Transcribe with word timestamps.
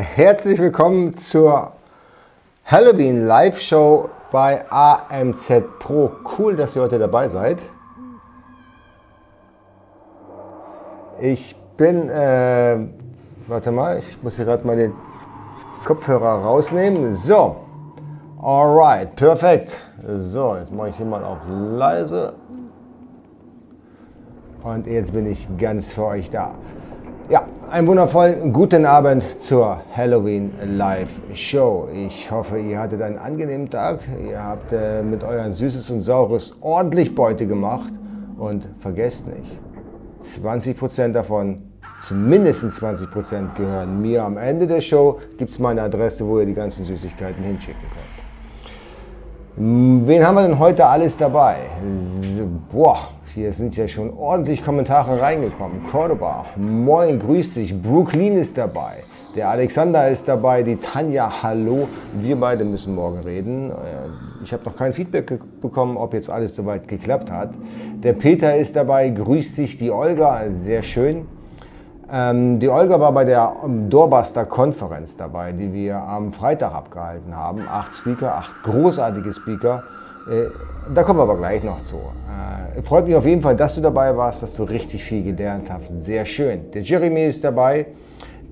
Herzlich 0.00 0.58
willkommen 0.58 1.14
zur 1.14 1.72
Halloween 2.64 3.26
Live 3.26 3.60
Show 3.60 4.08
bei 4.32 4.64
AMZ 4.70 5.62
Pro. 5.78 6.10
Cool, 6.38 6.56
dass 6.56 6.74
ihr 6.74 6.80
heute 6.80 6.98
dabei 6.98 7.28
seid. 7.28 7.58
Ich 11.20 11.54
bin, 11.76 12.08
äh, 12.08 12.78
warte 13.46 13.70
mal, 13.72 13.98
ich 13.98 14.22
muss 14.22 14.36
hier 14.36 14.46
gerade 14.46 14.66
mal 14.66 14.76
den 14.76 14.94
Kopfhörer 15.84 16.44
rausnehmen. 16.44 17.12
So, 17.12 17.56
alright, 18.40 19.14
perfekt. 19.16 19.78
So, 20.00 20.56
jetzt 20.56 20.72
mache 20.72 20.88
ich 20.88 20.96
hier 20.96 21.04
mal 21.04 21.22
auf 21.22 21.40
leise. 21.46 22.32
Und 24.62 24.86
jetzt 24.86 25.12
bin 25.12 25.26
ich 25.26 25.46
ganz 25.58 25.92
für 25.92 26.06
euch 26.06 26.30
da. 26.30 26.54
Ja, 27.30 27.44
einen 27.70 27.86
wundervollen 27.86 28.52
guten 28.52 28.84
Abend 28.84 29.24
zur 29.40 29.80
Halloween 29.96 30.50
Live 30.76 31.10
Show. 31.32 31.88
Ich 31.94 32.28
hoffe, 32.28 32.58
ihr 32.58 32.76
hattet 32.76 33.00
einen 33.02 33.18
angenehmen 33.18 33.70
Tag. 33.70 34.00
Ihr 34.28 34.42
habt 34.42 34.72
äh, 34.72 35.00
mit 35.00 35.22
euren 35.22 35.52
Süßes 35.52 35.92
und 35.92 36.00
Saures 36.00 36.56
ordentlich 36.60 37.14
Beute 37.14 37.46
gemacht. 37.46 37.92
Und 38.36 38.68
vergesst 38.80 39.28
nicht, 39.28 39.60
20% 40.24 41.12
davon, 41.12 41.62
zumindest 42.02 42.64
20% 42.64 43.54
gehören 43.54 44.02
mir. 44.02 44.24
Am 44.24 44.36
Ende 44.36 44.66
der 44.66 44.80
Show 44.80 45.20
gibt 45.38 45.52
es 45.52 45.60
meine 45.60 45.82
Adresse, 45.82 46.26
wo 46.26 46.40
ihr 46.40 46.46
die 46.46 46.54
ganzen 46.54 46.84
Süßigkeiten 46.84 47.44
hinschicken 47.44 47.80
könnt. 47.80 48.20
Wen 50.08 50.26
haben 50.26 50.34
wir 50.34 50.42
denn 50.48 50.58
heute 50.58 50.84
alles 50.84 51.16
dabei? 51.16 51.58
Boah, 52.72 53.10
hier 53.34 53.52
sind 53.52 53.76
ja 53.76 53.86
schon 53.86 54.12
ordentlich 54.16 54.62
Kommentare 54.62 55.20
reingekommen. 55.20 55.84
Cordoba, 55.84 56.46
moin, 56.56 57.20
grüß 57.20 57.54
dich. 57.54 57.80
Brooklyn 57.80 58.36
ist 58.36 58.58
dabei. 58.58 59.04
Der 59.36 59.48
Alexander 59.48 60.08
ist 60.08 60.26
dabei, 60.26 60.64
die 60.64 60.76
Tanja, 60.76 61.42
hallo. 61.42 61.86
Wir 62.14 62.34
beide 62.34 62.64
müssen 62.64 62.96
morgen 62.96 63.18
reden. 63.18 63.70
Äh, 63.70 63.74
ich 64.42 64.52
habe 64.52 64.64
noch 64.64 64.74
kein 64.74 64.92
Feedback 64.92 65.38
bekommen, 65.60 65.96
ob 65.96 66.14
jetzt 66.14 66.28
alles 66.28 66.56
soweit 66.56 66.88
geklappt 66.88 67.30
hat. 67.30 67.50
Der 68.02 68.14
Peter 68.14 68.56
ist 68.56 68.74
dabei, 68.74 69.10
grüß 69.10 69.54
dich. 69.54 69.78
Die 69.78 69.92
Olga, 69.92 70.42
sehr 70.54 70.82
schön. 70.82 71.28
Ähm, 72.12 72.58
die 72.58 72.68
Olga 72.68 72.98
war 72.98 73.12
bei 73.12 73.24
der 73.24 73.52
Doorbuster-Konferenz 73.88 75.16
dabei, 75.16 75.52
die 75.52 75.72
wir 75.72 75.98
am 75.98 76.32
Freitag 76.32 76.74
abgehalten 76.74 77.36
haben. 77.36 77.68
Acht 77.68 77.94
Speaker, 77.94 78.34
acht 78.34 78.64
großartige 78.64 79.32
Speaker. 79.32 79.84
Äh, 80.30 80.50
da 80.94 81.02
kommen 81.02 81.18
wir 81.18 81.24
aber 81.24 81.36
gleich 81.36 81.62
noch 81.64 81.82
zu. 81.82 81.96
Äh, 81.96 82.82
freut 82.82 83.06
mich 83.06 83.16
auf 83.16 83.26
jeden 83.26 83.42
Fall, 83.42 83.56
dass 83.56 83.74
du 83.74 83.80
dabei 83.80 84.16
warst, 84.16 84.42
dass 84.42 84.54
du 84.54 84.62
richtig 84.62 85.02
viel 85.02 85.24
gelernt 85.24 85.68
hast. 85.70 86.04
Sehr 86.04 86.24
schön. 86.24 86.70
Der 86.72 86.82
Jeremy 86.82 87.24
ist 87.24 87.42
dabei, 87.42 87.86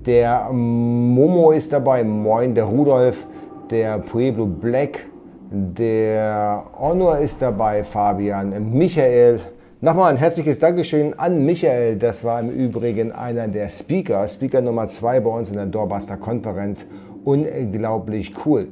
der 0.05 0.49
Momo 0.51 1.51
ist 1.51 1.71
dabei, 1.71 2.03
moin, 2.03 2.53
der 2.53 2.65
Rudolf, 2.65 3.25
der 3.69 3.99
Pueblo 3.99 4.45
Black, 4.45 5.05
der 5.51 6.65
Honor 6.77 7.17
ist 7.17 7.41
dabei, 7.41 7.83
Fabian, 7.83 8.71
Michael. 8.71 9.39
Nochmal 9.81 10.11
ein 10.11 10.17
herzliches 10.17 10.59
Dankeschön 10.59 11.17
an 11.17 11.45
Michael. 11.45 11.97
Das 11.97 12.23
war 12.23 12.41
im 12.41 12.49
Übrigen 12.49 13.13
einer 13.13 13.47
der 13.47 13.69
Speaker, 13.69 14.27
Speaker 14.27 14.61
Nummer 14.61 14.87
zwei 14.87 15.21
bei 15.21 15.29
uns 15.29 15.49
in 15.49 15.55
der 15.55 15.65
Doorbuster-Konferenz. 15.67 16.85
Unglaublich 17.23 18.33
cool. 18.45 18.67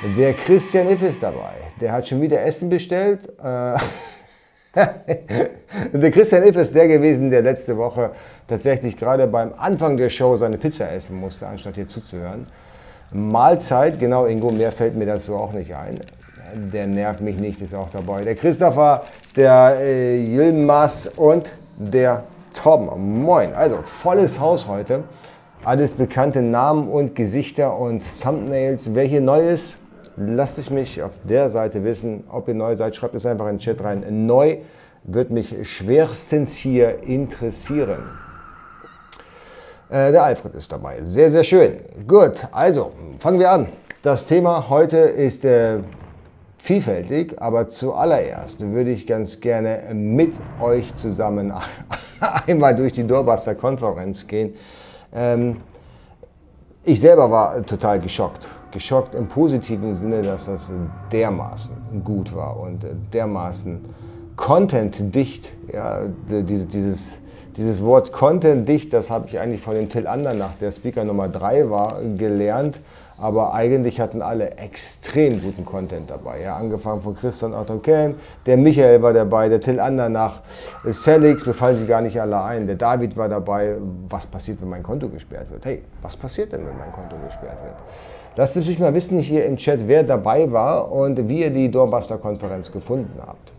Der 0.00 0.32
Christian 0.34 0.88
Iff 0.88 1.02
ist 1.02 1.20
dabei. 1.20 1.54
Der 1.80 1.90
hat 1.90 2.06
schon 2.06 2.20
wieder 2.20 2.40
Essen 2.40 2.68
bestellt. 2.68 3.28
Äh, 3.40 3.76
der 5.92 6.10
Christian 6.12 6.44
Iff 6.44 6.54
ist 6.54 6.72
der 6.72 6.86
gewesen, 6.86 7.30
der 7.30 7.42
letzte 7.42 7.76
Woche 7.76 8.12
tatsächlich 8.46 8.96
gerade 8.96 9.26
beim 9.26 9.52
Anfang 9.56 9.96
der 9.96 10.08
Show 10.08 10.36
seine 10.36 10.56
Pizza 10.56 10.92
essen 10.92 11.18
musste, 11.18 11.48
anstatt 11.48 11.74
hier 11.74 11.88
zuzuhören. 11.88 12.46
Mahlzeit, 13.10 13.98
genau 13.98 14.26
Ingo, 14.26 14.52
mehr 14.52 14.70
fällt 14.70 14.94
mir 14.94 15.06
dazu 15.06 15.34
auch 15.34 15.52
nicht 15.52 15.74
ein. 15.74 15.98
Der 16.72 16.86
nervt 16.86 17.20
mich 17.20 17.38
nicht, 17.38 17.60
ist 17.60 17.74
auch 17.74 17.90
dabei. 17.90 18.22
Der 18.22 18.36
Christopher, 18.36 19.02
der 19.34 19.78
äh, 19.80 20.16
Yilmaz 20.16 21.10
und 21.16 21.50
der 21.76 22.22
Tom. 22.54 23.22
Moin, 23.22 23.52
also 23.52 23.82
volles 23.82 24.38
Haus 24.38 24.68
heute. 24.68 25.02
Alles 25.64 25.96
bekannte 25.96 26.40
Namen 26.40 26.88
und 26.88 27.16
Gesichter 27.16 27.76
und 27.76 28.04
Thumbnails. 28.22 28.94
Wer 28.94 29.04
hier 29.04 29.20
neu 29.20 29.40
ist, 29.40 29.74
lasst 30.18 30.58
es 30.58 30.70
mich 30.70 31.02
auf 31.02 31.12
der 31.24 31.50
Seite 31.50 31.84
wissen, 31.84 32.24
ob 32.30 32.48
ihr 32.48 32.54
neu 32.54 32.76
seid. 32.76 32.96
Schreibt 32.96 33.14
es 33.14 33.26
einfach 33.26 33.46
in 33.46 33.54
den 33.54 33.58
Chat 33.60 33.82
rein. 33.82 34.26
Neu 34.26 34.58
wird 35.04 35.30
mich 35.30 35.56
schwerstens 35.62 36.54
hier 36.54 37.02
interessieren. 37.02 38.02
Äh, 39.88 40.12
der 40.12 40.24
Alfred 40.24 40.54
ist 40.54 40.70
dabei. 40.70 40.98
Sehr, 41.02 41.30
sehr 41.30 41.44
schön. 41.44 41.78
Gut, 42.06 42.46
also 42.52 42.92
fangen 43.20 43.38
wir 43.38 43.50
an. 43.50 43.68
Das 44.02 44.26
Thema 44.26 44.68
heute 44.68 44.98
ist 44.98 45.44
äh, 45.44 45.78
vielfältig, 46.58 47.40
aber 47.40 47.66
zuallererst 47.66 48.60
würde 48.60 48.90
ich 48.90 49.06
ganz 49.06 49.40
gerne 49.40 49.82
mit 49.94 50.34
euch 50.60 50.94
zusammen 50.94 51.52
einmal 52.46 52.76
durch 52.76 52.92
die 52.92 53.06
Doorbuster-Konferenz 53.06 54.26
gehen. 54.26 54.54
Ähm, 55.14 55.60
ich 56.84 57.00
selber 57.00 57.30
war 57.30 57.64
total 57.64 58.00
geschockt 58.00 58.48
geschockt 58.72 59.14
im 59.14 59.26
positiven 59.26 59.94
Sinne, 59.94 60.22
dass 60.22 60.46
das 60.46 60.72
dermaßen 61.12 62.02
gut 62.04 62.34
war 62.34 62.58
und 62.58 62.84
dermaßen 63.12 63.84
contentdicht. 64.36 65.52
Ja, 65.72 66.00
dieses, 66.28 67.20
dieses 67.56 67.82
Wort 67.82 68.12
contentdicht, 68.12 68.92
das 68.92 69.10
habe 69.10 69.28
ich 69.28 69.38
eigentlich 69.38 69.60
von 69.60 69.74
dem 69.74 69.88
Till 69.88 70.06
Andernach, 70.06 70.54
der 70.60 70.72
Speaker 70.72 71.04
Nummer 71.04 71.28
3 71.28 71.70
war, 71.70 72.00
gelernt. 72.16 72.80
Aber 73.20 73.52
eigentlich 73.52 74.00
hatten 74.00 74.22
alle 74.22 74.52
extrem 74.58 75.42
guten 75.42 75.64
Content 75.64 76.08
dabei. 76.08 76.40
Ja, 76.40 76.56
angefangen 76.56 77.02
von 77.02 77.16
Christian 77.16 77.52
Otto 77.52 77.78
Kern, 77.78 78.14
der 78.46 78.56
Michael 78.56 79.02
war 79.02 79.12
dabei, 79.12 79.48
der 79.48 79.60
Till 79.60 79.80
Andernach, 79.80 80.40
Celix, 80.92 81.44
mir 81.44 81.52
fallen 81.52 81.76
sie 81.76 81.86
gar 81.86 82.00
nicht 82.00 82.20
alle 82.20 82.40
ein. 82.40 82.68
Der 82.68 82.76
David 82.76 83.16
war 83.16 83.28
dabei. 83.28 83.74
Was 84.08 84.24
passiert, 84.24 84.62
wenn 84.62 84.68
mein 84.68 84.84
Konto 84.84 85.08
gesperrt 85.08 85.50
wird? 85.50 85.64
Hey, 85.64 85.82
was 86.00 86.16
passiert 86.16 86.52
denn, 86.52 86.64
wenn 86.64 86.78
mein 86.78 86.92
Konto 86.92 87.16
gesperrt 87.26 87.58
wird? 87.64 87.74
Lasst 88.38 88.56
es 88.56 88.68
mich 88.68 88.78
mal 88.78 88.94
wissen 88.94 89.18
hier 89.18 89.44
im 89.46 89.56
Chat, 89.56 89.88
wer 89.88 90.04
dabei 90.04 90.52
war 90.52 90.92
und 90.92 91.28
wie 91.28 91.40
ihr 91.40 91.50
die 91.50 91.68
Doorbuster-Konferenz 91.68 92.70
gefunden 92.70 93.18
habt. 93.26 93.50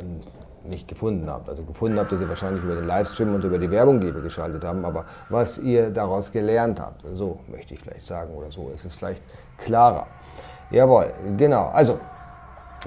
Und 0.00 0.70
nicht 0.70 0.88
gefunden 0.88 1.28
habt. 1.28 1.46
Also 1.50 1.62
gefunden 1.62 1.98
habt 1.98 2.10
ihr 2.10 2.16
sie 2.16 2.26
wahrscheinlich 2.26 2.64
über 2.64 2.74
den 2.74 2.86
Livestream 2.86 3.34
und 3.34 3.44
über 3.44 3.58
die 3.58 3.70
Werbung, 3.70 4.00
die 4.00 4.14
wir 4.14 4.22
geschaltet 4.22 4.64
haben, 4.64 4.82
aber 4.86 5.04
was 5.28 5.58
ihr 5.58 5.90
daraus 5.90 6.32
gelernt 6.32 6.80
habt. 6.80 7.02
So 7.12 7.38
möchte 7.48 7.74
ich 7.74 7.80
vielleicht 7.80 8.06
sagen 8.06 8.32
oder 8.32 8.50
so 8.50 8.72
ist 8.74 8.86
es 8.86 8.94
vielleicht 8.94 9.22
klarer. 9.58 10.06
Jawohl, 10.70 11.12
genau. 11.36 11.68
Also, 11.74 11.98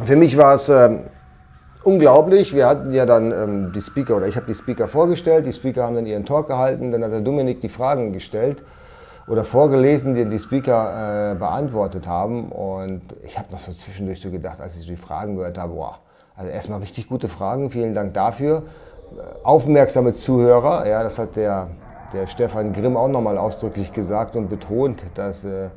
für 0.04 0.16
mich 0.16 0.36
war 0.40 0.56
es 0.56 0.70
ähm, 0.70 1.02
unglaublich. 1.84 2.56
Wir 2.56 2.66
hatten 2.66 2.92
ja 2.94 3.06
dann 3.06 3.32
ähm, 3.32 3.72
die 3.74 3.82
Speaker, 3.82 4.18
oder 4.18 4.26
ich 4.26 4.36
habe 4.36 4.48
die 4.48 4.56
Speaker 4.56 4.88
vorgestellt, 4.88 5.46
die 5.46 5.54
Speaker 5.54 5.84
haben 5.84 5.94
dann 5.94 6.08
ihren 6.08 6.26
Talk 6.26 6.48
gehalten, 6.48 6.92
dann 6.92 7.04
hat 7.04 7.12
der 7.12 7.22
Dominik 7.22 7.62
die 7.62 7.70
Fragen 7.70 8.12
gestellt 8.12 8.64
oder 9.30 9.46
vorgelesen, 9.46 10.16
die 10.16 10.26
die 10.26 10.40
Speaker 10.40 11.32
äh, 11.32 11.36
beantwortet 11.36 12.08
haben. 12.08 12.52
Und 12.52 13.02
ich 13.24 13.38
habe 13.38 13.52
noch 13.52 13.60
so 13.60 13.72
zwischendurch 13.72 14.20
so 14.20 14.32
gedacht, 14.32 14.60
als 14.60 14.78
ich 14.78 14.88
die 14.88 14.96
Fragen 14.96 15.36
gehört 15.36 15.58
habe, 15.58 15.74
boah, 15.74 16.00
also 16.36 16.50
erstmal 16.52 16.80
richtig 16.80 17.08
gute 17.08 17.28
Fragen, 17.28 17.70
vielen 17.70 17.94
Dank 17.94 18.14
dafür. 18.16 18.64
Äh, 19.12 19.46
aufmerksame 19.46 20.16
Zuhörer, 20.16 20.88
ja, 20.88 21.04
das 21.04 21.20
hat 21.20 21.36
der, 21.36 21.68
der 22.12 22.26
Stefan 22.26 22.74
Grimm 22.74 22.98
auch 22.98 23.08
nochmal 23.08 23.38
ausdrücklich 23.38 23.94
gesagt 23.94 24.36
und 24.36 24.50
betont, 24.50 25.04
dass 25.14 25.44
äh, 25.44 25.70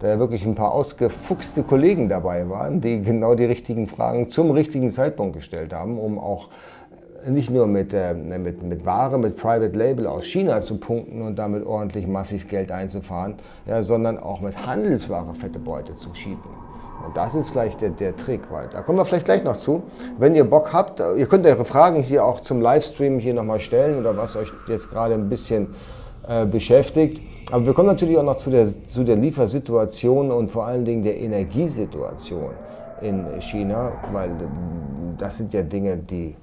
da 0.00 0.18
wirklich 0.18 0.44
ein 0.44 0.56
paar 0.56 0.72
ausgefuchste 0.72 1.62
Kollegen 1.62 2.08
dabei 2.08 2.48
waren, 2.50 2.80
die 2.80 3.02
genau 3.02 3.34
die 3.34 3.44
richtigen 3.44 3.86
Fragen 3.86 4.28
zum 4.28 4.50
richtigen 4.50 4.90
Zeitpunkt 4.90 5.36
gestellt 5.36 5.72
haben, 5.72 5.98
um 5.98 6.18
auch 6.18 6.48
nicht 7.26 7.50
nur 7.50 7.66
mit, 7.66 7.92
äh, 7.92 8.14
mit, 8.14 8.62
mit 8.62 8.86
Ware, 8.86 9.18
mit 9.18 9.36
Private 9.36 9.76
Label 9.76 10.06
aus 10.06 10.24
China 10.24 10.60
zu 10.60 10.78
punkten 10.78 11.22
und 11.22 11.36
damit 11.38 11.66
ordentlich 11.66 12.06
massiv 12.06 12.48
Geld 12.48 12.70
einzufahren, 12.70 13.34
ja, 13.66 13.82
sondern 13.82 14.18
auch 14.18 14.40
mit 14.40 14.66
Handelsware 14.66 15.34
fette 15.34 15.58
Beute 15.58 15.94
zu 15.94 16.14
schieben. 16.14 16.66
Und 17.04 17.16
das 17.16 17.34
ist 17.34 17.50
vielleicht 17.50 17.80
der, 17.80 17.90
der 17.90 18.16
Trick, 18.16 18.40
weil 18.50 18.68
da 18.68 18.80
kommen 18.82 18.98
wir 18.98 19.04
vielleicht 19.04 19.26
gleich 19.26 19.44
noch 19.44 19.56
zu. 19.56 19.82
Wenn 20.18 20.34
ihr 20.34 20.44
Bock 20.44 20.72
habt, 20.72 21.00
ihr 21.00 21.26
könnt 21.26 21.46
eure 21.46 21.64
Fragen 21.64 22.02
hier 22.02 22.24
auch 22.24 22.40
zum 22.40 22.60
Livestream 22.60 23.18
hier 23.18 23.34
nochmal 23.34 23.60
stellen 23.60 23.98
oder 23.98 24.16
was 24.16 24.34
euch 24.36 24.52
jetzt 24.66 24.90
gerade 24.90 25.14
ein 25.14 25.28
bisschen 25.28 25.74
äh, 26.26 26.46
beschäftigt. 26.46 27.20
Aber 27.52 27.66
wir 27.66 27.74
kommen 27.74 27.88
natürlich 27.88 28.18
auch 28.18 28.24
noch 28.24 28.38
zu 28.38 28.50
der, 28.50 28.66
zu 28.66 29.04
der 29.04 29.16
Liefersituation 29.16 30.32
und 30.32 30.48
vor 30.48 30.66
allen 30.66 30.84
Dingen 30.84 31.02
der 31.02 31.16
Energiesituation 31.18 32.50
in 33.00 33.40
China, 33.40 33.92
weil 34.12 34.48
das 35.18 35.36
sind 35.36 35.52
ja 35.54 35.62
Dinge, 35.62 35.96
die 35.96 36.34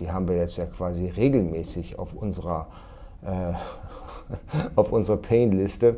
die 0.00 0.10
haben 0.10 0.28
wir 0.28 0.36
jetzt 0.36 0.56
ja 0.56 0.66
quasi 0.66 1.08
regelmäßig 1.08 1.98
auf 1.98 2.14
unserer, 2.14 2.66
äh, 3.22 4.80
unserer 4.90 5.16
Pain-Liste. 5.16 5.96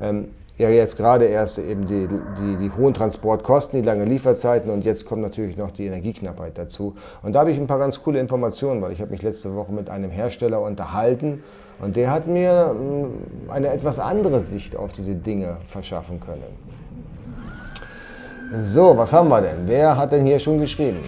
Ähm, 0.00 0.28
ja, 0.58 0.68
jetzt 0.68 0.96
gerade 0.96 1.26
erst 1.26 1.58
eben 1.58 1.86
die, 1.86 2.08
die, 2.08 2.56
die, 2.56 2.70
hohen 2.76 2.92
Transportkosten, 2.92 3.80
die 3.80 3.86
langen 3.86 4.08
Lieferzeiten 4.08 4.72
und 4.72 4.84
jetzt 4.84 5.06
kommt 5.06 5.22
natürlich 5.22 5.56
noch 5.56 5.70
die 5.70 5.86
Energieknappheit 5.86 6.58
dazu. 6.58 6.96
Und 7.22 7.34
da 7.34 7.40
habe 7.40 7.52
ich 7.52 7.58
ein 7.58 7.68
paar 7.68 7.78
ganz 7.78 8.02
coole 8.02 8.18
Informationen, 8.18 8.82
weil 8.82 8.90
ich 8.90 9.00
habe 9.00 9.12
mich 9.12 9.22
letzte 9.22 9.54
Woche 9.54 9.70
mit 9.70 9.88
einem 9.88 10.10
Hersteller 10.10 10.60
unterhalten 10.60 11.44
Und 11.80 11.94
der 11.94 12.10
hat 12.10 12.26
mir 12.26 12.74
mm, 12.74 13.50
eine 13.50 13.68
etwas 13.68 14.00
andere 14.00 14.40
Sicht 14.40 14.74
auf 14.74 14.92
diese 14.92 15.14
Dinge 15.14 15.58
verschaffen 15.68 16.18
können. 16.18 16.42
So, 18.60 18.96
was 18.96 19.12
haben 19.12 19.28
wir 19.28 19.42
denn? 19.42 19.58
Wer 19.66 19.96
hat 19.96 20.10
denn 20.10 20.26
hier 20.26 20.40
schon 20.40 20.58
geschrieben? 20.58 20.98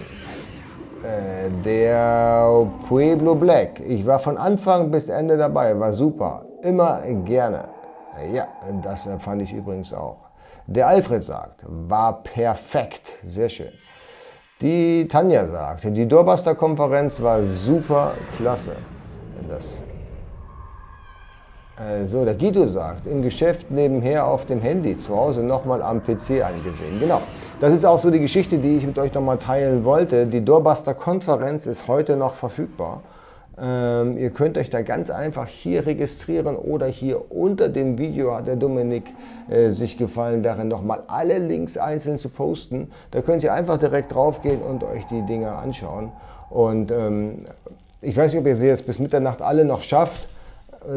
Äh, 1.03 1.49
der 1.65 2.67
Pueblo 2.87 3.33
Black. 3.33 3.79
Ich 3.79 4.05
war 4.05 4.19
von 4.19 4.37
Anfang 4.37 4.91
bis 4.91 5.07
Ende 5.07 5.35
dabei, 5.35 5.79
war 5.79 5.93
super. 5.93 6.45
Immer 6.61 7.01
gerne. 7.25 7.69
Ja, 8.33 8.47
das 8.83 9.09
fand 9.19 9.41
ich 9.41 9.51
übrigens 9.51 9.93
auch. 9.93 10.17
Der 10.67 10.87
Alfred 10.87 11.23
sagt, 11.23 11.65
war 11.67 12.21
perfekt. 12.21 13.17
Sehr 13.27 13.49
schön. 13.49 13.71
Die 14.61 15.07
Tanja 15.07 15.47
sagt, 15.47 15.85
die 15.85 16.07
Doorbuster-Konferenz 16.07 17.19
war 17.19 17.43
super 17.43 18.13
klasse. 18.37 18.75
Das 19.49 19.83
äh, 21.77 22.05
so, 22.05 22.23
der 22.23 22.35
Guido 22.35 22.67
sagt, 22.67 23.07
im 23.07 23.23
Geschäft 23.23 23.71
nebenher 23.71 24.27
auf 24.27 24.45
dem 24.45 24.61
Handy, 24.61 24.95
zu 24.95 25.15
Hause 25.15 25.43
nochmal 25.43 25.81
am 25.81 26.01
PC 26.01 26.43
angesehen. 26.43 26.99
Genau, 26.99 27.21
das 27.61 27.75
ist 27.75 27.85
auch 27.85 27.99
so 27.99 28.09
die 28.09 28.19
Geschichte, 28.19 28.57
die 28.57 28.77
ich 28.77 28.87
mit 28.87 28.97
euch 28.97 29.13
nochmal 29.13 29.37
teilen 29.37 29.83
wollte. 29.83 30.25
Die 30.25 30.43
Doorbuster-Konferenz 30.43 31.67
ist 31.67 31.87
heute 31.87 32.17
noch 32.17 32.33
verfügbar. 32.33 33.03
Ähm, 33.61 34.17
ihr 34.17 34.31
könnt 34.31 34.57
euch 34.57 34.71
da 34.71 34.81
ganz 34.81 35.11
einfach 35.11 35.47
hier 35.47 35.85
registrieren 35.85 36.55
oder 36.55 36.87
hier 36.87 37.31
unter 37.31 37.69
dem 37.69 37.99
Video 37.99 38.33
hat 38.33 38.47
der 38.47 38.55
Dominik 38.55 39.13
äh, 39.47 39.69
sich 39.69 39.99
gefallen, 39.99 40.41
darin 40.41 40.69
nochmal 40.69 41.03
alle 41.05 41.37
Links 41.37 41.77
einzeln 41.77 42.17
zu 42.17 42.29
posten. 42.29 42.89
Da 43.11 43.21
könnt 43.21 43.43
ihr 43.43 43.53
einfach 43.53 43.77
direkt 43.77 44.15
drauf 44.15 44.41
gehen 44.41 44.63
und 44.63 44.83
euch 44.83 45.05
die 45.11 45.21
Dinge 45.27 45.51
anschauen. 45.51 46.11
Und 46.49 46.91
ähm, 46.91 47.45
ich 48.01 48.17
weiß 48.17 48.31
nicht, 48.31 48.41
ob 48.41 48.47
ihr 48.47 48.55
sie 48.55 48.65
jetzt 48.65 48.87
bis 48.87 48.97
Mitternacht 48.97 49.43
alle 49.43 49.65
noch 49.65 49.83
schafft. 49.83 50.27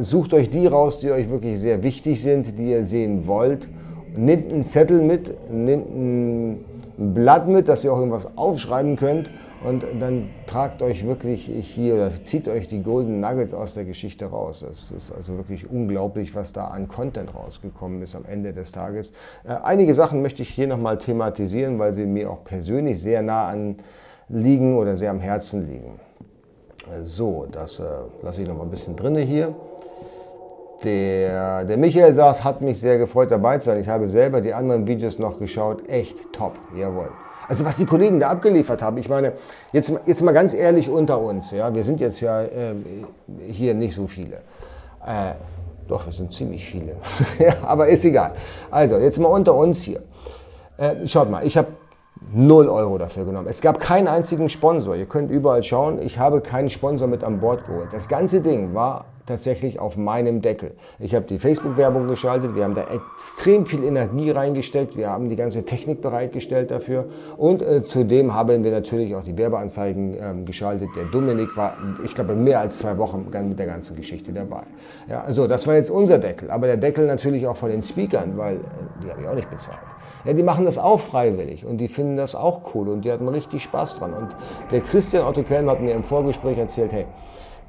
Sucht 0.01 0.33
euch 0.33 0.49
die 0.49 0.67
raus, 0.67 0.99
die 0.99 1.11
euch 1.11 1.29
wirklich 1.29 1.61
sehr 1.61 1.83
wichtig 1.83 2.23
sind, 2.23 2.59
die 2.59 2.71
ihr 2.71 2.87
sehen 2.87 3.27
wollt. 3.27 3.69
Nehmt 4.17 4.53
einen 4.53 4.67
Zettel 4.67 5.03
mit, 5.03 5.51
nehmt 5.51 5.89
ein 5.95 6.65
Blatt 6.97 7.49
mit, 7.49 7.69
dass 7.69 7.85
ihr 7.85 7.93
auch 7.93 7.99
irgendwas 7.99 8.29
aufschreiben 8.37 8.97
könnt 8.97 9.31
und 9.65 9.83
dann 9.99 10.29
tragt 10.47 10.83
euch 10.83 11.07
wirklich 11.07 11.47
hier 11.47 11.95
oder 11.95 12.11
zieht 12.23 12.49
euch 12.49 12.69
die 12.69 12.83
Golden 12.83 13.21
Nuggets 13.21 13.55
aus 13.55 13.75
der 13.75 13.85
Geschichte 13.85 14.27
raus. 14.27 14.65
Das 14.69 14.91
ist 14.91 15.11
also 15.11 15.37
wirklich 15.37 15.69
unglaublich, 15.71 16.35
was 16.35 16.53
da 16.53 16.67
an 16.67 16.87
Content 16.87 17.35
rausgekommen 17.35 18.03
ist 18.03 18.15
am 18.15 18.27
Ende 18.27 18.53
des 18.53 18.73
Tages. 18.73 19.13
Äh, 19.45 19.55
einige 19.63 19.95
Sachen 19.95 20.23
möchte 20.23 20.43
ich 20.43 20.51
hier 20.51 20.67
nochmal 20.67 20.99
thematisieren, 20.99 21.79
weil 21.79 21.95
sie 21.95 22.05
mir 22.05 22.31
auch 22.31 22.45
persönlich 22.45 23.01
sehr 23.01 23.23
nah 23.23 23.49
an 23.49 23.77
liegen 24.29 24.77
oder 24.77 24.97
sehr 24.97 25.11
am 25.11 25.21
Herzen 25.21 25.67
liegen. 25.67 25.99
So, 27.03 27.47
das 27.51 27.81
äh, 27.81 27.85
lasse 28.23 28.43
ich 28.43 28.49
noch 28.49 28.59
mal 28.59 28.65
ein 28.65 28.71
bisschen 28.71 28.97
drinne 28.97 29.21
hier. 29.21 29.55
Der, 30.83 31.65
der 31.65 31.77
Michael 31.77 32.13
sagt, 32.13 32.45
hat 32.45 32.61
mich 32.61 32.81
sehr 32.81 32.99
gefreut 32.99 33.31
dabei 33.31 33.59
zu 33.59 33.67
sein. 33.67 33.81
Ich 33.81 33.89
habe 33.89 34.11
selber 34.11 34.41
die 34.41 34.53
anderen 34.53 34.87
Videos 34.87 35.19
noch 35.19 35.39
geschaut. 35.39 35.89
Echt 35.89 36.33
top, 36.33 36.59
jawohl. 36.77 37.11
Also 37.49 37.65
was 37.65 37.77
die 37.77 37.87
Kollegen 37.87 38.21
da 38.21 38.31
abgeliefert 38.31 38.83
haben, 38.83 38.97
ich 38.97 39.09
meine, 39.09 39.33
jetzt, 39.73 39.93
jetzt 40.07 40.23
mal 40.23 40.33
ganz 40.33 40.55
ehrlich 40.55 40.89
unter 40.89 41.21
uns, 41.21 41.51
ja, 41.51 41.75
wir 41.75 41.85
sind 41.85 42.01
jetzt 42.01 42.21
ja 42.21 42.43
äh, 42.43 42.75
hier 43.47 43.75
nicht 43.75 43.95
so 43.95 44.07
viele. 44.07 44.37
Äh, 45.07 45.35
doch, 45.87 46.07
wir 46.07 46.13
sind 46.13 46.33
ziemlich 46.33 46.65
viele, 46.65 46.97
aber 47.63 47.89
ist 47.89 48.05
egal. 48.05 48.33
Also, 48.71 48.97
jetzt 48.97 49.19
mal 49.19 49.29
unter 49.29 49.55
uns 49.55 49.83
hier. 49.83 50.03
Äh, 50.79 51.07
schaut 51.07 51.31
mal, 51.31 51.47
ich 51.47 51.57
habe 51.57 51.69
0 52.33 52.69
Euro 52.69 52.97
dafür 52.97 53.27
genommen. 53.27 53.49
Es 53.49 53.61
gab 53.61 53.79
keinen 53.79 54.09
einzigen 54.09 54.49
Sponsor. 54.49 54.97
Ihr 54.97 55.07
könnt 55.07 55.31
überall 55.31 55.63
schauen. 55.63 56.01
Ich 56.01 56.19
habe 56.19 56.41
keinen 56.41 56.71
Sponsor 56.71 57.07
mit 57.07 57.23
an 57.23 57.41
Bord 57.41 57.67
geholt. 57.67 57.89
Das 57.93 58.09
ganze 58.09 58.41
Ding 58.41 58.75
war 58.75 59.05
tatsächlich 59.27 59.79
auf 59.81 59.97
meinem 59.97 60.43
Deckel. 60.43 60.73
Ich 60.99 61.15
habe 61.15 61.27
die 61.27 61.39
Facebook-Werbung 61.39 62.09
geschaltet, 62.09 62.55
wir 62.55 62.65
haben 62.65 62.75
da 62.75 62.87
extrem 62.89 63.67
viel 63.67 63.83
Energie 63.85 64.31
reingesteckt, 64.31 64.97
wir 64.97 65.09
haben 65.09 65.31
die 65.31 65.37
ganze 65.37 65.65
Technik 65.65 66.03
bereitgestellt 66.03 66.71
dafür 66.71 67.07
und 67.37 67.63
äh, 67.63 67.83
zudem 67.83 68.35
haben 68.35 68.63
wir 68.63 68.71
natürlich 68.71 69.15
auch 69.15 69.25
die 69.25 69.37
Werbeanzeigen 69.37 70.17
ähm, 70.21 70.45
geschaltet. 70.45 70.91
Der 70.97 71.05
Dominik 71.05 71.57
war, 71.57 71.77
ich 72.05 72.15
glaube, 72.15 72.35
mehr 72.35 72.61
als 72.61 72.79
zwei 72.79 72.99
Wochen 72.99 73.27
mit 73.49 73.59
der 73.59 73.67
ganzen 73.67 73.97
Geschichte 73.97 74.33
dabei. 74.33 74.63
Ja, 75.09 75.23
also 75.23 75.47
das 75.47 75.67
war 75.67 75.75
jetzt 75.75 75.91
unser 75.91 76.19
Deckel, 76.19 76.51
aber 76.51 76.67
der 76.67 76.77
Deckel 76.77 77.07
natürlich 77.07 77.47
auch 77.47 77.57
von 77.57 77.71
den 77.71 77.83
Speakern, 77.83 78.37
weil 78.37 78.57
äh, 78.57 78.59
die 79.03 79.11
habe 79.11 79.23
ich 79.23 79.29
auch 79.29 79.35
nicht 79.35 79.51
bezahlt. 79.51 79.79
Ja, 80.25 80.33
die 80.33 80.43
machen 80.43 80.65
das 80.65 80.79
auch 80.79 81.01
freiwillig 81.01 81.67
und 81.67 81.79
die 81.79 81.89
finden 81.89 82.17
das 82.17 82.35
auch 82.35 82.75
cool 82.75 82.89
und 82.89 83.05
die 83.05 83.13
hatten 83.13 83.29
richtig 83.29 83.63
Spaß 83.63 83.99
dran. 83.99 84.15
Und 84.15 84.29
der 84.71 84.81
Christian 84.81 85.27
Otto 85.27 85.43
Kelm 85.43 85.69
hat 85.69 85.81
mir 85.81 85.95
im 85.95 86.03
Vorgespräch 86.03 86.57
erzählt, 86.57 86.93
hey, 86.93 87.07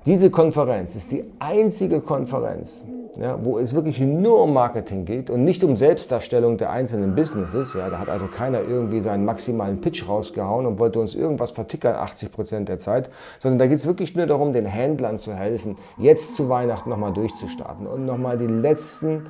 diese 0.06 0.30
Konferenz 0.30 0.96
ist 0.96 1.12
die 1.12 1.24
einzige 1.40 2.00
Konferenz, 2.00 2.84
ja, 3.18 3.40
wo 3.44 3.58
es 3.58 3.74
wirklich 3.74 4.00
nur 4.00 4.44
um 4.44 4.54
Marketing 4.54 5.06
geht 5.06 5.30
und 5.32 5.44
nicht 5.44 5.64
um 5.64 5.76
Selbstdarstellung 5.76 6.58
der 6.58 6.70
einzelnen 6.70 7.16
Businesses. 7.16 7.74
Ja, 7.74 7.90
da 7.90 7.98
hat 7.98 8.10
also 8.10 8.28
keiner 8.28 8.62
irgendwie 8.62 9.02
seinen 9.02 9.26
maximalen 9.26 9.82
Pitch 9.82 10.08
rausgehauen 10.08 10.68
und 10.68 10.78
wollte 10.78 11.00
uns 11.00 11.16
irgendwas 11.16 11.52
vertickern 11.52 11.96
80 11.96 12.32
Prozent 12.32 12.70
der 12.70 12.80
Zeit, 12.80 13.10
sondern 13.40 13.58
da 13.58 13.68
geht 13.68 13.80
es 13.80 13.88
wirklich 13.88 14.16
nur 14.16 14.28
darum, 14.28 14.54
den 14.54 14.66
Händlern 14.66 15.18
zu 15.18 15.34
helfen, 15.34 15.78
jetzt 15.98 16.36
zu 16.36 16.50
Weihnachten 16.50 16.90
nochmal 16.90 17.14
durchzustarten 17.14 17.88
und 17.88 18.06
nochmal 18.06 18.38
die 18.38 18.48
letzten, 18.48 19.26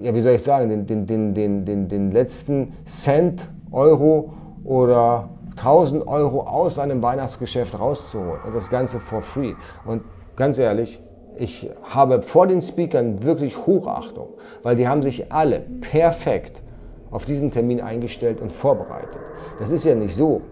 äh, 0.00 0.04
ja, 0.04 0.14
wie 0.14 0.20
soll 0.20 0.34
ich 0.34 0.42
sagen, 0.42 0.68
den, 0.68 0.86
den, 0.86 1.06
den, 1.06 1.34
den, 1.34 1.64
den, 1.64 1.88
den 1.88 2.12
letzten 2.12 2.74
Cent, 2.84 3.48
Euro 3.72 4.34
oder 4.62 5.30
1000 5.58 6.06
Euro 6.06 6.42
aus 6.42 6.76
seinem 6.76 7.02
Weihnachtsgeschäft 7.02 7.78
rauszuholen 7.78 8.40
und 8.46 8.54
das 8.54 8.70
Ganze 8.70 9.00
for 9.00 9.22
free. 9.22 9.54
Und 9.84 10.02
ganz 10.36 10.58
ehrlich, 10.58 11.00
ich 11.36 11.70
habe 11.82 12.22
vor 12.22 12.46
den 12.46 12.62
Speakern 12.62 13.22
wirklich 13.22 13.66
Hochachtung, 13.66 14.28
weil 14.62 14.76
die 14.76 14.88
haben 14.88 15.02
sich 15.02 15.32
alle 15.32 15.60
perfekt 15.80 16.62
auf 17.10 17.24
diesen 17.24 17.50
Termin 17.50 17.80
eingestellt 17.80 18.40
und 18.40 18.52
vorbereitet. 18.52 19.20
Das 19.58 19.70
ist 19.70 19.84
ja 19.84 19.94
nicht 19.94 20.14
so, 20.14 20.42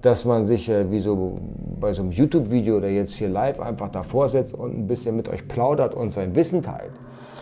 dass 0.00 0.24
man 0.24 0.44
sich 0.44 0.68
äh, 0.68 0.90
wie 0.90 0.98
so 0.98 1.38
bei 1.80 1.92
so 1.92 2.02
einem 2.02 2.12
YouTube-Video 2.12 2.76
oder 2.76 2.88
jetzt 2.88 3.14
hier 3.14 3.28
live 3.28 3.60
einfach 3.60 3.88
davor 3.88 4.28
setzt 4.28 4.54
und 4.54 4.76
ein 4.76 4.86
bisschen 4.86 5.16
mit 5.16 5.28
euch 5.28 5.46
plaudert 5.46 5.94
und 5.94 6.10
sein 6.10 6.34
Wissen 6.34 6.62
teilt. 6.62 6.92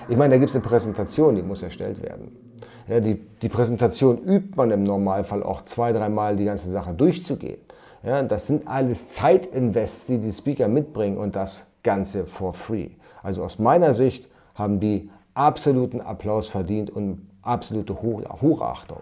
Ich 0.08 0.16
meine, 0.16 0.34
da 0.34 0.38
gibt 0.38 0.50
es 0.50 0.56
eine 0.56 0.64
Präsentation, 0.64 1.36
die 1.36 1.42
muss 1.42 1.62
erstellt 1.62 2.02
werden. 2.02 2.36
Ja, 2.88 3.00
die, 3.00 3.14
die 3.14 3.48
Präsentation 3.48 4.18
übt 4.18 4.56
man 4.56 4.70
im 4.70 4.82
Normalfall 4.82 5.42
auch 5.42 5.62
zwei, 5.62 5.92
dreimal 5.92 6.36
die 6.36 6.44
ganze 6.44 6.70
Sache 6.70 6.94
durchzugehen. 6.94 7.58
Ja, 8.02 8.22
das 8.22 8.46
sind 8.46 8.66
alles 8.66 9.08
Zeitinvests, 9.08 10.06
die 10.06 10.18
die 10.18 10.32
Speaker 10.32 10.68
mitbringen 10.68 11.18
und 11.18 11.36
das 11.36 11.66
Ganze 11.82 12.26
for 12.26 12.54
free. 12.54 12.88
Also 13.22 13.44
aus 13.44 13.58
meiner 13.58 13.94
Sicht 13.94 14.28
haben 14.54 14.80
die 14.80 15.10
absoluten 15.34 16.00
Applaus 16.00 16.48
verdient 16.48 16.90
und 16.90 17.26
absolute 17.42 18.00
Hoch 18.02 18.22
Hochachtung. 18.40 19.00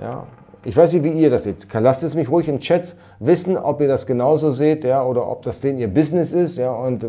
Ja, 0.00 0.26
ich 0.62 0.76
weiß 0.76 0.92
nicht, 0.92 1.04
wie 1.04 1.10
ihr 1.10 1.30
das 1.30 1.44
seht. 1.44 1.66
Lasst 1.72 2.02
es 2.02 2.14
mich 2.14 2.30
ruhig 2.30 2.48
im 2.48 2.60
Chat 2.60 2.94
wissen, 3.18 3.56
ob 3.56 3.80
ihr 3.80 3.88
das 3.88 4.06
genauso 4.06 4.52
seht 4.52 4.84
ja, 4.84 5.04
oder 5.04 5.28
ob 5.28 5.42
das 5.42 5.60
denn 5.60 5.78
ihr 5.78 5.88
Business 5.88 6.32
ist 6.32 6.56
ja, 6.56 6.72
und 6.72 7.06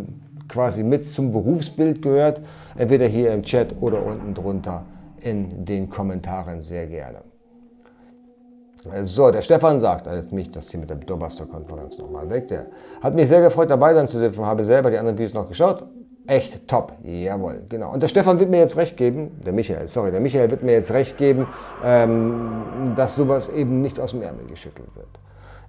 quasi 0.47 0.83
mit 0.83 1.13
zum 1.13 1.31
Berufsbild 1.31 2.01
gehört. 2.01 2.41
Entweder 2.77 3.07
hier 3.07 3.33
im 3.33 3.43
Chat 3.43 3.75
oder 3.81 4.05
unten 4.05 4.33
drunter 4.33 4.83
in 5.25 5.65
den 5.65 5.89
Kommentaren 5.89 6.61
sehr 6.61 6.85
gerne. 6.87 7.19
So, 9.03 9.31
der 9.31 9.41
Stefan 9.41 9.79
sagt, 9.79 10.07
also 10.07 10.21
jetzt 10.21 10.31
mich 10.31 10.51
das 10.51 10.69
hier 10.69 10.79
mit 10.79 10.91
der 10.91 10.97
Doorbuster-Konferenz 10.97 11.97
nochmal 11.97 12.29
weg, 12.29 12.47
der 12.49 12.67
hat 13.01 13.15
mich 13.15 13.27
sehr 13.27 13.41
gefreut 13.41 13.71
dabei 13.71 13.95
sein 13.95 14.07
zu 14.07 14.19
dürfen, 14.19 14.45
habe 14.45 14.63
selber 14.63 14.91
die 14.91 14.97
anderen 14.99 15.17
Videos 15.17 15.33
noch 15.33 15.47
geschaut. 15.47 15.83
Echt 16.27 16.67
top, 16.67 16.93
jawohl, 17.03 17.63
genau. 17.67 17.93
Und 17.93 18.03
der 18.03 18.07
Stefan 18.07 18.39
wird 18.39 18.49
mir 18.49 18.59
jetzt 18.59 18.77
recht 18.77 18.97
geben, 18.97 19.41
der 19.43 19.53
Michael, 19.53 19.87
sorry, 19.87 20.11
der 20.11 20.21
Michael 20.21 20.51
wird 20.51 20.61
mir 20.61 20.73
jetzt 20.73 20.91
recht 20.91 21.17
geben, 21.17 21.47
ähm, 21.83 22.93
dass 22.95 23.15
sowas 23.15 23.49
eben 23.49 23.81
nicht 23.81 23.99
aus 23.99 24.11
dem 24.11 24.21
Ärmel 24.21 24.45
geschüttelt 24.45 24.95
wird. 24.95 25.07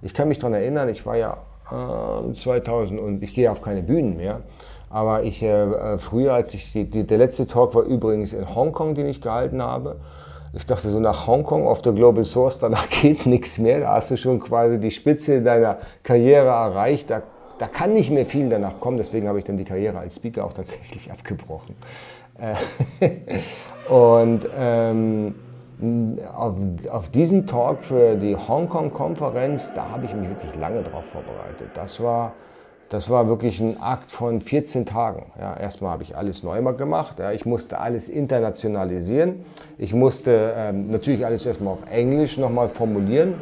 Ich 0.03 0.13
kann 0.13 0.27
mich 0.27 0.37
daran 0.37 0.53
erinnern, 0.53 0.89
ich 0.89 1.05
war 1.05 1.17
ja 1.17 1.37
äh, 1.71 2.33
2000 2.33 2.99
und 2.99 3.23
ich 3.23 3.33
gehe 3.33 3.51
auf 3.51 3.61
keine 3.61 3.81
Bühnen 3.81 4.17
mehr. 4.17 4.41
Aber 4.89 5.23
ich 5.23 5.41
äh, 5.43 5.47
äh, 5.47 5.97
früher, 5.97 6.33
als 6.33 6.53
ich 6.53 6.71
die, 6.71 6.85
die, 6.85 7.05
der 7.05 7.17
letzte 7.17 7.47
Talk 7.47 7.75
war 7.75 7.83
übrigens 7.83 8.33
in 8.33 8.53
Hongkong, 8.55 8.95
den 8.95 9.07
ich 9.07 9.21
gehalten 9.21 9.61
habe. 9.61 9.97
Ich 10.53 10.65
dachte 10.65 10.89
so 10.89 10.99
nach 10.99 11.27
Hongkong 11.27 11.67
auf 11.67 11.81
der 11.81 11.93
Global 11.93 12.23
Source, 12.23 12.59
danach 12.59 12.89
geht 13.01 13.25
nichts 13.25 13.57
mehr. 13.57 13.81
Da 13.81 13.95
hast 13.95 14.11
du 14.11 14.17
schon 14.17 14.39
quasi 14.39 14.79
die 14.79 14.91
Spitze 14.91 15.41
deiner 15.41 15.77
Karriere 16.03 16.47
erreicht. 16.47 17.09
Da, 17.09 17.21
da 17.59 17.67
kann 17.67 17.93
nicht 17.93 18.11
mehr 18.11 18.25
viel 18.25 18.49
danach 18.49 18.79
kommen. 18.79 18.97
Deswegen 18.97 19.27
habe 19.27 19.39
ich 19.39 19.45
dann 19.45 19.57
die 19.57 19.65
Karriere 19.65 19.99
als 19.99 20.15
Speaker 20.15 20.45
auch 20.45 20.53
tatsächlich 20.53 21.11
abgebrochen. 21.11 21.75
Äh, 22.39 23.89
und 23.93 24.47
ähm, 24.57 25.35
auf, 26.35 26.53
auf, 26.89 27.09
diesen 27.09 27.45
Talk 27.45 27.83
für 27.83 28.15
die 28.15 28.35
Hongkong-Konferenz, 28.35 29.73
da 29.75 29.89
habe 29.89 30.05
ich 30.05 30.15
mich 30.15 30.29
wirklich 30.29 30.55
lange 30.55 30.81
drauf 30.81 31.05
vorbereitet. 31.05 31.69
Das 31.75 32.01
war 32.01 32.33
das 32.89 33.09
war 33.09 33.27
wirklich 33.27 33.59
ein 33.59 33.81
Akt 33.81 34.11
von 34.11 34.39
14 34.39 34.85
Tagen. 34.85 35.31
Ja, 35.39 35.57
erstmal 35.57 35.91
habe 35.91 36.03
ich 36.03 36.15
alles 36.15 36.43
neu 36.43 36.61
gemacht. 36.73 37.19
Ja, 37.19 37.31
ich 37.31 37.45
musste 37.45 37.79
alles 37.79 38.07
internationalisieren. 38.07 39.45
Ich 39.77 39.93
musste 39.93 40.53
ähm, 40.55 40.89
natürlich 40.89 41.25
alles 41.25 41.45
erstmal 41.45 41.73
auf 41.73 41.91
Englisch 41.91 42.37
nochmal 42.37 42.69
formulieren. 42.69 43.41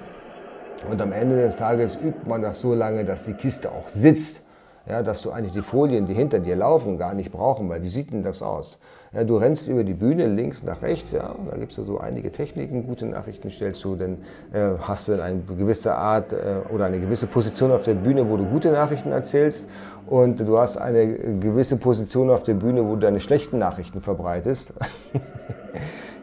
Und 0.90 1.02
am 1.02 1.12
Ende 1.12 1.36
des 1.36 1.58
Tages 1.58 1.96
übt 1.96 2.28
man 2.28 2.42
das 2.42 2.60
so 2.60 2.74
lange, 2.74 3.06
dass 3.06 3.26
die 3.26 3.34
Kiste 3.34 3.72
auch 3.72 3.88
sitzt. 3.88 4.42
ja, 4.88 5.02
dass 5.02 5.22
du 5.22 5.32
eigentlich 5.32 5.54
die 5.54 5.62
Folien, 5.62 6.06
die 6.06 6.14
hinter 6.14 6.40
dir 6.40 6.56
laufen, 6.56 6.98
gar 6.98 7.14
nicht 7.14 7.32
brauchen, 7.32 7.70
weil 7.70 7.82
wie 7.82 7.90
sieht 7.90 8.12
denn 8.12 8.24
das 8.24 8.42
aus? 8.42 8.78
Ja, 9.16 9.24
du 9.24 9.38
rennst 9.38 9.70
über 9.70 9.86
die 9.86 9.94
Bühne 9.94 10.28
links 10.28 10.64
nach 10.64 10.82
rechts, 10.82 11.14
ja, 11.14 11.34
da 11.50 11.58
gibt 11.58 11.72
es 11.72 11.78
so 11.78 12.00
einige 12.00 12.34
Techniken, 12.34 12.86
gute 12.86 13.06
Nachrichten 13.06 13.50
stellst 13.50 13.82
du, 13.86 13.96
dann 13.96 14.18
äh, 14.52 14.78
hast 14.82 15.08
du 15.08 15.14
dann 15.14 15.22
eine 15.22 15.40
gewisse 15.40 15.96
Art 15.96 16.34
äh, 16.34 16.74
oder 16.74 16.86
eine 16.86 17.00
gewisse 17.00 17.26
Position 17.26 17.72
auf 17.72 17.86
der 17.86 17.94
Bühne, 17.94 18.30
wo 18.30 18.36
du 18.36 18.44
gute 18.44 18.74
Nachrichten 18.74 19.14
erzählst 19.14 19.68
und 20.08 20.42
du 20.42 20.58
hast 20.58 20.76
eine 20.76 21.08
gewisse 21.40 21.78
Position 21.78 22.30
auf 22.30 22.44
der 22.44 22.56
Bühne, 22.56 22.86
wo 22.86 22.96
du 22.96 23.02
deine 23.02 23.22
schlechten 23.22 23.58
Nachrichten 23.58 24.02
verbreitest. 24.02 24.74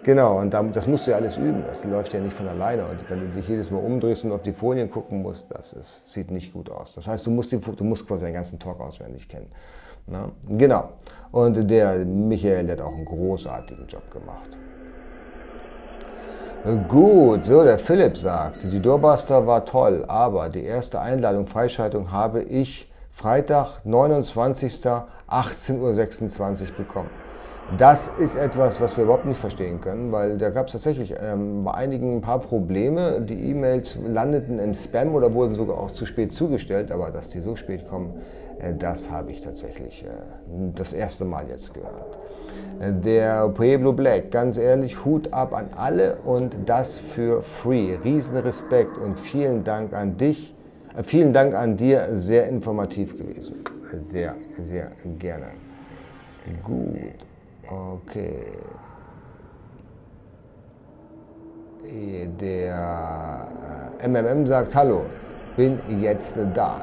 Genau, 0.05 0.41
und 0.41 0.53
das 0.53 0.89
musst 0.89 1.07
du 1.07 1.13
ja 1.13 1.17
alles 1.17 1.37
üben. 1.37 1.63
Das 1.69 1.85
läuft 1.85 2.13
ja 2.13 2.19
nicht 2.19 2.37
von 2.37 2.49
alleine. 2.49 2.85
Und 2.87 3.09
wenn 3.09 3.21
du 3.21 3.27
dich 3.29 3.47
jedes 3.47 3.71
Mal 3.71 3.79
umdrehst 3.79 4.25
und 4.25 4.33
auf 4.33 4.43
die 4.43 4.53
Folien 4.53 4.91
gucken 4.91 5.23
musst, 5.23 5.47
das 5.53 5.73
ist, 5.73 6.09
sieht 6.09 6.33
nicht 6.33 6.53
gut 6.53 6.71
aus. 6.71 6.97
Das 6.97 7.07
heißt, 7.07 7.25
du 7.25 7.31
musst, 7.31 7.53
die, 7.53 7.59
du 7.59 7.85
musst 7.85 8.09
quasi 8.09 8.25
den 8.25 8.35
ganzen 8.35 8.59
Talk 8.59 8.81
auswendig 8.81 9.29
kennen. 9.29 9.47
Na? 10.09 10.33
Genau. 10.49 10.91
Und 11.33 11.71
der 11.71 12.05
Michael, 12.05 12.67
der 12.67 12.77
hat 12.77 12.85
auch 12.85 12.95
einen 12.95 13.05
großartigen 13.05 13.87
Job 13.87 14.11
gemacht. 14.11 14.51
Gut, 16.89 17.47
so 17.47 17.65
der 17.65 17.79
Philipp 17.79 18.17
sagt, 18.17 18.63
die 18.63 18.79
Doorbuster 18.79 19.47
war 19.47 19.65
toll, 19.65 20.05
aber 20.07 20.49
die 20.49 20.63
erste 20.63 21.01
Einladung, 21.01 21.49
Freischaltung 21.49 22.13
habe 22.13 22.43
ich 22.43 22.89
Freitag, 23.11 23.85
29. 23.85 24.87
18.26 25.33 26.63
Uhr 26.63 26.77
bekommen. 26.77 27.11
Das 27.79 28.09
ist 28.09 28.37
etwas, 28.37 28.81
was 28.81 28.97
wir 28.97 29.05
überhaupt 29.05 29.25
nicht 29.25 29.41
verstehen 29.41 29.81
können, 29.81 30.13
weil 30.13 30.37
da 30.37 30.51
gab 30.51 30.67
es 30.67 30.73
tatsächlich 30.73 31.15
ähm, 31.19 31.65
bei 31.65 31.73
einigen 31.73 32.17
ein 32.17 32.21
paar 32.21 32.41
Probleme. 32.41 33.23
Die 33.23 33.51
E-Mails 33.51 33.99
landeten 34.05 34.59
im 34.59 34.75
Spam 34.75 35.15
oder 35.15 35.33
wurden 35.33 35.55
sogar 35.55 35.79
auch 35.79 35.91
zu 35.91 36.05
spät 36.05 36.33
zugestellt, 36.33 36.93
aber 36.93 37.11
dass 37.11 37.31
die 37.31 37.41
so 37.41 37.57
spät 37.57 37.89
kommen, 37.89 38.21
das 38.79 39.11
habe 39.11 39.33
ich 39.33 39.41
tatsächlich 39.41 40.05
äh, 40.05 40.09
das 40.75 40.93
erste 40.93 41.25
Mal 41.25 41.49
jetzt 41.49 41.75
gehört. 41.75 42.19
Äh, 42.81 42.93
der 42.93 43.49
Pueblo 43.49 43.93
Black, 43.93 44.31
ganz 44.31 44.57
ehrlich, 44.57 45.05
Hut 45.05 45.33
ab 45.33 45.53
an 45.55 45.69
alle 45.77 46.17
und 46.25 46.55
das 46.67 46.99
für 46.99 47.43
free. 47.43 47.97
Riesen 48.05 48.37
Respekt 48.37 48.97
und 48.99 49.19
vielen 49.19 49.65
Dank 49.65 49.93
an 49.93 50.17
dich. 50.17 50.55
Äh, 50.97 51.03
vielen 51.03 51.33
Dank 51.33 51.55
an 51.55 51.77
dir, 51.77 52.09
sehr 52.13 52.49
informativ 52.49 53.17
gewesen. 53.17 53.65
Sehr, 54.05 54.35
sehr 54.57 54.93
gerne. 55.19 55.47
Gut. 56.63 57.15
Okay. 57.69 58.45
Der 62.41 63.49
MMM 64.03 64.45
äh, 64.45 64.47
sagt, 64.47 64.75
hallo, 64.75 65.03
bin 65.57 65.79
jetzt 66.01 66.37
da. 66.55 66.81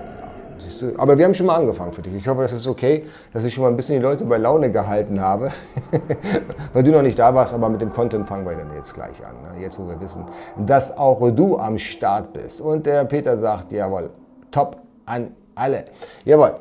Siehst 0.60 0.82
du? 0.82 0.94
Aber 0.98 1.18
wir 1.18 1.26
haben 1.26 1.34
schon 1.34 1.46
mal 1.46 1.56
angefangen 1.56 1.94
für 1.94 2.02
dich. 2.02 2.14
Ich 2.14 2.28
hoffe, 2.28 2.42
das 2.42 2.54
ist 2.54 2.68
okay, 2.68 3.06
dass 3.34 3.46
ich 3.46 3.54
schon 3.54 3.64
mal 3.64 3.70
ein 3.70 3.78
bisschen 3.78 3.96
die 3.96 4.02
Leute 4.02 4.26
bei 4.26 4.38
Laune 4.38 4.72
gehalten 4.72 5.22
habe, 5.22 5.52
weil 6.74 6.84
du 6.84 6.92
noch 6.92 7.02
nicht 7.02 7.18
da 7.18 7.34
warst, 7.34 7.54
aber 7.54 7.70
mit 7.70 7.82
dem 7.82 7.92
Content 7.92 8.28
fangen 8.28 8.46
wir 8.46 8.56
dann 8.56 8.74
jetzt 8.76 8.94
gleich 8.94 9.26
an. 9.26 9.56
Ne? 9.56 9.62
Jetzt, 9.62 9.80
wo 9.80 9.88
wir 9.88 10.00
wissen, 10.02 10.26
dass 10.58 10.96
auch 10.98 11.20
du 11.32 11.58
am 11.58 11.78
Start 11.78 12.34
bist. 12.34 12.62
Und 12.62 12.86
der 12.86 13.06
Peter 13.06 13.38
sagt, 13.38 13.72
jawohl, 13.72 14.10
top 14.52 14.78
an 15.06 15.32
alle. 15.56 15.86
Jawohl. 16.26 16.56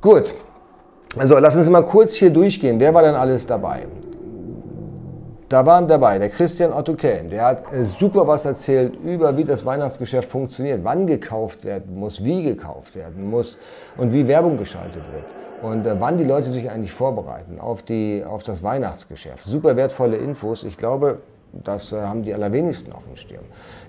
Gut, 0.00 0.34
also 1.16 1.38
lass 1.38 1.54
uns 1.54 1.68
mal 1.68 1.82
kurz 1.82 2.14
hier 2.14 2.30
durchgehen. 2.30 2.80
Wer 2.80 2.92
war 2.92 3.02
denn 3.02 3.14
alles 3.14 3.46
dabei? 3.46 3.86
Da 5.52 5.66
waren 5.66 5.86
dabei 5.86 6.18
der 6.18 6.30
Christian 6.30 6.72
Otto 6.72 6.94
Kelm, 6.94 7.28
der 7.28 7.44
hat 7.44 7.70
äh, 7.74 7.84
super 7.84 8.26
was 8.26 8.46
erzählt 8.46 8.96
über, 9.04 9.36
wie 9.36 9.44
das 9.44 9.66
Weihnachtsgeschäft 9.66 10.30
funktioniert, 10.30 10.80
wann 10.82 11.06
gekauft 11.06 11.66
werden 11.66 11.94
muss, 11.94 12.24
wie 12.24 12.42
gekauft 12.42 12.96
werden 12.96 13.28
muss 13.28 13.58
und 13.98 14.14
wie 14.14 14.26
Werbung 14.26 14.56
geschaltet 14.56 15.02
wird 15.12 15.26
und 15.60 15.84
äh, 15.84 16.00
wann 16.00 16.16
die 16.16 16.24
Leute 16.24 16.48
sich 16.48 16.70
eigentlich 16.70 16.92
vorbereiten 16.92 17.60
auf, 17.60 17.82
die, 17.82 18.24
auf 18.26 18.42
das 18.44 18.62
Weihnachtsgeschäft. 18.62 19.44
Super 19.44 19.76
wertvolle 19.76 20.16
Infos. 20.16 20.64
Ich 20.64 20.78
glaube, 20.78 21.18
das 21.52 21.92
äh, 21.92 22.00
haben 22.00 22.22
die 22.22 22.32
allerwenigsten 22.32 22.92
auf 22.92 23.02
dem 23.04 23.16
Stirn. 23.16 23.44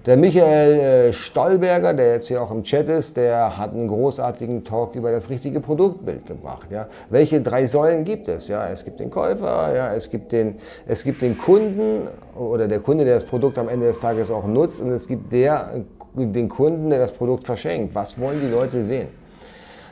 Der 0.06 0.18
Michael 0.18 0.80
äh, 0.80 1.14
Stolberger, 1.14 1.94
der 1.94 2.14
jetzt 2.14 2.28
hier 2.28 2.42
auch 2.42 2.52
im 2.52 2.64
Chat 2.64 2.90
ist, 2.90 3.16
der 3.16 3.58
hat 3.58 3.72
einen 3.72 3.88
großartigen 3.88 4.66
Talk 4.66 4.96
über 4.96 5.14
das 5.14 5.30
richtige 5.30 5.62
Produktbild 5.62 6.26
gebracht. 6.26 6.68
Ja. 6.72 6.88
Welche 7.10 7.40
drei 7.40 7.68
Säulen 7.68 8.04
gibt 8.04 8.28
es? 8.28 8.50
Ja, 8.50 8.68
es 8.68 8.84
gibt 8.84 9.00
den 9.00 9.10
Käufer, 9.10 9.74
ja, 9.74 9.94
es, 9.94 10.10
gibt 10.10 10.34
den, 10.34 10.56
es 10.86 11.06
gibt 11.06 11.22
den 11.22 11.38
Kunden 11.38 12.10
oder 12.36 12.68
der 12.68 12.80
Kunde, 12.80 13.06
der 13.06 13.16
das 13.16 13.24
Produkt 13.24 13.58
am 13.58 13.70
Ende 13.70 13.88
des 13.88 14.02
Tages 14.02 14.30
auch 14.30 14.46
nutzt 14.46 14.82
und 14.82 14.92
es 14.92 15.08
gibt 15.08 15.32
der, 15.32 15.84
den 16.16 16.50
Kunden, 16.50 16.90
der 16.90 17.00
das 17.00 17.14
Produkt 17.14 17.46
verschenkt. 17.46 17.96
Was 17.96 18.20
wollen 18.20 18.42
die 18.42 18.52
Leute 18.52 18.84
sehen? 18.84 19.08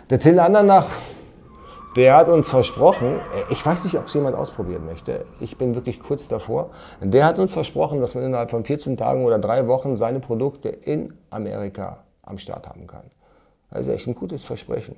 Der 0.10 0.20
Till 0.20 0.38
Andernach 0.40 0.90
der 1.95 2.15
hat 2.15 2.29
uns 2.29 2.50
versprochen, 2.50 3.15
äh, 3.15 3.51
ich 3.51 3.65
weiß 3.65 3.83
nicht, 3.83 3.98
ob 3.98 4.05
es 4.05 4.13
jemand 4.13 4.36
ausprobieren 4.36 4.86
möchte, 4.86 5.25
ich 5.39 5.57
bin 5.57 5.75
wirklich 5.75 6.00
kurz 6.00 6.27
davor, 6.27 6.69
der 7.01 7.25
hat 7.25 7.39
uns 7.39 7.53
versprochen, 7.53 8.00
dass 8.00 8.15
man 8.15 8.24
innerhalb 8.24 8.51
von 8.51 8.63
14 8.63 8.98
Tagen 8.98 9.25
oder 9.25 9.39
drei 9.39 9.67
Wochen 9.67 9.98
seine 9.98 10.19
Produkte 10.19 10.69
in 10.69 11.13
Amerika 11.29 12.03
am 12.24 12.38
Start 12.38 12.67
haben 12.67 12.88
kann. 12.88 13.03
Das 13.71 13.81
ist 13.81 13.88
echt 13.89 14.07
ein 14.07 14.15
gutes 14.15 14.43
Versprechen. 14.43 14.95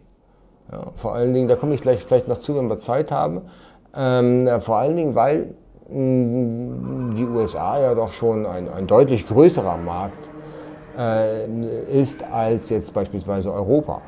Ja, 0.71 0.87
vor 0.95 1.13
allen 1.13 1.33
Dingen, 1.33 1.47
da 1.47 1.55
komme 1.55 1.75
ich 1.75 1.81
gleich 1.81 2.03
vielleicht 2.03 2.27
noch 2.27 2.39
zu, 2.39 2.55
wenn 2.55 2.69
wir 2.69 2.77
Zeit 2.77 3.11
haben, 3.11 3.41
ähm, 3.95 4.47
vor 4.59 4.77
allen 4.77 4.95
Dingen, 4.95 5.15
weil 5.15 5.53
mh, 5.89 5.99
mm, 5.99 7.15
die 7.15 7.25
USA 7.25 7.79
ja 7.79 7.93
doch 7.93 8.11
schon 8.11 8.45
ein, 8.45 8.69
ein 8.69 8.87
deutlich 8.87 9.25
größerer 9.25 9.77
Markt 9.77 10.29
äh, 10.97 12.01
ist 12.01 12.23
als 12.23 12.69
jetzt 12.69 12.93
beispielsweise 12.93 13.51
Europa 13.51 14.01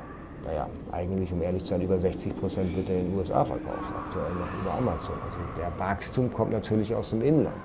naja, 0.45 0.67
eigentlich, 0.91 1.31
um 1.31 1.41
ehrlich 1.41 1.63
zu 1.63 1.69
sein, 1.69 1.81
über 1.81 1.99
60 1.99 2.39
Prozent 2.39 2.75
wird 2.75 2.87
in 2.89 3.09
den 3.09 3.17
USA 3.17 3.43
verkauft, 3.43 3.93
aktuell 4.05 4.33
noch 4.35 4.61
über 4.61 4.73
Amazon. 4.77 5.15
Also 5.25 5.37
der 5.57 5.79
Wachstum 5.79 6.31
kommt 6.31 6.51
natürlich 6.51 6.93
aus 6.93 7.09
dem 7.09 7.21
Inland. 7.21 7.55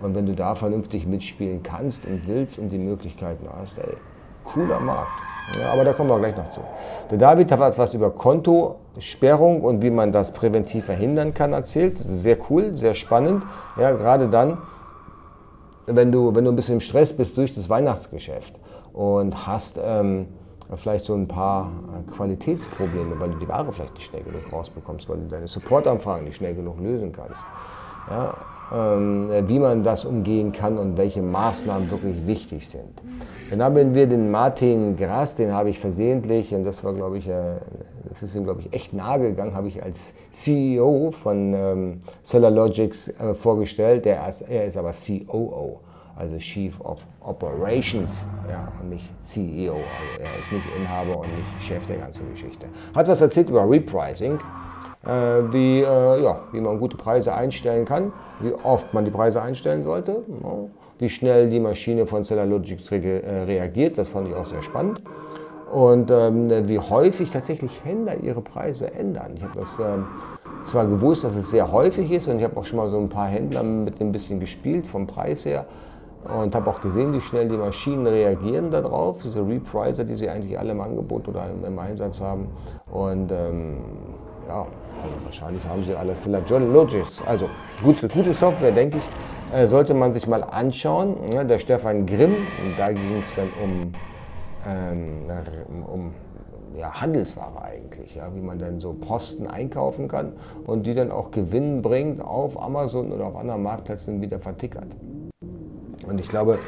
Und 0.00 0.14
wenn 0.14 0.26
du 0.26 0.34
da 0.34 0.54
vernünftig 0.54 1.06
mitspielen 1.06 1.62
kannst 1.62 2.06
und 2.06 2.26
willst 2.26 2.58
und 2.58 2.70
die 2.70 2.78
Möglichkeiten 2.78 3.46
hast, 3.58 3.78
ey, 3.78 3.96
cooler 4.42 4.80
Markt. 4.80 5.12
Ja, 5.58 5.72
aber 5.72 5.84
da 5.84 5.92
kommen 5.92 6.10
wir 6.10 6.18
gleich 6.18 6.36
noch 6.36 6.48
zu. 6.48 6.60
Der 7.10 7.18
David 7.18 7.52
hat 7.52 7.60
etwas 7.60 7.94
über 7.94 8.10
Kontosperrung 8.10 9.60
und 9.60 9.82
wie 9.82 9.90
man 9.90 10.10
das 10.10 10.32
präventiv 10.32 10.86
verhindern 10.86 11.34
kann 11.34 11.52
erzählt. 11.52 12.00
Das 12.00 12.08
ist 12.08 12.22
sehr 12.22 12.38
cool, 12.50 12.74
sehr 12.74 12.94
spannend. 12.94 13.44
Ja, 13.78 13.92
gerade 13.92 14.28
dann, 14.28 14.58
wenn 15.86 16.10
du, 16.10 16.34
wenn 16.34 16.44
du 16.44 16.50
ein 16.50 16.56
bisschen 16.56 16.74
im 16.74 16.80
Stress 16.80 17.12
bist 17.12 17.36
durch 17.36 17.54
das 17.54 17.68
Weihnachtsgeschäft 17.68 18.54
und 18.92 19.46
hast 19.46 19.78
ähm, 19.84 20.26
vielleicht 20.76 21.04
so 21.04 21.14
ein 21.14 21.28
paar 21.28 21.70
äh, 21.92 22.10
Qualitätsprobleme, 22.10 23.18
weil 23.18 23.30
du 23.30 23.38
die 23.38 23.48
Ware 23.48 23.72
vielleicht 23.72 23.94
nicht 23.94 24.06
schnell 24.06 24.22
genug 24.22 24.52
rausbekommst, 24.52 25.08
weil 25.08 25.18
du 25.18 25.28
deine 25.28 25.48
Supportanfragen 25.48 26.24
nicht 26.24 26.36
schnell 26.36 26.54
genug 26.54 26.80
lösen 26.80 27.12
kannst. 27.12 27.44
Ja, 28.10 28.34
ähm, 28.72 29.30
wie 29.46 29.58
man 29.58 29.82
das 29.82 30.04
umgehen 30.04 30.52
kann 30.52 30.78
und 30.78 30.96
welche 30.96 31.22
Maßnahmen 31.22 31.90
wirklich 31.90 32.26
wichtig 32.26 32.68
sind. 32.68 33.02
Dann 33.50 33.62
haben 33.62 33.94
wir 33.94 34.06
den 34.06 34.30
Martin 34.30 34.96
Gras, 34.96 35.36
den 35.36 35.52
habe 35.52 35.70
ich 35.70 35.78
versehentlich, 35.78 36.54
und 36.54 36.64
das 36.64 36.82
war, 36.82 36.92
glaube 36.92 37.18
ich, 37.18 37.28
äh, 37.28 37.56
das 38.08 38.22
ist 38.22 38.34
ihm, 38.34 38.44
glaube 38.44 38.62
ich, 38.62 38.72
echt 38.72 38.92
nahe 38.92 39.20
gegangen, 39.20 39.54
habe 39.54 39.68
ich 39.68 39.82
als 39.82 40.14
CEO 40.30 41.10
von 41.10 41.54
ähm, 41.54 42.00
Logics 42.32 43.08
äh, 43.08 43.34
vorgestellt. 43.34 44.04
Der, 44.04 44.20
er 44.48 44.64
ist 44.66 44.76
aber 44.76 44.92
COO 44.92 45.80
also 46.16 46.36
Chief 46.38 46.80
of 46.80 47.04
Operations 47.20 48.24
ja, 48.48 48.72
und 48.80 48.90
nicht 48.90 49.10
CEO. 49.20 49.74
Also 49.74 50.22
er 50.22 50.40
ist 50.40 50.52
nicht 50.52 50.64
Inhaber 50.76 51.18
und 51.18 51.28
nicht 51.34 51.62
Chef 51.66 51.84
der 51.86 51.98
ganzen 51.98 52.30
Geschichte. 52.30 52.66
Hat 52.94 53.08
was 53.08 53.20
erzählt 53.20 53.48
über 53.50 53.68
Repricing, 53.68 54.38
äh, 55.04 55.08
wie, 55.52 55.80
äh, 55.80 56.22
ja, 56.22 56.40
wie 56.52 56.60
man 56.60 56.78
gute 56.78 56.96
Preise 56.96 57.34
einstellen 57.34 57.84
kann, 57.84 58.12
wie 58.40 58.52
oft 58.62 58.94
man 58.94 59.04
die 59.04 59.10
Preise 59.10 59.42
einstellen 59.42 59.84
sollte, 59.84 60.22
ja, 60.42 60.50
wie 60.98 61.08
schnell 61.08 61.50
die 61.50 61.60
Maschine 61.60 62.06
von 62.06 62.22
Cellulogics 62.22 62.90
re 62.90 63.22
äh, 63.22 63.42
reagiert, 63.42 63.98
das 63.98 64.08
fand 64.08 64.28
ich 64.28 64.34
auch 64.34 64.46
sehr 64.46 64.62
spannend. 64.62 65.02
Und 65.72 66.08
ähm, 66.12 66.68
wie 66.68 66.78
häufig 66.78 67.30
tatsächlich 67.30 67.80
Händler 67.84 68.16
ihre 68.22 68.40
Preise 68.40 68.94
ändern. 68.94 69.32
Ich 69.34 69.42
habe 69.42 69.58
das 69.58 69.80
ähm, 69.80 70.06
zwar 70.62 70.86
gewusst, 70.86 71.24
dass 71.24 71.34
es 71.34 71.50
sehr 71.50 71.72
häufig 71.72 72.12
ist 72.12 72.28
und 72.28 72.38
ich 72.38 72.44
habe 72.44 72.56
auch 72.56 72.64
schon 72.64 72.76
mal 72.76 72.90
so 72.90 72.98
ein 72.98 73.08
paar 73.08 73.26
Händler 73.26 73.64
mit 73.64 73.98
dem 73.98 74.12
bisschen 74.12 74.38
gespielt 74.38 74.86
vom 74.86 75.08
Preis 75.08 75.44
her, 75.44 75.66
und 76.24 76.54
habe 76.54 76.70
auch 76.70 76.80
gesehen, 76.80 77.12
wie 77.12 77.20
schnell 77.20 77.48
die 77.48 77.56
Maschinen 77.56 78.06
reagieren 78.06 78.70
darauf, 78.70 79.18
diese 79.18 79.46
Repriser, 79.46 80.04
die 80.04 80.16
sie 80.16 80.28
eigentlich 80.28 80.58
alle 80.58 80.72
im 80.72 80.80
Angebot 80.80 81.28
oder 81.28 81.46
im, 81.66 81.78
Einsatz 81.78 82.20
haben. 82.20 82.48
Und 82.90 83.30
ähm, 83.30 83.78
ja, 84.48 84.60
also 85.02 85.24
wahrscheinlich 85.24 85.64
haben 85.64 85.84
sie 85.84 85.94
alle 85.94 86.16
Stellar 86.16 86.42
Logics. 86.60 87.22
Also 87.26 87.48
gute, 87.82 88.08
gute 88.08 88.32
Software, 88.32 88.72
denke 88.72 88.98
ich, 88.98 89.58
äh, 89.58 89.66
sollte 89.66 89.92
man 89.92 90.12
sich 90.12 90.26
mal 90.26 90.42
anschauen. 90.42 91.16
Ja, 91.30 91.44
der 91.44 91.58
Stefan 91.58 92.06
Grimm, 92.06 92.36
da 92.78 92.90
ging 92.92 93.18
es 93.20 93.34
dann 93.34 93.50
um, 93.62 93.92
ähm, 94.66 95.86
um 95.86 96.14
ja, 96.78 97.00
Handelsware 97.00 97.62
eigentlich, 97.62 98.14
ja, 98.14 98.34
wie 98.34 98.40
man 98.40 98.58
dann 98.58 98.80
so 98.80 98.94
Posten 98.94 99.46
einkaufen 99.46 100.08
kann 100.08 100.32
und 100.66 100.86
die 100.86 100.94
dann 100.94 101.10
auch 101.10 101.30
Gewinn 101.30 101.82
bringt 101.82 102.22
auf 102.22 102.60
Amazon 102.60 103.12
oder 103.12 103.26
auf 103.26 103.36
anderen 103.36 103.62
Marktplätzen 103.62 104.20
wieder 104.20 104.40
vertickert. 104.40 104.88
Und 106.06 106.18
ich 106.18 106.28
glaube, 106.28 106.58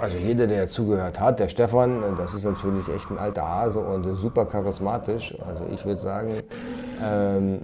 Also 0.00 0.16
jeder, 0.16 0.46
der 0.46 0.68
zugehört 0.68 1.18
hat, 1.18 1.40
der 1.40 1.48
Stefan, 1.48 2.02
das 2.16 2.32
ist 2.32 2.44
natürlich 2.44 2.88
echt 2.88 3.10
ein 3.10 3.18
alter 3.18 3.48
Hase 3.48 3.80
und 3.80 4.04
super 4.16 4.46
charismatisch. 4.46 5.34
Also 5.44 5.64
ich 5.74 5.84
würde 5.84 6.00
sagen, 6.00 6.34
ähm, 7.02 7.60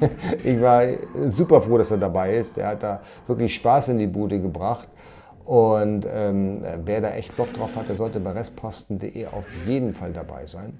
ich 0.44 0.60
war 0.60 0.84
super 1.26 1.60
froh, 1.60 1.76
dass 1.76 1.90
er 1.90 1.98
dabei 1.98 2.34
ist. 2.34 2.56
Er 2.56 2.68
hat 2.68 2.82
da 2.82 3.00
wirklich 3.26 3.54
Spaß 3.54 3.88
in 3.88 3.98
die 3.98 4.06
Bude 4.06 4.40
gebracht. 4.40 4.88
Und 5.44 6.06
ähm, 6.10 6.62
wer 6.84 7.00
da 7.02 7.10
echt 7.10 7.36
Bock 7.36 7.52
drauf 7.52 7.76
hat, 7.76 7.88
der 7.88 7.96
sollte 7.96 8.18
bei 8.20 8.32
restposten.de 8.32 9.26
auf 9.26 9.44
jeden 9.66 9.92
Fall 9.92 10.12
dabei 10.12 10.46
sein. 10.46 10.78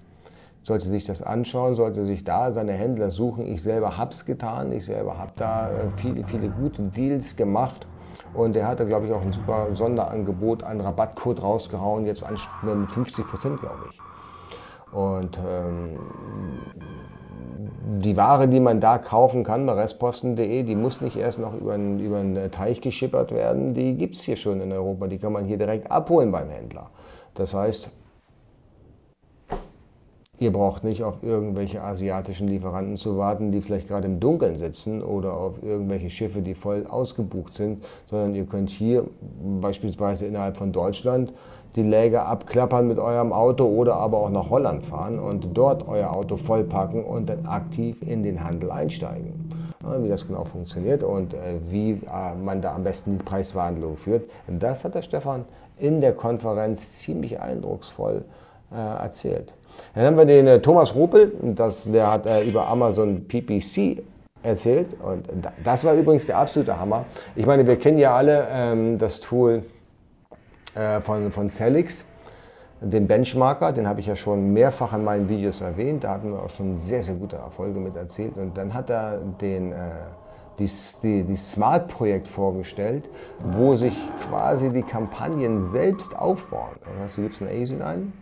Sollte 0.62 0.88
sich 0.88 1.06
das 1.06 1.22
anschauen, 1.22 1.74
sollte 1.74 2.04
sich 2.04 2.24
da 2.24 2.52
seine 2.52 2.72
Händler 2.72 3.10
suchen. 3.10 3.46
Ich 3.46 3.62
selber 3.62 3.96
habe 3.96 4.10
es 4.10 4.26
getan. 4.26 4.72
Ich 4.72 4.86
selber 4.86 5.18
habe 5.18 5.32
da 5.36 5.70
äh, 5.70 5.72
viele, 5.96 6.24
viele 6.24 6.48
gute 6.50 6.82
Deals 6.82 7.36
gemacht. 7.36 7.86
Und 8.34 8.56
er 8.56 8.66
hatte, 8.66 8.86
glaube 8.86 9.06
ich, 9.06 9.12
auch 9.12 9.22
ein 9.22 9.32
super 9.32 9.68
Sonderangebot, 9.72 10.62
einen 10.62 10.80
Rabattcode 10.80 11.42
rausgehauen, 11.42 12.06
jetzt 12.06 12.26
mit 12.62 12.90
50 12.90 13.26
Prozent, 13.26 13.60
glaube 13.60 13.78
ich. 13.90 13.98
Und 14.92 15.38
ähm, 15.38 15.98
die 18.00 18.16
Ware, 18.16 18.48
die 18.48 18.60
man 18.60 18.80
da 18.80 18.98
kaufen 18.98 19.44
kann 19.44 19.66
bei 19.66 19.72
restposten.de, 19.72 20.62
die 20.62 20.74
muss 20.74 21.00
nicht 21.00 21.16
erst 21.16 21.38
noch 21.38 21.54
über 21.54 21.74
einen, 21.74 22.00
über 22.00 22.18
einen 22.18 22.50
Teich 22.50 22.80
geschippert 22.80 23.32
werden. 23.32 23.74
Die 23.74 23.94
gibt 23.94 24.14
es 24.14 24.22
hier 24.22 24.36
schon 24.36 24.60
in 24.60 24.72
Europa. 24.72 25.06
Die 25.06 25.18
kann 25.18 25.32
man 25.32 25.44
hier 25.44 25.58
direkt 25.58 25.90
abholen 25.90 26.30
beim 26.30 26.48
Händler. 26.48 26.90
Das 27.34 27.54
heißt, 27.54 27.90
Ihr 30.40 30.52
braucht 30.52 30.84
nicht 30.84 31.02
auf 31.02 31.22
irgendwelche 31.22 31.82
asiatischen 31.82 32.46
Lieferanten 32.46 32.96
zu 32.96 33.18
warten, 33.18 33.50
die 33.50 33.60
vielleicht 33.60 33.88
gerade 33.88 34.06
im 34.06 34.20
Dunkeln 34.20 34.56
sitzen 34.56 35.02
oder 35.02 35.32
auf 35.32 35.54
irgendwelche 35.62 36.10
Schiffe, 36.10 36.42
die 36.42 36.54
voll 36.54 36.86
ausgebucht 36.88 37.54
sind, 37.54 37.82
sondern 38.06 38.36
ihr 38.36 38.44
könnt 38.44 38.70
hier 38.70 39.04
beispielsweise 39.60 40.26
innerhalb 40.26 40.56
von 40.56 40.70
Deutschland 40.70 41.32
die 41.74 41.82
Läger 41.82 42.26
abklappern 42.26 42.86
mit 42.86 43.00
eurem 43.00 43.32
Auto 43.32 43.64
oder 43.64 43.96
aber 43.96 44.18
auch 44.18 44.30
nach 44.30 44.48
Holland 44.48 44.86
fahren 44.86 45.18
und 45.18 45.48
dort 45.54 45.86
euer 45.88 46.12
Auto 46.12 46.36
vollpacken 46.36 47.04
und 47.04 47.28
dann 47.28 47.44
aktiv 47.46 47.96
in 48.02 48.22
den 48.22 48.42
Handel 48.42 48.70
einsteigen. 48.70 49.48
Wie 50.00 50.08
das 50.08 50.26
genau 50.26 50.44
funktioniert 50.44 51.02
und 51.02 51.34
äh, 51.34 51.58
wie 51.68 51.92
äh, 51.92 52.34
man 52.44 52.60
da 52.60 52.74
am 52.74 52.84
besten 52.84 53.18
die 53.18 53.24
Preisverhandlung 53.24 53.96
führt, 53.96 54.28
das 54.46 54.84
hat 54.84 54.94
der 54.94 55.02
Stefan 55.02 55.44
in 55.78 56.00
der 56.00 56.12
Konferenz 56.12 56.92
ziemlich 56.92 57.40
eindrucksvoll 57.40 58.24
äh, 58.70 58.76
erzählt. 58.76 59.52
Dann 59.94 60.04
haben 60.04 60.16
wir 60.16 60.24
den 60.24 60.46
äh, 60.46 60.60
Thomas 60.60 60.94
Rupel, 60.94 61.32
das, 61.42 61.90
der 61.90 62.10
hat 62.10 62.26
äh, 62.26 62.44
über 62.44 62.66
Amazon 62.68 63.26
PPC 63.26 64.02
erzählt 64.42 64.96
und 65.02 65.26
das 65.64 65.84
war 65.84 65.94
übrigens 65.94 66.26
der 66.26 66.38
absolute 66.38 66.78
Hammer. 66.78 67.04
Ich 67.34 67.46
meine, 67.46 67.66
wir 67.66 67.76
kennen 67.76 67.98
ja 67.98 68.14
alle 68.14 68.46
ähm, 68.50 68.98
das 68.98 69.20
Tool 69.20 69.62
äh, 70.74 71.00
von, 71.00 71.32
von 71.32 71.50
Celix, 71.50 72.04
den 72.80 73.08
Benchmarker, 73.08 73.72
den 73.72 73.88
habe 73.88 74.00
ich 74.00 74.06
ja 74.06 74.14
schon 74.14 74.52
mehrfach 74.52 74.92
in 74.92 75.02
meinen 75.02 75.28
Videos 75.28 75.60
erwähnt, 75.60 76.04
da 76.04 76.10
hatten 76.10 76.30
wir 76.30 76.42
auch 76.42 76.50
schon 76.50 76.76
sehr, 76.76 77.02
sehr 77.02 77.16
gute 77.16 77.36
Erfolge 77.36 77.80
mit 77.80 77.96
erzählt 77.96 78.36
und 78.36 78.56
dann 78.56 78.72
hat 78.74 78.90
er 78.90 79.18
den 79.40 79.72
äh, 79.72 79.76
die, 80.58 80.70
die, 81.02 81.22
die 81.24 81.36
Smart-Projekt 81.36 82.28
vorgestellt, 82.28 83.08
wo 83.40 83.76
sich 83.76 83.94
quasi 84.28 84.72
die 84.72 84.82
Kampagnen 84.82 85.60
selbst 85.60 86.16
aufbauen. 86.16 86.76
Das 86.80 87.04
heißt, 87.04 87.18
du 87.18 87.22
gibst 87.22 87.42
ein 87.42 87.48
ASIN 87.48 87.82
ein, 87.82 88.12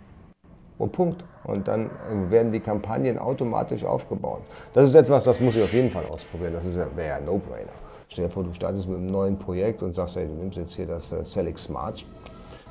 und 0.78 0.92
Punkt. 0.92 1.24
Und 1.44 1.68
dann 1.68 1.86
äh, 1.86 2.30
werden 2.30 2.52
die 2.52 2.60
Kampagnen 2.60 3.18
automatisch 3.18 3.84
aufgebaut. 3.84 4.42
Das 4.72 4.88
ist 4.88 4.94
etwas, 4.94 5.24
das 5.24 5.40
muss 5.40 5.54
ich 5.54 5.62
auf 5.62 5.72
jeden 5.72 5.90
Fall 5.90 6.06
ausprobieren. 6.06 6.54
Das 6.54 6.64
wäre 6.64 7.08
ja 7.08 7.16
ein 7.16 7.24
No-Brainer. 7.24 7.72
Stell 8.08 8.26
dir 8.26 8.30
vor, 8.30 8.44
du 8.44 8.52
startest 8.52 8.88
mit 8.88 8.98
einem 8.98 9.06
neuen 9.06 9.38
Projekt 9.38 9.82
und 9.82 9.92
sagst, 9.92 10.16
hey, 10.16 10.26
du 10.26 10.34
nimmst 10.34 10.56
jetzt 10.56 10.74
hier 10.74 10.86
das 10.86 11.12
äh, 11.12 11.56
Smarts, 11.56 12.04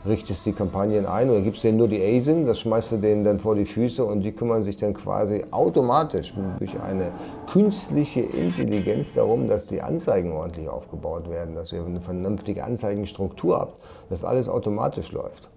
richtest 0.05 0.45
die 0.45 0.53
Kampagnen 0.53 1.05
ein 1.05 1.29
oder 1.29 1.41
gibst 1.41 1.63
denen 1.63 1.77
nur 1.77 1.87
die 1.87 2.01
ASIN, 2.01 2.45
das 2.45 2.59
schmeißt 2.59 2.93
du 2.93 2.97
denen 2.97 3.23
dann 3.23 3.39
vor 3.39 3.55
die 3.55 3.65
Füße 3.65 4.03
und 4.05 4.21
die 4.21 4.31
kümmern 4.31 4.63
sich 4.63 4.77
dann 4.77 4.93
quasi 4.93 5.43
automatisch 5.51 6.33
durch 6.59 6.79
eine 6.79 7.11
künstliche 7.51 8.21
Intelligenz 8.21 9.13
darum, 9.13 9.47
dass 9.47 9.67
die 9.67 9.81
Anzeigen 9.81 10.31
ordentlich 10.31 10.69
aufgebaut 10.69 11.29
werden, 11.29 11.55
dass 11.55 11.73
ihr 11.73 11.83
eine 11.83 12.01
vernünftige 12.01 12.63
Anzeigenstruktur 12.63 13.59
habt, 13.59 13.81
dass 14.09 14.23
alles 14.23 14.47
automatisch 14.47 15.11
läuft. 15.11 15.49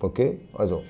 Okay? 0.00 0.40
Also 0.54 0.82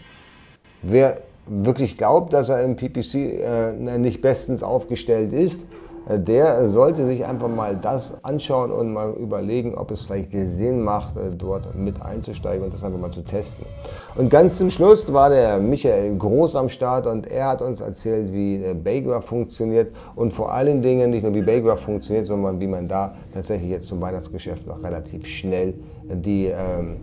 Wer 0.83 1.19
wirklich 1.47 1.97
glaubt, 1.97 2.33
dass 2.33 2.49
er 2.49 2.63
im 2.63 2.77
PPC 2.77 3.15
äh, 3.15 3.99
nicht 3.99 4.21
bestens 4.21 4.63
aufgestellt 4.63 5.33
ist, 5.33 5.61
äh, 6.09 6.19
der 6.19 6.69
sollte 6.71 7.07
sich 7.07 7.25
einfach 7.25 7.49
mal 7.49 7.77
das 7.77 8.23
anschauen 8.25 8.71
und 8.71 8.93
mal 8.93 9.13
überlegen, 9.13 9.75
ob 9.75 9.91
es 9.91 10.03
vielleicht 10.03 10.33
Sinn 10.33 10.83
macht, 10.83 11.17
äh, 11.17 11.31
dort 11.31 11.75
mit 11.75 12.03
einzusteigen 12.03 12.65
und 12.65 12.75
das 12.75 12.83
einfach 12.83 12.99
mal 12.99 13.11
zu 13.11 13.23
testen. 13.23 13.65
Und 14.17 14.31
ganz 14.31 14.59
zum 14.59 14.71
Schluss 14.71 15.13
war 15.13 15.31
der 15.31 15.59
Michael 15.59 16.17
Groß 16.17 16.57
am 16.57 16.69
Start 16.69 17.07
und 17.07 17.27
er 17.27 17.49
hat 17.49 17.63
uns 17.63 17.81
erzählt, 17.81 18.33
wie 18.33 18.63
äh, 18.63 18.75
Baygraph 18.75 19.25
funktioniert 19.25 19.93
und 20.17 20.33
vor 20.33 20.53
allen 20.53 20.83
Dingen 20.83 21.11
nicht 21.11 21.23
nur 21.23 21.35
wie 21.35 21.43
Baygraph 21.43 21.81
funktioniert, 21.81 22.27
sondern 22.27 22.61
wie 22.61 22.67
man 22.67 22.89
da 22.89 23.15
tatsächlich 23.33 23.71
jetzt 23.71 23.87
zum 23.87 24.01
Weihnachtsgeschäft 24.01 24.67
noch 24.67 24.83
relativ 24.83 25.27
schnell 25.27 25.75
die 26.05 26.47
ähm, 26.47 26.97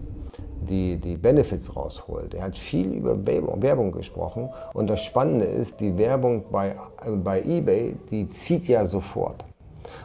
die, 0.62 0.98
die 0.98 1.17
Benefits 1.17 1.76
rausholt. 1.76 2.34
Er 2.34 2.43
hat 2.43 2.58
viel 2.58 2.91
über 2.91 3.17
Werbung 3.26 3.91
gesprochen 3.91 4.50
und 4.74 4.89
das 4.89 5.02
Spannende 5.02 5.45
ist, 5.45 5.80
die 5.80 5.98
Werbung 5.98 6.45
bei, 6.52 6.76
bei 7.24 7.41
eBay, 7.41 7.95
die 8.12 8.30
zieht 8.30 8.67
ja 8.67 8.86
sofort. 8.86 9.45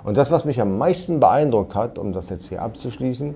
Und 0.04 0.16
das, 0.16 0.30
was 0.30 0.44
mich 0.44 0.60
am 0.60 0.78
meisten 0.78 1.20
beeindruckt 1.20 1.74
hat, 1.74 1.98
um 1.98 2.12
das 2.12 2.30
jetzt 2.30 2.48
hier 2.48 2.62
abzuschließen, 2.62 3.34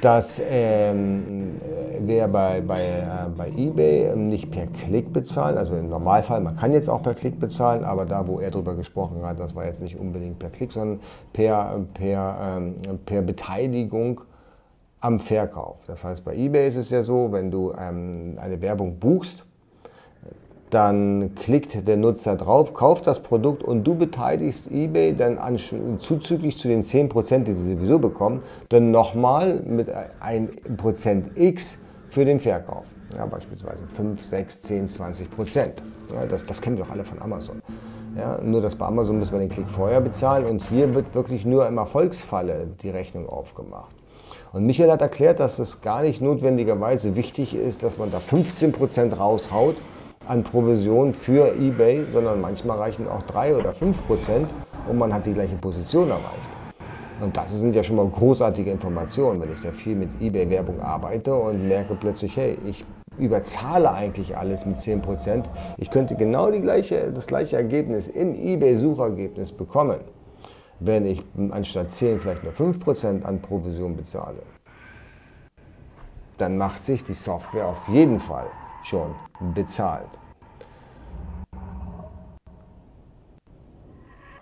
dass 0.00 0.40
ähm, 0.50 1.52
wir 2.00 2.28
bei, 2.28 2.60
bei, 2.60 2.78
äh, 2.78 3.06
bei 3.34 3.48
eBay 3.48 4.14
nicht 4.14 4.50
per 4.50 4.66
Klick 4.66 5.14
bezahlen, 5.14 5.56
also 5.56 5.74
im 5.74 5.88
Normalfall, 5.88 6.42
man 6.42 6.56
kann 6.56 6.74
jetzt 6.74 6.90
auch 6.90 7.02
per 7.02 7.14
Klick 7.14 7.40
bezahlen, 7.40 7.84
aber 7.84 8.04
da, 8.04 8.26
wo 8.26 8.38
er 8.38 8.50
drüber 8.50 8.74
gesprochen 8.74 9.24
hat, 9.24 9.40
das 9.40 9.54
war 9.54 9.64
jetzt 9.64 9.80
nicht 9.80 9.98
unbedingt 9.98 10.38
per 10.38 10.50
Klick, 10.50 10.72
sondern 10.72 11.00
per, 11.32 11.80
per, 11.94 12.36
ähm, 12.56 12.74
per 13.06 13.22
Beteiligung 13.22 14.20
am 15.04 15.20
Verkauf. 15.20 15.76
Das 15.86 16.02
heißt, 16.02 16.24
bei 16.24 16.34
eBay 16.34 16.66
ist 16.66 16.76
es 16.76 16.88
ja 16.88 17.02
so, 17.02 17.30
wenn 17.30 17.50
du 17.50 17.74
ähm, 17.78 18.36
eine 18.40 18.62
Werbung 18.62 18.98
buchst, 18.98 19.44
dann 20.70 21.34
klickt 21.34 21.86
der 21.86 21.96
Nutzer 21.98 22.36
drauf, 22.36 22.72
kauft 22.72 23.06
das 23.06 23.20
Produkt 23.20 23.62
und 23.62 23.84
du 23.84 23.94
beteiligst 23.94 24.72
eBay 24.72 25.14
dann 25.14 25.36
an, 25.36 25.58
zuzüglich 25.98 26.58
zu 26.58 26.68
den 26.68 26.82
10%, 26.82 27.44
die 27.44 27.52
sie 27.52 27.74
sowieso 27.74 27.98
bekommen, 27.98 28.42
dann 28.70 28.90
nochmal 28.90 29.60
mit 29.60 29.88
1% 29.94 31.36
X 31.36 31.76
für 32.08 32.24
den 32.24 32.40
Verkauf. 32.40 32.86
Ja, 33.14 33.26
beispielsweise 33.26 33.86
5, 33.94 34.24
6, 34.24 34.62
10, 34.62 34.88
20 34.88 35.30
Prozent. 35.30 35.82
Ja, 36.14 36.24
das, 36.24 36.46
das 36.46 36.62
kennen 36.62 36.78
wir 36.78 36.84
doch 36.84 36.90
alle 36.90 37.04
von 37.04 37.20
Amazon. 37.20 37.60
Ja, 38.16 38.40
nur 38.40 38.62
dass 38.62 38.74
bei 38.74 38.86
Amazon 38.86 39.18
müssen 39.18 39.32
wir 39.32 39.40
den 39.40 39.50
Klick 39.50 39.68
vorher 39.68 40.00
bezahlen 40.00 40.46
und 40.46 40.62
hier 40.62 40.94
wird 40.94 41.14
wirklich 41.14 41.44
nur 41.44 41.68
im 41.68 41.76
Erfolgsfalle 41.76 42.68
die 42.82 42.88
Rechnung 42.88 43.28
aufgemacht. 43.28 43.93
Und 44.54 44.66
Michael 44.66 44.92
hat 44.92 45.02
erklärt, 45.02 45.40
dass 45.40 45.58
es 45.58 45.80
gar 45.80 46.02
nicht 46.02 46.22
notwendigerweise 46.22 47.16
wichtig 47.16 47.56
ist, 47.56 47.82
dass 47.82 47.98
man 47.98 48.12
da 48.12 48.18
15% 48.18 49.12
raushaut 49.12 49.74
an 50.28 50.44
Provision 50.44 51.12
für 51.12 51.52
eBay, 51.56 52.06
sondern 52.12 52.40
manchmal 52.40 52.78
reichen 52.78 53.08
auch 53.08 53.22
3 53.22 53.56
oder 53.56 53.72
5% 53.72 54.46
und 54.88 54.96
man 54.96 55.12
hat 55.12 55.26
die 55.26 55.34
gleiche 55.34 55.56
Position 55.56 56.08
erreicht. 56.08 56.54
Und 57.20 57.36
das 57.36 57.50
sind 57.50 57.74
ja 57.74 57.82
schon 57.82 57.96
mal 57.96 58.06
großartige 58.06 58.70
Informationen, 58.70 59.40
wenn 59.40 59.52
ich 59.52 59.60
da 59.60 59.72
viel 59.72 59.96
mit 59.96 60.10
eBay-Werbung 60.20 60.80
arbeite 60.80 61.34
und 61.34 61.66
merke 61.66 61.96
plötzlich, 61.96 62.36
hey, 62.36 62.56
ich 62.64 62.84
überzahle 63.18 63.90
eigentlich 63.90 64.36
alles 64.36 64.64
mit 64.66 64.76
10%. 64.76 65.46
Ich 65.78 65.90
könnte 65.90 66.14
genau 66.14 66.52
die 66.52 66.60
gleiche, 66.60 67.10
das 67.12 67.26
gleiche 67.26 67.56
Ergebnis 67.56 68.06
im 68.06 68.36
eBay-Suchergebnis 68.36 69.50
bekommen 69.50 69.98
wenn 70.80 71.06
ich 71.06 71.24
anstatt 71.50 71.90
10 71.90 72.20
vielleicht 72.20 72.44
nur 72.44 72.52
5% 72.52 73.24
an 73.24 73.40
Provision 73.40 73.96
bezahle, 73.96 74.42
dann 76.38 76.56
macht 76.56 76.84
sich 76.84 77.04
die 77.04 77.14
Software 77.14 77.66
auf 77.66 77.88
jeden 77.88 78.20
Fall 78.20 78.46
schon 78.82 79.14
bezahlt. 79.54 80.08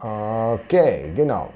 Okay, 0.01 1.13
genau. 1.15 1.51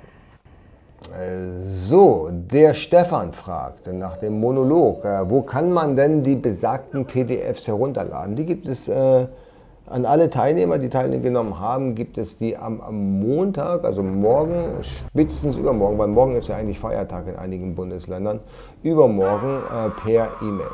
So, 1.63 2.31
der 2.31 2.75
Stefan 2.75 3.33
fragt 3.33 3.87
nach 3.93 4.17
dem 4.19 4.39
Monolog, 4.41 5.05
äh, 5.05 5.29
wo 5.29 5.43
kann 5.43 5.73
man 5.73 5.97
denn 5.97 6.23
die 6.23 6.37
besagten 6.37 7.07
PDFs 7.07 7.67
herunterladen? 7.67 8.37
Die 8.37 8.45
gibt 8.45 8.69
es 8.69 8.89
äh, 8.89 9.27
an 9.87 10.05
alle 10.05 10.31
Teilnehmer, 10.31 10.79
die 10.79 10.89
teilgenommen 10.89 11.61
haben, 11.61 11.95
gibt 11.95 12.19
es 12.19 12.37
die 12.37 12.57
am, 12.57 12.81
am, 12.81 13.21
Montag, 13.21 13.85
also 13.85 14.03
morgen, 14.03 14.83
spätestens 14.83 15.57
übermorgen, 15.57 15.99
weil 15.99 16.09
morgen 16.09 16.35
ist 16.35 16.49
ja 16.49 16.57
eigentlich 16.57 16.79
Feiertag 16.79 17.29
in 17.29 17.37
einigen 17.37 17.75
Bundesländern, 17.75 18.41
übermorgen 18.83 19.63
äh, 19.71 19.91
per 19.91 20.31
E-Mail. 20.43 20.67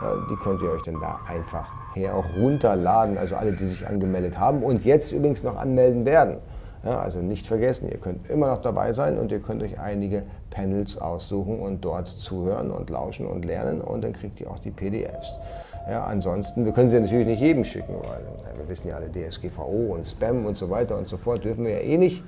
Ja, 0.00 0.14
die 0.30 0.36
könnt 0.36 0.62
ihr 0.62 0.70
euch 0.70 0.82
dann 0.82 1.00
da 1.00 1.18
einfach 1.26 1.66
herunterladen, 1.94 3.18
also 3.18 3.34
alle, 3.34 3.52
die 3.52 3.64
sich 3.64 3.86
angemeldet 3.86 4.38
haben 4.38 4.62
und 4.62 4.84
jetzt 4.84 5.10
übrigens 5.12 5.42
noch 5.42 5.56
anmelden 5.56 6.04
werden. 6.04 6.36
Ja, 6.84 7.00
also 7.00 7.18
nicht 7.20 7.46
vergessen, 7.46 7.88
ihr 7.90 7.98
könnt 7.98 8.30
immer 8.30 8.46
noch 8.46 8.62
dabei 8.62 8.92
sein 8.92 9.18
und 9.18 9.32
ihr 9.32 9.40
könnt 9.40 9.62
euch 9.64 9.80
einige 9.80 10.22
Panels 10.50 11.00
aussuchen 11.00 11.58
und 11.58 11.84
dort 11.84 12.06
zuhören 12.06 12.70
und 12.70 12.90
lauschen 12.90 13.26
und 13.26 13.44
lernen 13.44 13.80
und 13.80 14.04
dann 14.04 14.12
kriegt 14.12 14.40
ihr 14.40 14.48
auch 14.48 14.60
die 14.60 14.70
PDFs. 14.70 15.40
Ja, 15.88 16.04
ansonsten, 16.04 16.66
wir 16.66 16.72
können 16.72 16.90
sie 16.90 17.00
natürlich 17.00 17.26
nicht 17.26 17.40
jedem 17.40 17.64
schicken, 17.64 17.94
weil 18.02 18.58
wir 18.58 18.68
wissen 18.68 18.88
ja 18.88 18.96
alle 18.96 19.10
DSGVO 19.10 19.94
und 19.94 20.04
Spam 20.04 20.44
und 20.44 20.54
so 20.54 20.68
weiter 20.68 20.98
und 20.98 21.06
so 21.06 21.16
fort, 21.16 21.44
dürfen 21.44 21.64
wir 21.64 21.72
ja 21.72 21.80
eh 21.80 21.96
nicht. 21.96 22.22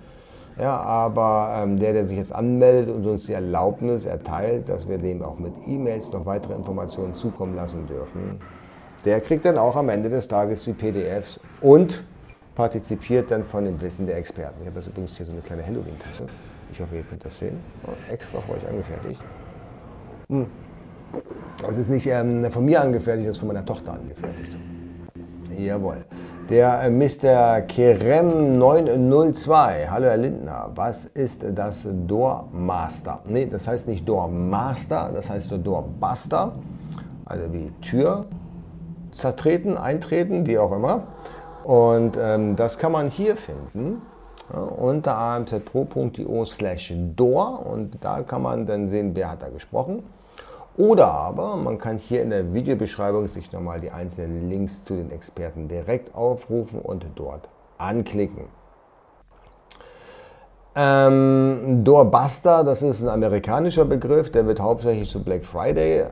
Ja, 0.59 0.79
aber 0.79 1.62
ähm, 1.62 1.79
der, 1.79 1.92
der 1.92 2.07
sich 2.07 2.16
jetzt 2.16 2.35
anmeldet 2.35 2.94
und 2.94 3.07
uns 3.07 3.27
die 3.27 3.35
Erlaubnis 3.35 4.07
erteilt, 4.07 4.68
dass 4.68 4.88
wir 4.88 4.99
dem 4.99 5.23
auch 5.23 5.38
mit 5.38 5.53
E-Mails 5.66 6.11
noch 6.11 6.25
weitere 6.25 6.55
Informationen 6.55 7.12
zukommen 7.12 7.55
lassen 7.55 7.87
dürfen, 7.87 8.40
der 9.05 9.20
kriegt 9.20 9.44
dann 9.44 9.59
auch 9.59 9.77
am 9.77 9.90
Ende 9.90 10.09
des 10.09 10.27
Tages 10.27 10.64
die 10.64 10.73
PDFs 10.73 11.38
und 11.61 12.03
partizipiert 12.55 13.31
dann 13.31 13.44
von 13.44 13.64
dem 13.64 13.81
Wissen 13.81 14.07
der 14.07 14.16
Experten. 14.16 14.57
Ich 14.62 14.66
habe 14.66 14.81
jetzt 14.81 14.88
übrigens 14.88 15.16
hier 15.16 15.27
so 15.27 15.33
eine 15.33 15.40
kleine 15.42 15.66
Halloween-Tasse. 15.66 16.27
Ich 16.73 16.81
hoffe, 16.81 16.96
ihr 16.96 17.03
könnt 17.03 17.25
das 17.25 17.38
sehen. 17.38 17.59
extra 18.11 18.40
für 18.40 18.53
euch 18.53 18.68
angefertigt. 18.68 19.20
Hm. 20.29 20.46
Das 21.61 21.77
ist 21.77 21.90
nicht 21.90 22.07
ähm, 22.07 22.44
von 22.51 22.64
mir 22.64 22.81
angefertigt, 22.81 23.29
das 23.29 23.37
ist 23.37 23.40
von 23.40 23.49
meiner 23.49 23.64
Tochter 23.64 23.92
angefertigt. 23.92 24.57
Jawohl. 25.57 26.05
Der 26.49 26.83
äh, 26.83 26.90
Mr. 26.90 27.61
Kerem 27.62 28.59
902. 28.59 29.88
Hallo 29.90 30.07
Herr 30.07 30.16
Lindner, 30.16 30.70
was 30.75 31.05
ist 31.07 31.44
das 31.55 31.87
Door 32.07 32.49
Master? 32.53 33.20
Nee, 33.27 33.46
das 33.46 33.68
heißt 33.68 33.87
nicht 33.87 34.09
Door 34.09 34.29
Master, 34.29 35.11
das 35.14 35.29
heißt 35.31 35.51
Door 35.62 35.85
Buster. 36.01 36.53
Also 37.25 37.53
wie 37.53 37.70
Tür 37.83 38.27
zertreten, 39.11 39.77
eintreten, 39.77 40.46
wie 40.46 40.59
auch 40.59 40.73
immer. 40.73 41.05
Und 41.64 42.16
ähm, 42.20 42.57
das 42.57 42.79
kann 42.79 42.92
man 42.92 43.09
hier 43.09 43.37
finden 43.37 44.03
ja, 44.53 44.61
unter 44.61 45.16
amzpro.io 45.16 46.44
slash 46.44 46.94
door 47.14 47.66
und 47.66 48.03
da 48.03 48.23
kann 48.23 48.42
man 48.42 48.66
dann 48.66 48.87
sehen, 48.87 49.14
wer 49.14 49.31
hat 49.31 49.42
da 49.42 49.49
gesprochen. 49.49 50.03
Oder 50.76 51.09
aber 51.09 51.56
man 51.56 51.78
kann 51.78 51.98
hier 51.98 52.22
in 52.22 52.30
der 52.30 52.54
Videobeschreibung 52.54 53.28
sich 53.28 53.52
nochmal 53.52 53.80
die 53.80 53.90
einzelnen 53.90 54.48
Links 54.48 54.85
zu 54.85 54.94
den 54.94 55.11
Experten 55.11 55.68
direkt 55.68 56.14
aufrufen 56.14 56.80
und 56.80 57.04
dort 57.16 57.48
anklicken. 57.78 58.44
Ähm, 60.76 61.83
Doorbuster, 61.83 62.62
das 62.62 62.83
ist 62.83 63.02
ein 63.02 63.09
amerikanischer 63.09 63.85
Begriff, 63.85 64.30
der 64.30 64.46
wird 64.46 64.61
hauptsächlich 64.61 65.11
zu 65.11 65.22
Black 65.22 65.44
Friday 65.44 66.06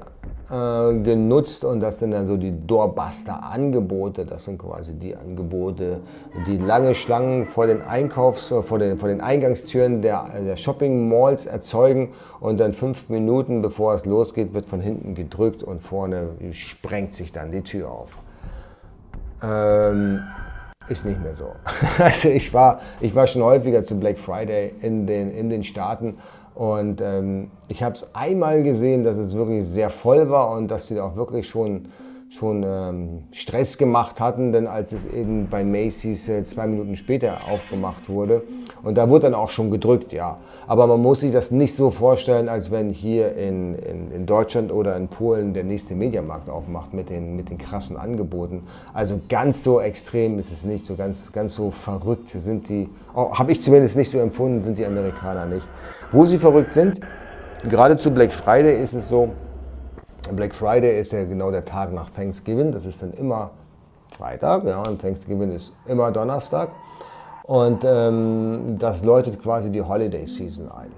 äh, 0.51 0.95
genutzt 1.01 1.65
und 1.65 1.81
das 1.81 1.99
sind 1.99 2.13
dann 2.13 2.27
so 2.27 2.37
die 2.37 2.55
Doorbuster-Angebote. 2.67 4.25
Das 4.25 4.45
sind 4.45 4.59
quasi 4.59 4.95
die 4.95 5.15
Angebote, 5.15 6.01
die 6.47 6.57
lange 6.57 6.95
Schlangen 6.95 7.47
vor 7.47 7.67
den 7.67 7.83
Einkaufs-, 7.83 8.55
vor 8.63 8.79
den, 8.79 8.99
vor 8.99 9.09
den 9.09 9.21
Eingangstüren 9.21 10.01
der, 10.01 10.27
der 10.47 10.57
Shopping-Malls 10.57 11.47
erzeugen 11.47 12.13
und 12.41 12.59
dann 12.59 12.73
fünf 12.73 13.09
Minuten 13.09 13.61
bevor 13.61 13.95
es 13.95 14.07
losgeht, 14.07 14.55
wird 14.55 14.67
von 14.67 14.81
hinten 14.81 15.15
gedrückt 15.15 15.63
und 15.63 15.83
vorne 15.83 16.31
sprengt 16.53 17.15
sich 17.15 17.31
dann 17.31 17.53
die 17.53 17.63
Tür 17.63 17.91
auf. 17.91 18.17
Ähm, 19.43 20.23
ist 20.89 21.05
nicht 21.05 21.23
mehr 21.23 21.35
so. 21.35 21.53
Also 21.99 22.29
ich 22.29 22.55
war, 22.55 22.81
ich 23.01 23.15
war 23.15 23.27
schon 23.27 23.43
häufiger 23.43 23.83
zu 23.83 23.99
Black 23.99 24.19
Friday 24.19 24.73
in 24.81 25.07
den, 25.07 25.31
in 25.31 25.51
den 25.51 25.63
Staaten 25.63 26.17
und 26.59 27.01
ähm, 27.01 27.53
ich 27.69 27.85
habe 27.85 27.95
es 27.95 28.13
einmal 28.17 28.65
gesehen, 28.65 29.05
dass 29.05 29.17
es 29.17 29.37
wirklich 29.37 29.65
sehr 29.65 29.91
voll 29.91 30.29
war 30.29 30.51
und 30.51 30.73
dass 30.73 30.89
sie 30.89 30.99
auch 30.99 31.15
wirklich 31.15 31.49
schon, 31.49 31.85
schon 32.31 32.63
ähm, 32.63 33.23
Stress 33.33 33.79
gemacht 33.79 34.21
hatten, 34.21 34.53
denn 34.53 34.67
als 34.67 34.93
es 34.93 35.07
eben 35.07 35.49
bei 35.49 35.65
Macy's 35.65 36.29
äh, 36.29 36.43
zwei 36.45 36.67
Minuten 36.67 36.95
später 36.95 37.39
aufgemacht 37.51 38.11
wurde 38.11 38.43
und 38.83 38.99
da 38.99 39.09
wurde 39.09 39.23
dann 39.23 39.35
auch 39.35 39.49
schon 39.49 39.71
gedrückt, 39.71 40.13
ja. 40.13 40.39
Aber 40.67 40.87
man 40.87 41.01
muss 41.01 41.21
sich 41.21 41.33
das 41.33 41.51
nicht 41.51 41.75
so 41.75 41.91
vorstellen, 41.91 42.51
als 42.51 42.71
wenn 42.71 42.91
hier 42.91 43.35
in, 43.35 43.75
in, 43.77 44.13
in 44.13 44.27
Deutschland 44.27 44.71
oder 44.73 44.95
in 44.97 45.09
Polen 45.09 45.55
der 45.55 45.65
nächste 45.65 45.95
Mediamarkt 45.95 46.51
aufmacht 46.51 46.93
mit 46.93 47.09
den, 47.09 47.35
mit 47.35 47.49
den 47.49 47.57
krassen 47.57 47.97
Angeboten. 47.97 48.65
Also 48.93 49.19
ganz 49.31 49.65
so 49.65 49.81
extrem 49.81 50.39
ist 50.39 50.53
es 50.53 50.65
nicht, 50.65 50.85
so 50.85 50.97
ganz, 50.97 51.33
ganz 51.33 51.55
so 51.55 51.71
verrückt 51.71 52.29
sind 52.29 52.69
die, 52.69 52.91
oh, 53.15 53.33
habe 53.33 53.53
ich 53.53 53.63
zumindest 53.63 53.97
nicht 53.97 54.11
so 54.11 54.19
empfunden, 54.19 54.63
sind 54.63 54.77
die 54.77 54.85
Amerikaner 54.85 55.47
nicht. 55.47 55.67
Wo 56.11 56.27
sie 56.27 56.37
verrückt 56.37 56.75
sind, 56.75 57.01
gerade 57.69 57.97
zu 57.97 58.11
Black 58.11 58.33
Friday 58.33 58.83
ist 58.83 58.93
es 58.93 59.09
so, 59.09 59.31
Black 60.37 60.55
Friday 60.55 61.01
ist 61.01 61.13
ja 61.13 61.25
genau 61.25 61.51
der 61.51 61.65
Tag 61.65 61.93
nach 61.93 62.11
Thanksgiving, 62.11 62.73
das 62.73 62.85
ist 62.85 63.03
dann 63.03 63.13
immer 63.13 63.51
Freitag, 64.17 64.65
ja, 64.65 64.83
und 64.83 65.01
Thanksgiving 65.01 65.53
ist 65.53 65.73
immer 65.87 66.11
Donnerstag. 66.11 66.71
Und 67.45 67.83
ähm, 67.85 68.77
das 68.79 69.05
läutet 69.05 69.43
quasi 69.43 69.71
die 69.71 69.81
Holiday 69.81 70.27
Season 70.27 70.71
ein, 70.71 70.93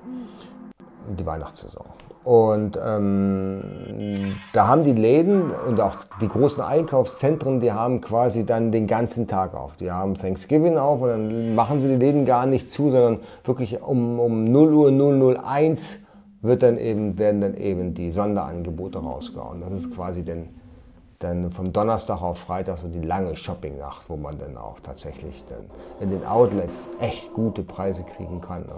die 1.16 1.24
Weihnachtssaison. 1.24 1.84
Und 2.24 2.78
ähm, 2.84 4.36
da 4.52 4.66
haben 4.66 4.82
die 4.84 4.92
Läden 4.92 5.50
und 5.50 5.80
auch 5.80 5.96
die 6.20 6.28
großen 6.28 6.62
Einkaufszentren, 6.62 7.60
die 7.60 7.72
haben 7.72 8.00
quasi 8.02 8.44
dann 8.44 8.72
den 8.72 8.86
ganzen 8.86 9.26
Tag 9.26 9.54
auf. 9.54 9.76
Die 9.76 9.90
haben 9.90 10.14
Thanksgiving 10.14 10.76
auf 10.76 11.00
und 11.00 11.08
dann 11.08 11.54
machen 11.54 11.80
sie 11.80 11.88
die 11.88 11.96
Läden 11.96 12.26
gar 12.26 12.44
nicht 12.44 12.72
zu, 12.72 12.90
sondern 12.90 13.20
wirklich 13.44 13.80
um, 13.80 14.20
um 14.20 14.44
0 14.44 14.74
Uhr 14.74 15.38
001 15.42 16.00
wird 16.42 16.62
dann 16.62 16.78
eben, 16.78 17.18
werden 17.18 17.40
dann 17.40 17.54
eben 17.54 17.94
die 17.94 18.12
Sonderangebote 18.12 18.98
rausgehauen. 18.98 19.60
Das 19.60 19.72
ist 19.72 19.94
quasi 19.94 20.24
dann 20.24 20.48
dann 21.20 21.50
vom 21.50 21.70
Donnerstag 21.70 22.22
auf 22.22 22.38
Freitag 22.38 22.78
so 22.78 22.88
die 22.88 23.02
lange 23.02 23.36
Shoppingnacht, 23.36 24.08
wo 24.08 24.16
man 24.16 24.38
dann 24.38 24.56
auch 24.56 24.80
tatsächlich 24.80 25.44
dann 25.46 25.66
in 26.00 26.10
den 26.10 26.24
Outlets 26.24 26.88
echt 26.98 27.34
gute 27.34 27.62
Preise 27.62 28.04
kriegen 28.04 28.40
kann. 28.40 28.62
Ne? 28.62 28.72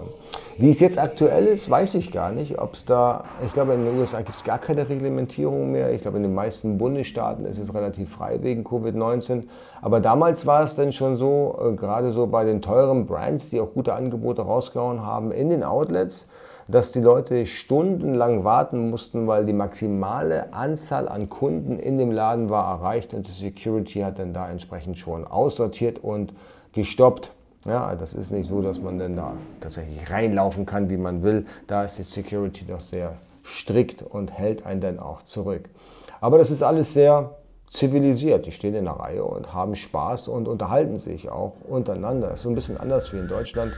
Wie 0.57 0.69
es 0.69 0.81
jetzt 0.81 0.99
aktuell 0.99 1.45
ist, 1.45 1.69
weiß 1.69 1.95
ich 1.95 2.11
gar 2.11 2.33
nicht. 2.33 2.59
Ob 2.59 2.73
es 2.73 2.83
da, 2.83 3.23
ich 3.45 3.53
glaube, 3.53 3.75
in 3.75 3.85
den 3.85 3.97
USA 3.97 4.21
gibt 4.21 4.35
es 4.35 4.43
gar 4.43 4.59
keine 4.59 4.89
Reglementierung 4.89 5.71
mehr. 5.71 5.93
Ich 5.93 6.01
glaube, 6.01 6.17
in 6.17 6.23
den 6.23 6.33
meisten 6.33 6.77
Bundesstaaten 6.77 7.45
ist 7.45 7.59
es 7.59 7.73
relativ 7.73 8.11
frei 8.11 8.43
wegen 8.43 8.65
Covid-19. 8.65 9.43
Aber 9.81 10.01
damals 10.01 10.45
war 10.45 10.65
es 10.65 10.75
dann 10.75 10.91
schon 10.91 11.15
so, 11.15 11.57
äh, 11.63 11.71
gerade 11.77 12.11
so 12.11 12.27
bei 12.27 12.43
den 12.43 12.61
teuren 12.61 13.05
Brands, 13.05 13.51
die 13.51 13.61
auch 13.61 13.71
gute 13.73 13.93
Angebote 13.93 14.41
rausgehauen 14.41 15.01
haben 15.01 15.31
in 15.31 15.49
den 15.49 15.63
Outlets, 15.63 16.27
dass 16.67 16.91
die 16.91 17.01
Leute 17.01 17.45
stundenlang 17.45 18.43
warten 18.43 18.89
mussten, 18.89 19.27
weil 19.27 19.45
die 19.45 19.53
maximale 19.53 20.53
Anzahl 20.53 21.07
an 21.07 21.29
Kunden 21.29 21.79
in 21.79 21.97
dem 21.97 22.11
Laden 22.11 22.49
war 22.49 22.79
erreicht 22.79 23.13
und 23.13 23.27
die 23.27 23.31
Security 23.31 24.01
hat 24.01 24.19
dann 24.19 24.33
da 24.33 24.49
entsprechend 24.49 24.97
schon 24.97 25.25
aussortiert 25.25 26.03
und 26.03 26.33
gestoppt. 26.73 27.31
Ja, 27.65 27.95
das 27.95 28.13
ist 28.13 28.31
nicht 28.31 28.49
so, 28.49 28.61
dass 28.61 28.79
man 28.79 28.99
dann 28.99 29.15
da 29.15 29.33
tatsächlich 29.61 30.09
reinlaufen 30.09 30.65
kann, 30.65 30.89
wie 30.89 30.97
man 30.97 31.23
will. 31.23 31.45
Da 31.67 31.83
ist 31.85 31.97
die 31.97 32.03
Security 32.03 32.65
doch 32.65 32.81
sehr 32.81 33.13
strikt 33.45 34.01
und 34.01 34.31
hält 34.31 34.65
einen 34.65 34.81
dann 34.81 34.99
auch 34.99 35.23
zurück. 35.23 35.69
Aber 36.19 36.37
das 36.37 36.51
ist 36.51 36.61
alles 36.61 36.93
sehr 36.93 37.31
zivilisiert. 37.67 38.45
Die 38.45 38.51
stehen 38.51 38.75
in 38.75 38.85
der 38.85 38.93
Reihe 38.93 39.23
und 39.23 39.53
haben 39.53 39.75
Spaß 39.75 40.27
und 40.27 40.47
unterhalten 40.47 40.99
sich 40.99 41.29
auch 41.29 41.53
untereinander. 41.67 42.27
Das 42.29 42.39
ist 42.39 42.43
so 42.43 42.49
ein 42.49 42.55
bisschen 42.55 42.77
anders 42.77 43.11
wie 43.13 43.17
in 43.17 43.27
Deutschland 43.27 43.73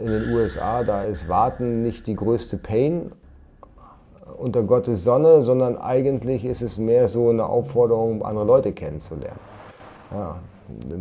in 0.00 0.06
den 0.06 0.30
USA, 0.30 0.82
da 0.82 1.02
ist 1.02 1.28
Warten 1.28 1.82
nicht 1.82 2.06
die 2.06 2.16
größte 2.16 2.56
Pain 2.56 3.12
unter 4.36 4.62
Gottes 4.62 5.04
Sonne, 5.04 5.42
sondern 5.42 5.78
eigentlich 5.78 6.44
ist 6.44 6.62
es 6.62 6.78
mehr 6.78 7.08
so 7.08 7.30
eine 7.30 7.46
Aufforderung, 7.46 8.24
andere 8.24 8.44
Leute 8.44 8.72
kennenzulernen. 8.72 9.38
Ja, 10.10 10.36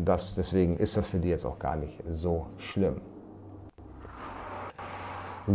das, 0.06 0.36
deswegen 0.36 0.78
ist 0.78 0.96
das 0.96 1.08
für 1.08 1.18
die 1.18 1.30
jetzt 1.30 1.46
auch 1.46 1.60
gar 1.60 1.76
nicht 1.76 2.02
so 2.12 2.46
schlimm. 2.58 3.02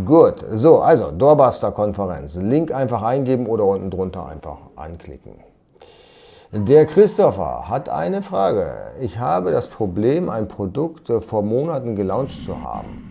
Gut, 0.05 0.45
so, 0.53 0.81
also 0.81 1.11
Doorbuster-Konferenz. 1.11 2.37
Link 2.37 2.73
einfach 2.73 3.03
eingeben 3.03 3.47
oder 3.47 3.64
unten 3.64 3.90
drunter 3.90 4.27
einfach 4.27 4.59
anklicken. 4.77 5.35
Der 6.53 6.87
Christopher 6.87 7.69
hat 7.69 7.88
eine 7.88 8.23
Frage. 8.23 8.73
Ich 9.01 9.19
habe 9.19 9.51
das 9.51 9.69
Problem, 9.69 10.29
ein 10.29 10.49
Produkt 10.49 11.11
vor 11.23 11.43
Monaten 11.43 11.97
gelauncht 11.97 12.45
zu 12.45 12.62
haben 12.62 13.10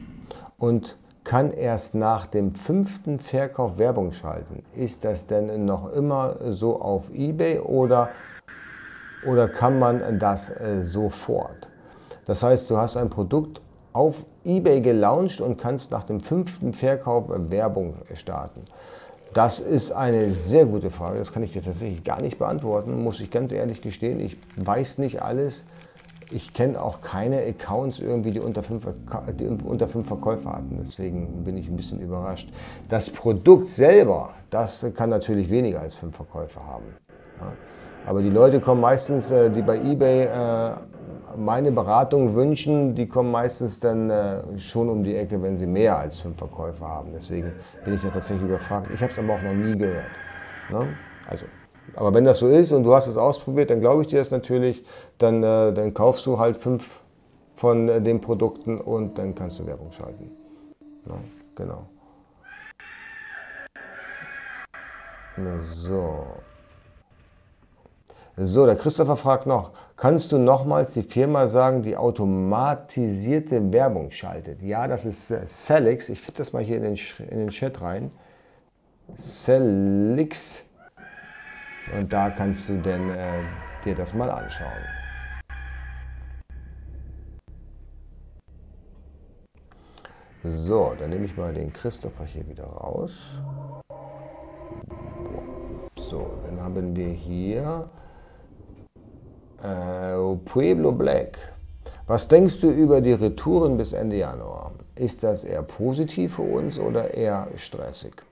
und 0.59 0.97
kann 1.23 1.51
erst 1.51 1.95
nach 1.95 2.25
dem 2.25 2.53
fünften 2.53 3.19
Verkauf 3.19 3.77
Werbung 3.77 4.11
schalten. 4.11 4.63
Ist 4.75 5.03
das 5.03 5.27
denn 5.27 5.65
noch 5.65 5.91
immer 5.93 6.35
so 6.51 6.81
auf 6.81 7.09
eBay 7.13 7.59
oder, 7.59 8.09
oder 9.27 9.47
kann 9.47 9.79
man 9.79 10.19
das 10.19 10.49
äh, 10.49 10.83
sofort? 10.83 11.67
Das 12.25 12.43
heißt, 12.43 12.69
du 12.69 12.77
hast 12.77 12.97
ein 12.97 13.09
Produkt 13.09 13.61
auf 13.93 14.25
eBay 14.45 14.81
gelauncht 14.81 15.41
und 15.41 15.57
kannst 15.57 15.91
nach 15.91 16.03
dem 16.03 16.21
fünften 16.21 16.73
Verkauf 16.73 17.25
Werbung 17.27 17.95
starten. 18.13 18.61
Das 19.33 19.59
ist 19.59 19.91
eine 19.91 20.33
sehr 20.33 20.65
gute 20.65 20.89
Frage. 20.89 21.19
Das 21.19 21.31
kann 21.31 21.43
ich 21.43 21.53
dir 21.53 21.61
tatsächlich 21.61 22.03
gar 22.03 22.21
nicht 22.21 22.39
beantworten, 22.39 23.03
muss 23.03 23.19
ich 23.19 23.29
ganz 23.29 23.51
ehrlich 23.51 23.81
gestehen. 23.81 24.19
Ich 24.19 24.37
weiß 24.55 24.97
nicht 24.97 25.21
alles 25.21 25.65
ich 26.31 26.53
kenne 26.53 26.81
auch 26.81 27.01
keine 27.01 27.41
Accounts 27.41 27.99
irgendwie, 27.99 28.31
die 28.31 28.39
unter, 28.39 28.63
fünf, 28.63 28.87
die 29.39 29.47
unter 29.47 29.87
fünf 29.87 30.07
Verkäufer 30.07 30.53
hatten. 30.53 30.77
Deswegen 30.79 31.43
bin 31.43 31.57
ich 31.57 31.67
ein 31.67 31.75
bisschen 31.75 31.99
überrascht. 31.99 32.49
Das 32.87 33.09
Produkt 33.09 33.67
selber, 33.67 34.31
das 34.49 34.85
kann 34.95 35.09
natürlich 35.09 35.49
weniger 35.49 35.81
als 35.81 35.95
fünf 35.95 36.15
Verkäufer 36.15 36.65
haben. 36.65 36.85
Ja. 37.39 37.51
Aber 38.05 38.21
die 38.21 38.29
Leute 38.29 38.59
kommen 38.59 38.81
meistens, 38.81 39.31
äh, 39.31 39.49
die 39.49 39.61
bei 39.61 39.77
eBay 39.77 40.25
äh, 40.25 40.71
meine 41.37 41.71
Beratung 41.71 42.33
wünschen, 42.33 42.95
die 42.95 43.07
kommen 43.07 43.31
meistens 43.31 43.79
dann 43.79 44.09
äh, 44.09 44.57
schon 44.57 44.89
um 44.89 45.03
die 45.03 45.15
Ecke, 45.15 45.41
wenn 45.41 45.57
sie 45.57 45.67
mehr 45.67 45.97
als 45.97 46.19
fünf 46.19 46.37
Verkäufer 46.37 46.87
haben. 46.87 47.11
Deswegen 47.13 47.53
bin 47.85 47.93
ich 47.93 48.01
da 48.01 48.09
tatsächlich 48.09 48.47
überfragt. 48.47 48.87
Ich 48.93 49.01
habe 49.01 49.11
es 49.11 49.19
aber 49.19 49.35
auch 49.35 49.41
noch 49.41 49.53
nie 49.53 49.77
gehört. 49.77 50.05
Ne? 50.71 50.87
Also, 51.27 51.45
aber 51.99 52.13
wenn 52.13 52.23
das 52.23 52.39
so 52.39 52.47
ist 52.47 52.71
und 52.71 52.83
du 52.83 52.93
hast 52.93 53.07
es 53.07 53.17
ausprobiert, 53.17 53.69
dann 53.69 53.81
glaube 53.81 54.03
ich 54.03 54.07
dir 54.07 54.19
das 54.19 54.31
natürlich. 54.31 54.85
Dann, 55.17 55.43
äh, 55.43 55.73
dann 55.73 55.93
kaufst 55.93 56.25
du 56.25 56.39
halt 56.39 56.55
fünf 56.55 57.01
von 57.57 57.89
äh, 57.89 58.01
den 58.01 58.21
Produkten 58.21 58.79
und 58.79 59.17
dann 59.17 59.35
kannst 59.35 59.59
du 59.59 59.67
Werbung 59.67 59.91
schalten. 59.91 60.31
Ne? 61.05 61.15
Genau. 61.55 61.89
So. 65.73 66.25
So, 68.37 68.65
der 68.65 68.77
Christopher 68.77 69.17
fragt 69.17 69.45
noch, 69.45 69.71
kannst 69.97 70.31
du 70.31 70.37
nochmals 70.37 70.91
die 70.91 71.03
Firma 71.03 71.49
sagen, 71.49 71.81
die 71.81 71.97
automatisierte 71.97 73.73
Werbung 73.73 74.11
schaltet? 74.11 74.61
Ja, 74.61 74.87
das 74.87 75.03
ist 75.03 75.31
äh, 75.31 75.45
Celix. 75.45 76.07
Ich 76.07 76.21
tippe 76.21 76.37
das 76.37 76.53
mal 76.53 76.63
hier 76.63 76.77
in 76.77 76.83
den, 76.83 76.99
in 77.29 77.39
den 77.39 77.49
Chat 77.49 77.81
rein. 77.81 78.09
Celix. 79.17 80.63
Und 81.95 82.13
da 82.13 82.29
kannst 82.29 82.69
du 82.69 82.77
denn 82.77 83.09
äh, 83.09 83.41
dir 83.83 83.95
das 83.95 84.13
mal 84.13 84.29
anschauen. 84.29 84.83
So, 90.43 90.95
dann 90.97 91.09
nehme 91.09 91.25
ich 91.25 91.35
mal 91.35 91.53
den 91.53 91.73
Christopher 91.73 92.23
hier 92.23 92.47
wieder 92.47 92.63
raus. 92.63 93.11
So, 95.97 96.31
dann 96.45 96.61
haben 96.61 96.95
wir 96.95 97.09
hier 97.09 97.89
äh, 99.61 100.35
Pueblo 100.45 100.91
Black. 100.91 101.37
Was 102.07 102.27
denkst 102.27 102.61
du 102.61 102.71
über 102.71 103.01
die 103.01 103.13
Retouren 103.13 103.77
bis 103.77 103.93
Ende 103.93 104.17
Januar? 104.17 104.71
Ist 104.95 105.23
das 105.23 105.43
eher 105.43 105.63
positiv 105.63 106.35
für 106.35 106.41
uns 106.43 106.79
oder 106.79 107.13
eher 107.13 107.47
stressig? 107.55 108.28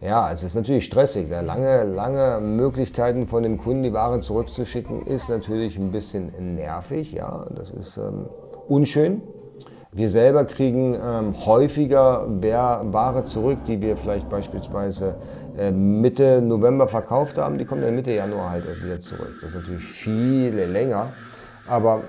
Ja, 0.00 0.32
es 0.32 0.42
ist 0.42 0.54
natürlich 0.54 0.86
stressig. 0.86 1.28
Ne? 1.28 1.42
Lange, 1.42 1.84
lange 1.84 2.40
Möglichkeiten 2.40 3.26
von 3.26 3.42
den 3.42 3.58
Kunden, 3.58 3.82
die 3.82 3.92
Waren 3.92 4.22
zurückzuschicken, 4.22 5.02
ist 5.06 5.28
natürlich 5.28 5.76
ein 5.76 5.92
bisschen 5.92 6.54
nervig. 6.54 7.12
Ja, 7.12 7.46
das 7.54 7.70
ist 7.70 7.98
ähm, 7.98 8.26
unschön. 8.66 9.20
Wir 9.92 10.08
selber 10.08 10.44
kriegen 10.44 10.94
ähm, 10.94 11.34
häufiger 11.44 12.24
Ware 12.28 13.24
zurück, 13.24 13.58
die 13.66 13.82
wir 13.82 13.96
vielleicht 13.96 14.30
beispielsweise 14.30 15.16
äh, 15.58 15.70
Mitte 15.70 16.40
November 16.40 16.86
verkauft 16.88 17.36
haben, 17.36 17.58
die 17.58 17.64
kommen 17.64 17.82
dann 17.82 17.96
Mitte 17.96 18.14
Januar 18.14 18.50
halt 18.50 18.64
wieder 18.82 19.00
zurück. 19.00 19.34
Das 19.40 19.50
ist 19.50 19.56
natürlich 19.56 19.84
viel 19.84 20.54
länger, 20.54 21.08
aber 21.66 22.02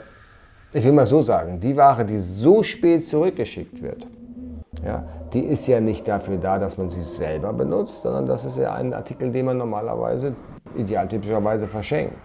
ich 0.71 0.85
will 0.85 0.91
mal 0.91 1.07
so 1.07 1.23
sagen, 1.23 1.59
die 1.59 1.75
Ware, 1.75 2.05
die 2.05 2.19
so 2.19 2.61
spät 2.63 3.07
zurückgeschickt 3.07 3.81
wird, 3.81 4.05
ja, 4.85 5.03
die 5.33 5.41
ist 5.41 5.67
ja 5.67 5.79
nicht 5.79 6.07
dafür 6.07 6.37
da, 6.37 6.59
dass 6.59 6.77
man 6.77 6.89
sie 6.89 7.01
selber 7.01 7.53
benutzt, 7.53 8.01
sondern 8.01 8.25
das 8.25 8.45
ist 8.45 8.57
ja 8.57 8.73
ein 8.73 8.93
Artikel, 8.93 9.31
den 9.31 9.45
man 9.45 9.57
normalerweise, 9.57 10.35
idealtypischerweise 10.75 11.67
verschenkt. 11.67 12.19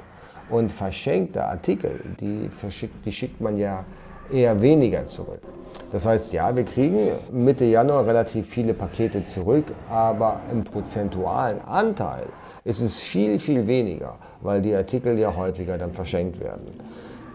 Und 0.48 0.70
verschenkte 0.70 1.44
Artikel, 1.44 2.00
die, 2.20 2.48
verschickt, 2.48 3.04
die 3.04 3.12
schickt 3.12 3.40
man 3.40 3.56
ja 3.56 3.84
eher 4.32 4.60
weniger 4.60 5.04
zurück. 5.04 5.40
Das 5.90 6.04
heißt, 6.04 6.32
ja, 6.32 6.54
wir 6.54 6.64
kriegen 6.64 7.10
Mitte 7.30 7.64
Januar 7.64 8.06
relativ 8.06 8.48
viele 8.48 8.74
Pakete 8.74 9.22
zurück, 9.22 9.64
aber 9.88 10.40
im 10.50 10.64
prozentualen 10.64 11.60
Anteil 11.64 12.24
ist 12.64 12.80
es 12.80 12.98
viel, 12.98 13.38
viel 13.38 13.66
weniger, 13.66 14.16
weil 14.40 14.60
die 14.62 14.74
Artikel 14.74 15.18
ja 15.18 15.34
häufiger 15.34 15.78
dann 15.78 15.92
verschenkt 15.92 16.40
werden. 16.40 16.80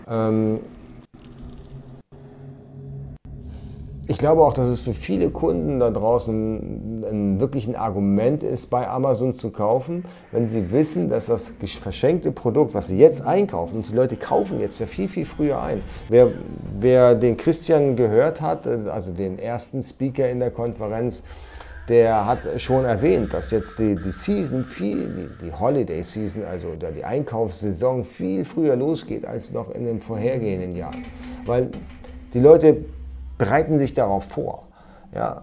Ähm, 0.10 0.60
Ich 4.08 4.18
glaube 4.18 4.42
auch, 4.42 4.54
dass 4.54 4.66
es 4.66 4.80
für 4.80 4.94
viele 4.94 5.30
Kunden 5.30 5.80
da 5.80 5.92
draußen 5.92 7.04
ein, 7.04 7.40
wirklich 7.40 7.68
ein 7.68 7.76
Argument 7.76 8.42
ist, 8.42 8.70
bei 8.70 8.88
Amazon 8.88 9.32
zu 9.32 9.52
kaufen, 9.52 10.06
wenn 10.32 10.48
sie 10.48 10.72
wissen, 10.72 11.10
dass 11.10 11.28
das 11.28 11.54
verschenkte 11.82 12.32
Produkt, 12.32 12.74
was 12.74 12.88
sie 12.88 12.98
jetzt 12.98 13.22
einkaufen, 13.22 13.78
und 13.78 13.90
die 13.90 13.94
Leute 13.94 14.18
kaufen 14.18 14.60
jetzt 14.60 14.80
ja 14.80 14.88
viel, 14.88 15.08
viel 15.08 15.26
früher 15.26 15.62
ein. 15.62 15.82
Wer, 16.10 16.32
wer 16.80 17.14
den 17.14 17.38
Christian 17.38 17.96
gehört 17.96 18.42
hat, 18.42 18.66
also 18.66 19.12
den 19.12 19.38
ersten 19.38 19.84
Speaker 19.84 20.28
in 20.30 20.40
der 20.40 20.52
Konferenz, 20.52 21.24
der 21.88 22.26
hat 22.26 22.40
schon 22.58 22.86
erwähnt, 22.86 23.34
dass 23.34 23.52
jetzt 23.52 23.78
die, 23.78 23.96
die 23.96 24.12
Season 24.12 24.64
viel, 24.64 25.30
die, 25.42 25.46
die 25.46 25.54
Holiday 25.54 26.02
Season, 26.02 26.44
also 26.44 26.70
die 26.76 27.04
Einkaufssaison 27.04 28.04
viel 28.04 28.46
früher 28.46 28.76
losgeht 28.76 29.26
als 29.26 29.52
noch 29.52 29.70
in 29.72 29.86
den 29.86 30.02
vorhergehenden 30.02 30.76
Jahren. 30.76 31.06
Weil 31.46 31.70
die 32.34 32.40
Leute 32.40 32.86
bereiten 33.42 33.80
sich 33.80 33.96
darauf 33.96 34.26
vor. 34.26 34.68
Ja, 35.16 35.42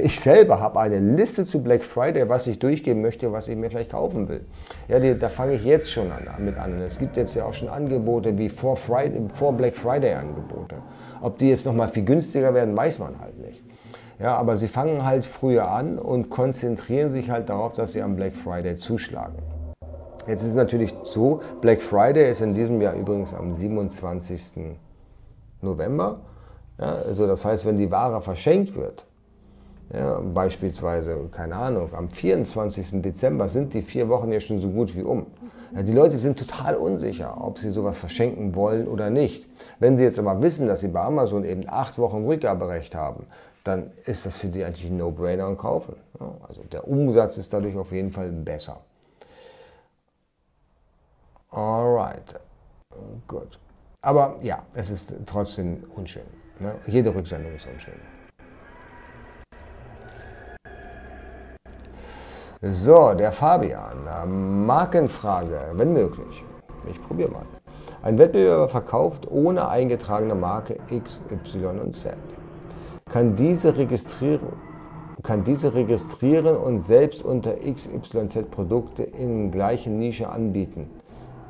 ich 0.00 0.20
selber 0.20 0.60
habe 0.60 0.78
eine 0.78 1.00
Liste 1.00 1.48
zu 1.48 1.60
Black 1.60 1.82
Friday, 1.82 2.28
was 2.28 2.46
ich 2.46 2.60
durchgeben 2.60 3.02
möchte, 3.02 3.32
was 3.32 3.48
ich 3.48 3.56
mir 3.56 3.68
vielleicht 3.70 3.90
kaufen 3.90 4.28
will. 4.28 4.46
Ja, 4.86 5.00
die, 5.00 5.18
da 5.18 5.28
fange 5.28 5.54
ich 5.54 5.64
jetzt 5.64 5.90
schon 5.90 6.12
an, 6.12 6.22
mit 6.38 6.56
an. 6.56 6.80
Es 6.80 6.96
gibt 6.96 7.16
jetzt 7.16 7.34
ja 7.34 7.44
auch 7.44 7.52
schon 7.52 7.68
Angebote 7.68 8.38
wie 8.38 8.48
vor, 8.48 8.76
Friday, 8.76 9.20
vor 9.34 9.52
Black 9.52 9.74
Friday 9.74 10.14
Angebote. 10.14 10.76
Ob 11.20 11.38
die 11.38 11.48
jetzt 11.48 11.66
nochmal 11.66 11.88
viel 11.88 12.04
günstiger 12.04 12.54
werden, 12.54 12.76
weiß 12.76 13.00
man 13.00 13.18
halt 13.18 13.36
nicht. 13.40 13.64
Ja, 14.20 14.36
aber 14.36 14.56
sie 14.56 14.68
fangen 14.68 15.04
halt 15.04 15.26
früher 15.26 15.68
an 15.72 15.98
und 15.98 16.30
konzentrieren 16.30 17.10
sich 17.10 17.32
halt 17.32 17.48
darauf, 17.48 17.72
dass 17.72 17.94
sie 17.94 18.02
am 18.02 18.14
Black 18.14 18.36
Friday 18.36 18.76
zuschlagen. 18.76 19.38
Jetzt 20.28 20.42
ist 20.42 20.50
es 20.50 20.54
natürlich 20.54 20.94
so, 21.02 21.42
Black 21.60 21.82
Friday 21.82 22.30
ist 22.30 22.42
in 22.42 22.54
diesem 22.54 22.80
Jahr 22.80 22.94
übrigens 22.94 23.34
am 23.34 23.54
27. 23.54 24.76
November. 25.62 26.20
Ja, 26.78 26.94
also 27.06 27.26
das 27.26 27.44
heißt, 27.44 27.66
wenn 27.66 27.76
die 27.76 27.90
Ware 27.90 28.22
verschenkt 28.22 28.74
wird, 28.74 29.04
ja, 29.92 30.20
beispielsweise, 30.20 31.28
keine 31.32 31.56
Ahnung, 31.56 31.90
am 31.94 32.10
24. 32.10 33.02
Dezember 33.02 33.48
sind 33.48 33.72
die 33.72 33.82
vier 33.82 34.08
Wochen 34.08 34.30
ja 34.30 34.38
schon 34.38 34.58
so 34.58 34.68
gut 34.68 34.94
wie 34.94 35.02
um. 35.02 35.26
Ja, 35.74 35.82
die 35.82 35.92
Leute 35.92 36.18
sind 36.18 36.38
total 36.38 36.76
unsicher, 36.76 37.36
ob 37.42 37.58
sie 37.58 37.72
sowas 37.72 37.98
verschenken 37.98 38.54
wollen 38.54 38.86
oder 38.86 39.10
nicht. 39.10 39.46
Wenn 39.78 39.96
sie 39.96 40.04
jetzt 40.04 40.18
aber 40.18 40.40
wissen, 40.42 40.66
dass 40.66 40.80
sie 40.80 40.88
bei 40.88 41.00
Amazon 41.00 41.44
eben 41.44 41.64
acht 41.66 41.98
Wochen 41.98 42.24
Rückgaberecht 42.26 42.94
haben, 42.94 43.26
dann 43.64 43.90
ist 44.06 44.24
das 44.24 44.36
für 44.36 44.48
die 44.48 44.64
eigentlich 44.64 44.86
ein 44.86 44.96
No-Brainer 44.96 45.48
und 45.48 45.58
kaufen. 45.58 45.96
Ja, 46.20 46.32
also 46.46 46.62
der 46.64 46.86
Umsatz 46.86 47.38
ist 47.38 47.52
dadurch 47.52 47.76
auf 47.76 47.92
jeden 47.92 48.12
Fall 48.12 48.30
besser. 48.30 48.80
Alright, 51.50 52.40
gut. 53.26 53.58
Aber 54.02 54.36
ja, 54.42 54.62
es 54.74 54.90
ist 54.90 55.12
trotzdem 55.26 55.84
unschön. 55.96 56.37
Ne? 56.60 56.74
Jede 56.86 57.14
Rücksendung 57.14 57.54
ist 57.54 57.66
unschön. 57.72 57.94
So, 62.60 63.14
der 63.14 63.30
Fabian. 63.30 64.66
Markenfrage, 64.66 65.60
wenn 65.74 65.92
möglich. 65.92 66.42
Ich 66.90 67.00
probiere 67.00 67.30
mal. 67.30 67.46
Ein 68.02 68.18
Wettbewerber 68.18 68.68
verkauft 68.68 69.30
ohne 69.30 69.68
eingetragene 69.68 70.34
Marke 70.34 70.78
X, 70.90 71.20
Y 71.30 71.78
und 71.78 71.94
Z. 71.94 72.16
Kann 73.12 73.36
diese 73.36 73.76
registrieren, 73.76 74.52
kann 75.22 75.44
diese 75.44 75.74
registrieren 75.74 76.56
und 76.56 76.80
selbst 76.80 77.24
unter 77.24 77.54
XYZ 77.54 78.50
Produkte 78.50 79.04
in 79.04 79.52
gleichen 79.52 79.98
Nische 79.98 80.28
anbieten. 80.28 80.90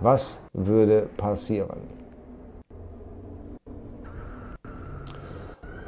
Was 0.01 0.41
würde 0.53 1.09
passieren? 1.17 1.98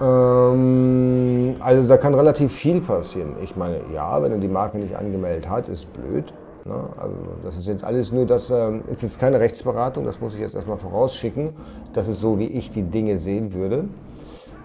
Ähm, 0.01 1.57
also 1.61 1.89
da 1.89 1.97
kann 1.97 2.15
relativ 2.15 2.53
viel 2.53 2.81
passieren. 2.81 3.35
Ich 3.43 3.57
meine, 3.57 3.81
ja, 3.93 4.23
wenn 4.23 4.33
er 4.33 4.39
die 4.39 4.49
Marke 4.49 4.79
nicht 4.79 4.97
angemeldet 4.97 5.49
hat, 5.49 5.69
ist 5.69 5.93
blöd. 5.93 6.33
Ne? 6.65 6.75
Also 6.97 7.15
das 7.45 7.57
ist 7.57 7.67
jetzt 7.67 7.85
alles 7.85 8.13
nur 8.13 8.27
das, 8.27 8.51
ähm, 8.51 8.83
ist 8.91 9.03
jetzt 9.03 9.19
keine 9.19 9.41
Rechtsberatung, 9.41 10.05
das 10.05 10.21
muss 10.21 10.35
ich 10.35 10.41
jetzt 10.41 10.55
erstmal 10.55 10.79
vorausschicken. 10.79 11.51
Das 11.93 12.09
ist 12.09 12.21
so, 12.21 12.39
wie 12.39 12.47
ich 12.47 12.71
die 12.71 12.83
Dinge 12.83 13.19
sehen 13.19 13.53
würde. 13.53 13.85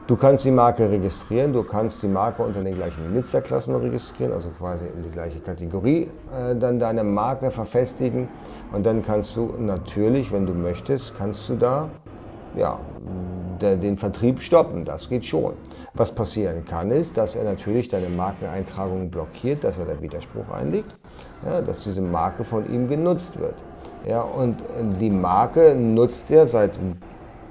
Du 0.08 0.16
kannst 0.16 0.46
die 0.46 0.52
Marke 0.52 0.88
registrieren, 0.88 1.52
du 1.52 1.64
kannst 1.64 2.04
die 2.04 2.08
Marke 2.08 2.44
unter 2.44 2.62
den 2.64 2.76
gleichen 2.76 3.12
Nutzerklassen 3.12 3.76
registrieren, 3.76 4.34
also 4.34 4.50
quasi 4.50 4.86
in 4.86 5.02
die 5.02 5.10
gleiche 5.10 5.40
Kategorie, 5.40 6.12
äh, 6.32 6.56
dann 6.56 6.78
deine 6.78 7.04
Marke 7.04 7.50
verfestigen 7.50 8.28
und 8.72 8.86
dann 8.86 9.02
kannst 9.02 9.36
du 9.36 9.54
natürlich, 9.58 10.32
wenn 10.32 10.46
du 10.46 10.54
möchtest, 10.54 11.18
kannst 11.18 11.50
du 11.50 11.56
da 11.56 11.90
ja, 12.56 12.80
den 13.62 13.98
Vertrieb 13.98 14.40
stoppen. 14.40 14.84
Das 14.84 15.10
geht 15.10 15.26
schon. 15.26 15.54
Was 15.94 16.12
passieren 16.14 16.66
kann, 16.66 16.92
ist, 16.92 17.18
dass 17.18 17.36
er 17.36 17.44
natürlich 17.44 17.88
deine 17.88 18.10
Markeneintragung 18.10 19.10
blockiert, 19.10 19.64
dass 19.64 19.78
er 19.78 19.86
da 19.86 20.02
Widerspruch 20.02 20.50
einlegt, 20.54 20.96
ja, 21.46 21.62
dass 21.62 21.84
diese 21.84 22.02
Marke 22.02 22.44
von 22.44 22.72
ihm 22.72 22.88
genutzt 22.88 23.40
wird. 23.40 23.56
Ja, 24.08 24.22
und 24.22 24.58
die 25.00 25.10
Marke 25.10 25.76
nutzt 25.76 26.30
er 26.30 26.48
seit 26.48 26.78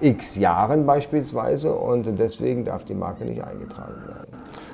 x 0.00 0.36
Jahren 0.36 0.86
beispielsweise 0.86 1.74
und 1.74 2.18
deswegen 2.18 2.64
darf 2.64 2.84
die 2.84 2.94
Marke 2.94 3.24
nicht 3.24 3.42
eingetragen 3.42 4.06
werden. 4.06 4.28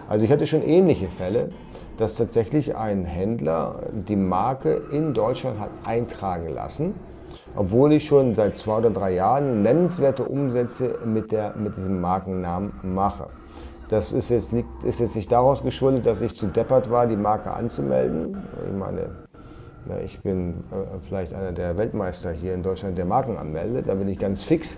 Also 0.09 0.25
ich 0.25 0.33
hatte 0.33 0.47
schon 0.47 0.63
ähnliche 0.63 1.09
Fälle, 1.09 1.51
dass 1.97 2.17
tatsächlich 2.17 2.77
ein 2.77 3.05
Händler 3.05 3.81
die 3.93 4.17
Marke 4.17 4.83
in 4.91 5.15
Deutschland 5.15 5.61
hat 5.61 5.71
eintragen 5.85 6.49
lassen 6.49 6.95
obwohl 7.57 7.93
ich 7.93 8.07
schon 8.07 8.35
seit 8.35 8.57
zwei 8.57 8.79
oder 8.79 8.91
drei 8.91 9.15
Jahren 9.15 9.63
nennenswerte 9.63 10.25
Umsätze 10.25 10.99
mit, 11.05 11.33
der, 11.33 11.55
mit 11.57 11.77
diesem 11.77 12.01
Markennamen 12.01 12.73
mache. 12.83 13.27
Das 13.89 14.13
ist 14.13 14.29
jetzt, 14.29 14.53
nicht, 14.53 14.69
ist 14.85 15.01
jetzt 15.01 15.17
nicht 15.17 15.33
daraus 15.33 15.63
geschuldet, 15.63 16.07
dass 16.07 16.21
ich 16.21 16.37
zu 16.37 16.47
deppert 16.47 16.91
war, 16.91 17.07
die 17.07 17.17
Marke 17.17 17.53
anzumelden. 17.53 18.37
Ich 18.67 18.79
meine, 18.79 19.11
ich 20.05 20.21
bin 20.21 20.51
äh, 20.71 20.99
vielleicht 21.03 21.35
einer 21.35 21.53
der 21.53 21.77
Weltmeister 21.77 22.31
hier 22.31 22.55
in 22.55 22.63
Deutschland, 22.63 22.97
der 22.97 23.05
Marken 23.05 23.37
anmeldet. 23.37 23.89
Da 23.89 23.95
bin 23.95 24.07
ich 24.07 24.19
ganz 24.19 24.45
fix. 24.45 24.77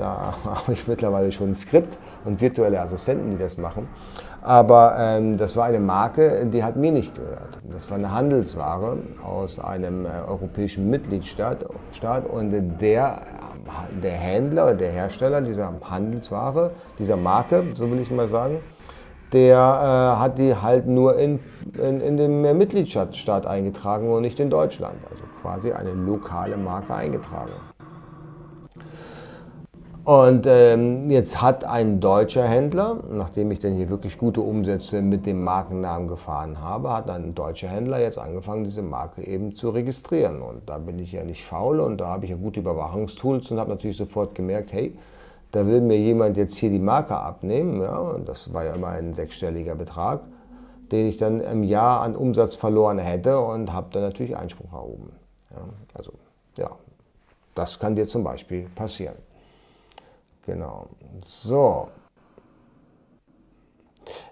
Da 0.00 0.34
habe 0.44 0.72
ich 0.72 0.88
mittlerweile 0.88 1.30
schon 1.30 1.50
ein 1.50 1.54
Skript 1.54 1.98
und 2.24 2.40
virtuelle 2.40 2.80
Assistenten, 2.80 3.30
die 3.30 3.36
das 3.36 3.58
machen. 3.58 3.86
Aber 4.42 4.96
ähm, 4.98 5.36
das 5.36 5.54
war 5.54 5.66
eine 5.66 5.80
Marke, 5.80 6.46
die 6.46 6.64
hat 6.64 6.76
mir 6.76 6.92
nicht 6.92 7.14
gehört. 7.14 7.58
Das 7.70 7.90
war 7.90 7.98
eine 7.98 8.10
Handelsware 8.10 8.96
aus 9.22 9.58
einem 9.58 10.06
äh, 10.06 10.08
europäischen 10.26 10.88
Mitgliedstaat 10.88 11.66
Staat, 11.92 12.26
und 12.26 12.50
der, 12.80 13.20
der 14.02 14.12
Händler, 14.12 14.74
der 14.74 14.90
Hersteller 14.90 15.42
dieser 15.42 15.70
Handelsware, 15.82 16.70
dieser 16.98 17.18
Marke, 17.18 17.64
so 17.74 17.90
will 17.90 18.00
ich 18.00 18.10
mal 18.10 18.28
sagen, 18.28 18.60
der 19.34 19.56
äh, 19.56 20.20
hat 20.20 20.38
die 20.38 20.56
halt 20.56 20.86
nur 20.86 21.18
in, 21.18 21.38
in, 21.74 22.00
in 22.00 22.16
dem 22.16 22.40
Mitgliedstaat 22.40 23.46
eingetragen 23.46 24.10
und 24.10 24.22
nicht 24.22 24.40
in 24.40 24.48
Deutschland. 24.48 24.96
Also 25.10 25.22
quasi 25.42 25.72
eine 25.72 25.92
lokale 25.92 26.56
Marke 26.56 26.94
eingetragen. 26.94 27.52
Und 30.04 30.46
ähm, 30.46 31.10
jetzt 31.10 31.42
hat 31.42 31.64
ein 31.64 32.00
deutscher 32.00 32.44
Händler, 32.44 33.00
nachdem 33.10 33.50
ich 33.50 33.58
dann 33.58 33.74
hier 33.74 33.90
wirklich 33.90 34.16
gute 34.16 34.40
Umsätze 34.40 35.02
mit 35.02 35.26
dem 35.26 35.44
Markennamen 35.44 36.08
gefahren 36.08 36.60
habe, 36.60 36.90
hat 36.90 37.10
ein 37.10 37.34
deutscher 37.34 37.68
Händler 37.68 38.00
jetzt 38.00 38.16
angefangen, 38.16 38.64
diese 38.64 38.80
Marke 38.80 39.22
eben 39.26 39.54
zu 39.54 39.68
registrieren. 39.68 40.40
Und 40.40 40.68
da 40.68 40.78
bin 40.78 40.98
ich 40.98 41.12
ja 41.12 41.22
nicht 41.22 41.44
faul 41.44 41.80
und 41.80 42.00
da 42.00 42.08
habe 42.08 42.24
ich 42.24 42.30
ja 42.30 42.36
gute 42.36 42.60
Überwachungstools 42.60 43.50
und 43.50 43.60
habe 43.60 43.70
natürlich 43.70 43.98
sofort 43.98 44.34
gemerkt, 44.34 44.72
hey, 44.72 44.96
da 45.52 45.66
will 45.66 45.82
mir 45.82 45.98
jemand 45.98 46.38
jetzt 46.38 46.56
hier 46.56 46.70
die 46.70 46.78
Marke 46.78 47.16
abnehmen. 47.16 47.82
Ja, 47.82 47.98
und 47.98 48.26
das 48.26 48.54
war 48.54 48.64
ja 48.64 48.74
immer 48.74 48.88
ein 48.88 49.12
sechsstelliger 49.12 49.74
Betrag, 49.74 50.22
den 50.92 51.08
ich 51.08 51.18
dann 51.18 51.40
im 51.40 51.62
Jahr 51.62 52.00
an 52.00 52.16
Umsatz 52.16 52.56
verloren 52.56 52.98
hätte 52.98 53.38
und 53.38 53.70
habe 53.72 53.88
dann 53.92 54.02
natürlich 54.02 54.34
Einspruch 54.34 54.72
erhoben. 54.72 55.12
Ja, 55.50 55.62
also 55.92 56.12
ja, 56.56 56.70
das 57.54 57.78
kann 57.78 57.96
dir 57.96 58.06
zum 58.06 58.24
Beispiel 58.24 58.66
passieren. 58.74 59.16
Genau. 60.46 60.86
So. 61.18 61.88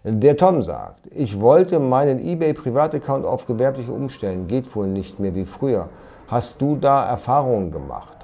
Der 0.04 0.36
Tom 0.36 0.62
sagt, 0.62 1.06
ich 1.14 1.40
wollte 1.40 1.80
meinen 1.80 2.18
eBay 2.18 2.54
Privataccount 2.54 3.24
auf 3.24 3.46
gewerbliche 3.46 3.92
umstellen, 3.92 4.46
geht 4.46 4.74
wohl 4.74 4.86
nicht 4.86 5.20
mehr 5.20 5.34
wie 5.34 5.44
früher. 5.44 5.88
Hast 6.28 6.60
du 6.60 6.76
da 6.76 7.06
Erfahrungen 7.06 7.70
gemacht? 7.70 8.16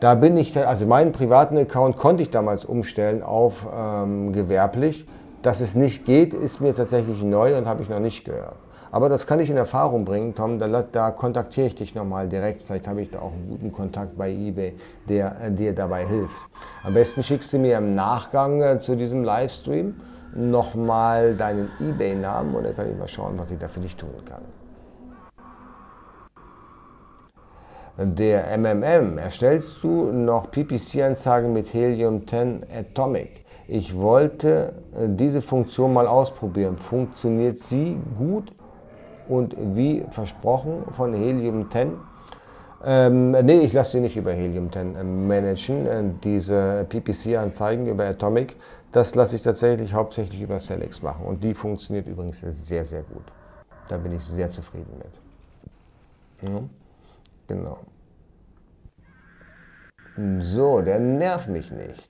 Da 0.00 0.14
bin 0.14 0.36
ich, 0.36 0.58
also 0.58 0.84
meinen 0.86 1.12
privaten 1.12 1.56
Account 1.56 1.96
konnte 1.96 2.24
ich 2.24 2.30
damals 2.30 2.64
umstellen 2.64 3.22
auf 3.22 3.66
ähm, 3.72 4.32
gewerblich. 4.32 5.06
Dass 5.42 5.60
es 5.60 5.74
nicht 5.74 6.04
geht, 6.04 6.34
ist 6.34 6.60
mir 6.60 6.74
tatsächlich 6.74 7.22
neu 7.22 7.56
und 7.56 7.66
habe 7.66 7.82
ich 7.82 7.88
noch 7.88 8.00
nicht 8.00 8.24
gehört. 8.24 8.56
Aber 8.92 9.08
das 9.08 9.26
kann 9.26 9.40
ich 9.40 9.48
in 9.48 9.56
Erfahrung 9.56 10.04
bringen, 10.04 10.34
Tom. 10.34 10.58
Da, 10.58 10.82
da 10.82 11.10
kontaktiere 11.10 11.66
ich 11.66 11.74
dich 11.74 11.94
nochmal 11.94 12.28
direkt. 12.28 12.62
Vielleicht 12.62 12.86
habe 12.86 13.00
ich 13.00 13.10
da 13.10 13.20
auch 13.20 13.32
einen 13.32 13.48
guten 13.48 13.72
Kontakt 13.72 14.18
bei 14.18 14.30
eBay, 14.30 14.74
der 15.08 15.34
äh, 15.40 15.50
dir 15.50 15.74
dabei 15.74 16.06
hilft. 16.06 16.46
Am 16.84 16.92
besten 16.92 17.22
schickst 17.22 17.54
du 17.54 17.58
mir 17.58 17.78
im 17.78 17.92
Nachgang 17.92 18.60
äh, 18.60 18.78
zu 18.78 18.94
diesem 18.94 19.24
Livestream 19.24 19.94
nochmal 20.34 21.34
deinen 21.34 21.70
eBay-Namen 21.80 22.54
und 22.54 22.64
dann 22.64 22.76
kann 22.76 22.90
ich 22.90 22.96
mal 22.98 23.08
schauen, 23.08 23.38
was 23.38 23.50
ich 23.50 23.58
da 23.58 23.66
für 23.68 23.80
dich 23.80 23.96
tun 23.96 24.10
kann. 24.26 24.42
Der 27.96 28.56
MMM, 28.58 29.16
erstellst 29.16 29.82
du 29.82 30.12
noch 30.12 30.50
PPC-Anzeigen 30.50 31.52
mit 31.52 31.72
Helium 31.72 32.26
10 32.28 32.66
Atomic? 32.70 33.46
Ich 33.68 33.96
wollte 33.96 34.74
äh, 34.94 35.08
diese 35.08 35.40
Funktion 35.40 35.94
mal 35.94 36.06
ausprobieren. 36.06 36.76
Funktioniert 36.76 37.56
sie 37.58 37.96
gut? 38.18 38.52
Und 39.28 39.56
wie 39.58 40.04
versprochen 40.10 40.84
von 40.92 41.14
Helium 41.14 41.70
10. 41.70 41.92
Ähm, 42.84 43.30
nee, 43.30 43.60
ich 43.60 43.72
lasse 43.72 43.92
sie 43.92 44.00
nicht 44.00 44.16
über 44.16 44.32
Helium 44.32 44.72
10 44.72 44.96
äh, 44.96 45.04
managen, 45.04 45.86
äh, 45.86 46.02
diese 46.24 46.86
PPC-Anzeigen 46.88 47.86
über 47.86 48.06
Atomic. 48.06 48.56
Das 48.90 49.14
lasse 49.14 49.36
ich 49.36 49.42
tatsächlich 49.42 49.94
hauptsächlich 49.94 50.40
über 50.40 50.58
Celex 50.58 51.00
machen 51.00 51.24
und 51.24 51.42
die 51.42 51.54
funktioniert 51.54 52.06
übrigens 52.06 52.40
sehr, 52.40 52.84
sehr 52.84 53.02
gut. 53.02 53.24
Da 53.88 53.96
bin 53.96 54.12
ich 54.12 54.24
sehr 54.24 54.48
zufrieden 54.48 54.92
mit. 54.98 56.50
Ja, 56.50 56.60
genau. 57.46 57.78
So, 60.40 60.82
der 60.82 60.98
nervt 60.98 61.48
mich 61.48 61.70
nicht. 61.70 62.08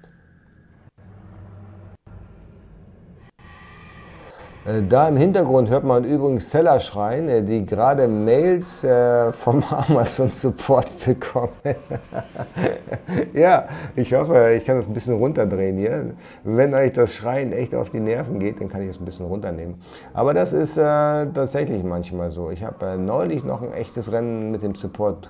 Da 4.65 5.09
im 5.09 5.17
Hintergrund 5.17 5.71
hört 5.71 5.83
man 5.83 6.05
übrigens 6.05 6.49
Seller 6.49 6.79
schreien, 6.79 7.29
äh, 7.29 7.43
die 7.43 7.67
gerade 7.67 8.07
Mails 8.07 8.85
äh, 8.85 9.33
vom 9.33 9.65
Amazon 9.71 10.31
Support 10.31 11.05
bekommen. 11.05 11.51
ja, 13.35 13.67
ich 13.97 14.15
hoffe, 14.15 14.55
ich 14.57 14.65
kann 14.65 14.77
das 14.77 14.87
ein 14.87 14.95
bisschen 14.95 15.15
runterdrehen 15.15 15.79
hier. 15.79 16.15
Wenn 16.45 16.73
euch 16.75 16.93
das 16.93 17.13
Schreien 17.13 17.53
echt 17.53 17.75
auf 17.75 17.91
die 17.91 17.99
Nerven 17.99 18.39
geht, 18.39 18.61
dann 18.61 18.69
kann 18.69 18.83
ich 18.83 18.91
es 18.91 19.01
ein 19.01 19.05
bisschen 19.05 19.27
runternehmen. 19.27 19.81
Aber 20.15 20.33
das 20.33 20.53
ist 20.53 20.77
äh, 20.77 20.81
tatsächlich 20.81 21.83
manchmal 21.83 22.31
so. 22.31 22.51
Ich 22.51 22.63
habe 22.63 22.87
äh, 22.87 22.97
neulich 22.97 23.43
noch 23.43 23.63
ein 23.63 23.73
echtes 23.73 24.13
Rennen 24.13 24.53
mit 24.53 24.63
dem 24.63 24.77
Support 24.77 25.29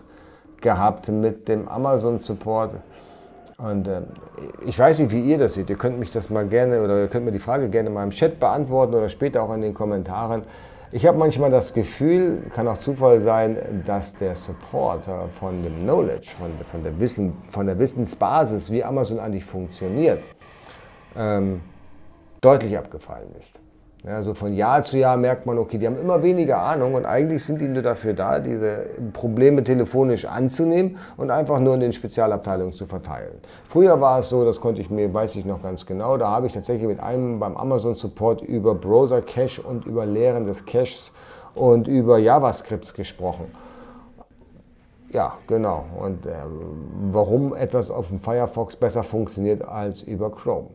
gehabt, 0.61 1.09
mit 1.09 1.49
dem 1.49 1.69
Amazon 1.69 2.19
Support. 2.19 2.75
Und 3.59 3.89
äh, 3.89 4.03
ich 4.67 4.79
weiß 4.79 4.99
nicht, 4.99 5.13
wie 5.13 5.23
ihr 5.23 5.39
das 5.39 5.55
seht. 5.55 5.71
Ihr 5.71 5.77
könnt 5.77 5.99
mich 5.99 6.11
das 6.11 6.31
mal 6.31 6.47
gerne 6.47 6.83
oder 6.83 7.01
ihr 7.01 7.09
könnt 7.09 7.25
mir 7.25 7.33
die 7.33 7.39
Frage 7.39 7.69
gerne 7.69 7.91
mal 7.91 8.05
im 8.05 8.11
Chat 8.11 8.41
beantworten 8.41 8.95
oder 8.95 9.09
später 9.09 9.43
auch 9.43 9.55
in 9.55 9.63
den 9.63 9.75
Kommentaren. 9.75 10.43
Ich 10.95 11.07
habe 11.07 11.17
manchmal 11.17 11.51
das 11.51 11.73
Gefühl, 11.73 12.43
kann 12.55 12.69
auch 12.69 12.77
Zufall 12.77 13.23
sein, 13.23 13.83
dass 13.87 14.15
der 14.15 14.37
Support 14.37 15.05
von 15.41 15.63
dem 15.63 15.85
Knowledge, 15.85 16.29
von, 16.39 16.51
von, 16.71 16.83
der, 16.83 17.01
Wissen, 17.01 17.33
von 17.51 17.67
der 17.67 17.79
Wissensbasis, 17.79 18.71
wie 18.71 18.85
Amazon 18.85 19.19
eigentlich 19.19 19.45
funktioniert, 19.45 20.23
ähm, 21.17 21.63
deutlich 22.43 22.77
abgefallen 22.77 23.35
ist. 23.39 23.62
Ja, 24.05 24.21
so 24.25 24.35
von 24.35 24.53
Jahr 24.53 24.83
zu 24.83 24.99
Jahr 24.99 25.17
merkt 25.17 25.47
man, 25.47 25.59
okay, 25.59 25.79
die 25.79 25.87
haben 25.87 25.97
immer 25.97 26.25
weniger 26.25 26.59
Ahnung 26.61 26.95
und 26.95 27.07
eigentlich 27.07 27.45
sind 27.45 27.61
die 27.61 27.69
nur 27.69 27.83
dafür 27.85 28.15
da, 28.15 28.41
diese 28.41 28.87
Probleme 29.13 29.63
telefonisch 29.63 30.25
anzunehmen 30.25 30.99
und 31.17 31.31
einfach 31.31 31.61
nur 31.61 31.75
in 31.75 31.81
den 31.81 31.93
Spezialabteilungen 31.93 32.73
zu 32.73 32.87
verteilen. 32.87 33.39
Früher 33.63 34.01
war 34.01 34.19
es 34.19 34.29
so, 34.29 34.45
das 34.45 34.61
konnte 34.61 34.81
ich 34.81 34.91
mir, 34.91 35.15
weiß 35.15 35.37
ich 35.37 35.45
noch 35.45 35.63
ganz 35.63 35.87
genau, 35.87 36.17
da 36.17 36.31
habe 36.31 36.49
ich 36.49 36.53
tatsächlich 36.53 36.89
mit 36.89 36.99
einem 36.99 37.39
beim 37.39 37.57
Amazon 37.57 37.95
Support 37.95 38.43
über 38.43 38.75
Browser 38.75 39.23
Cache 39.23 39.63
und 39.63 39.87
über 39.87 40.05
Lehren 40.05 40.47
des 40.47 40.67
Caches 40.67 41.13
und 41.55 41.87
über 41.87 42.19
JavaScripts 42.19 42.95
gesprochen. 42.95 43.45
Ja, 45.13 45.35
genau. 45.47 45.85
Und 46.01 46.27
äh, 46.27 46.33
warum 47.13 47.55
etwas 47.55 47.91
auf 47.91 48.09
dem 48.09 48.19
Firefox 48.19 48.75
besser 48.75 49.05
funktioniert 49.05 49.63
als 49.63 50.03
über 50.03 50.33
Chrome. 50.33 50.71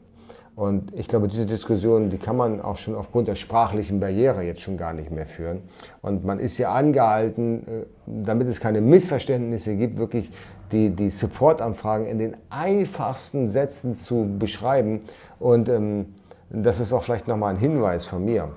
Und 0.57 0.91
ich 0.97 1.07
glaube, 1.07 1.27
diese 1.27 1.45
Diskussion, 1.45 2.09
die 2.09 2.17
kann 2.17 2.35
man 2.35 2.61
auch 2.61 2.77
schon 2.77 2.95
aufgrund 2.95 3.27
der 3.27 3.35
sprachlichen 3.35 3.99
Barriere 3.99 4.41
jetzt 4.41 4.61
schon 4.61 4.75
gar 4.75 4.91
nicht 4.91 5.11
mehr 5.11 5.27
führen. 5.27 5.61
Und 6.01 6.25
man 6.25 6.39
ist 6.39 6.57
ja 6.57 6.73
angehalten, 6.73 7.67
äh, 7.67 7.85
damit 8.07 8.47
es 8.47 8.59
keine 8.59 8.81
Missverständnisse 8.81 9.75
gibt, 9.75 9.99
wirklich 9.99 10.31
die, 10.71 10.89
die 10.89 11.11
Support-Anfragen 11.11 12.07
in 12.07 12.17
den 12.17 12.37
einfachsten 12.49 13.51
Sätzen 13.51 13.93
zu 13.93 14.27
beschreiben. 14.39 15.01
Und 15.37 15.69
ähm, 15.69 16.15
das 16.49 16.79
ist 16.79 16.91
auch 16.91 17.03
vielleicht 17.03 17.27
nochmal 17.27 17.53
ein 17.53 17.59
Hinweis 17.59 18.07
von 18.07 18.25
mir. 18.25 18.49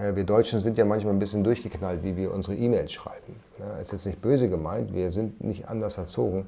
Äh, 0.00 0.16
wir 0.16 0.24
Deutschen 0.24 0.58
sind 0.58 0.76
ja 0.76 0.84
manchmal 0.84 1.14
ein 1.14 1.20
bisschen 1.20 1.44
durchgeknallt, 1.44 2.02
wie 2.02 2.16
wir 2.16 2.34
unsere 2.34 2.56
E-Mails 2.56 2.90
schreiben. 2.90 3.36
Ist 3.80 3.92
jetzt 3.92 4.06
nicht 4.06 4.20
böse 4.20 4.48
gemeint, 4.48 4.92
wir 4.92 5.12
sind 5.12 5.40
nicht 5.44 5.68
anders 5.68 5.98
erzogen. 5.98 6.46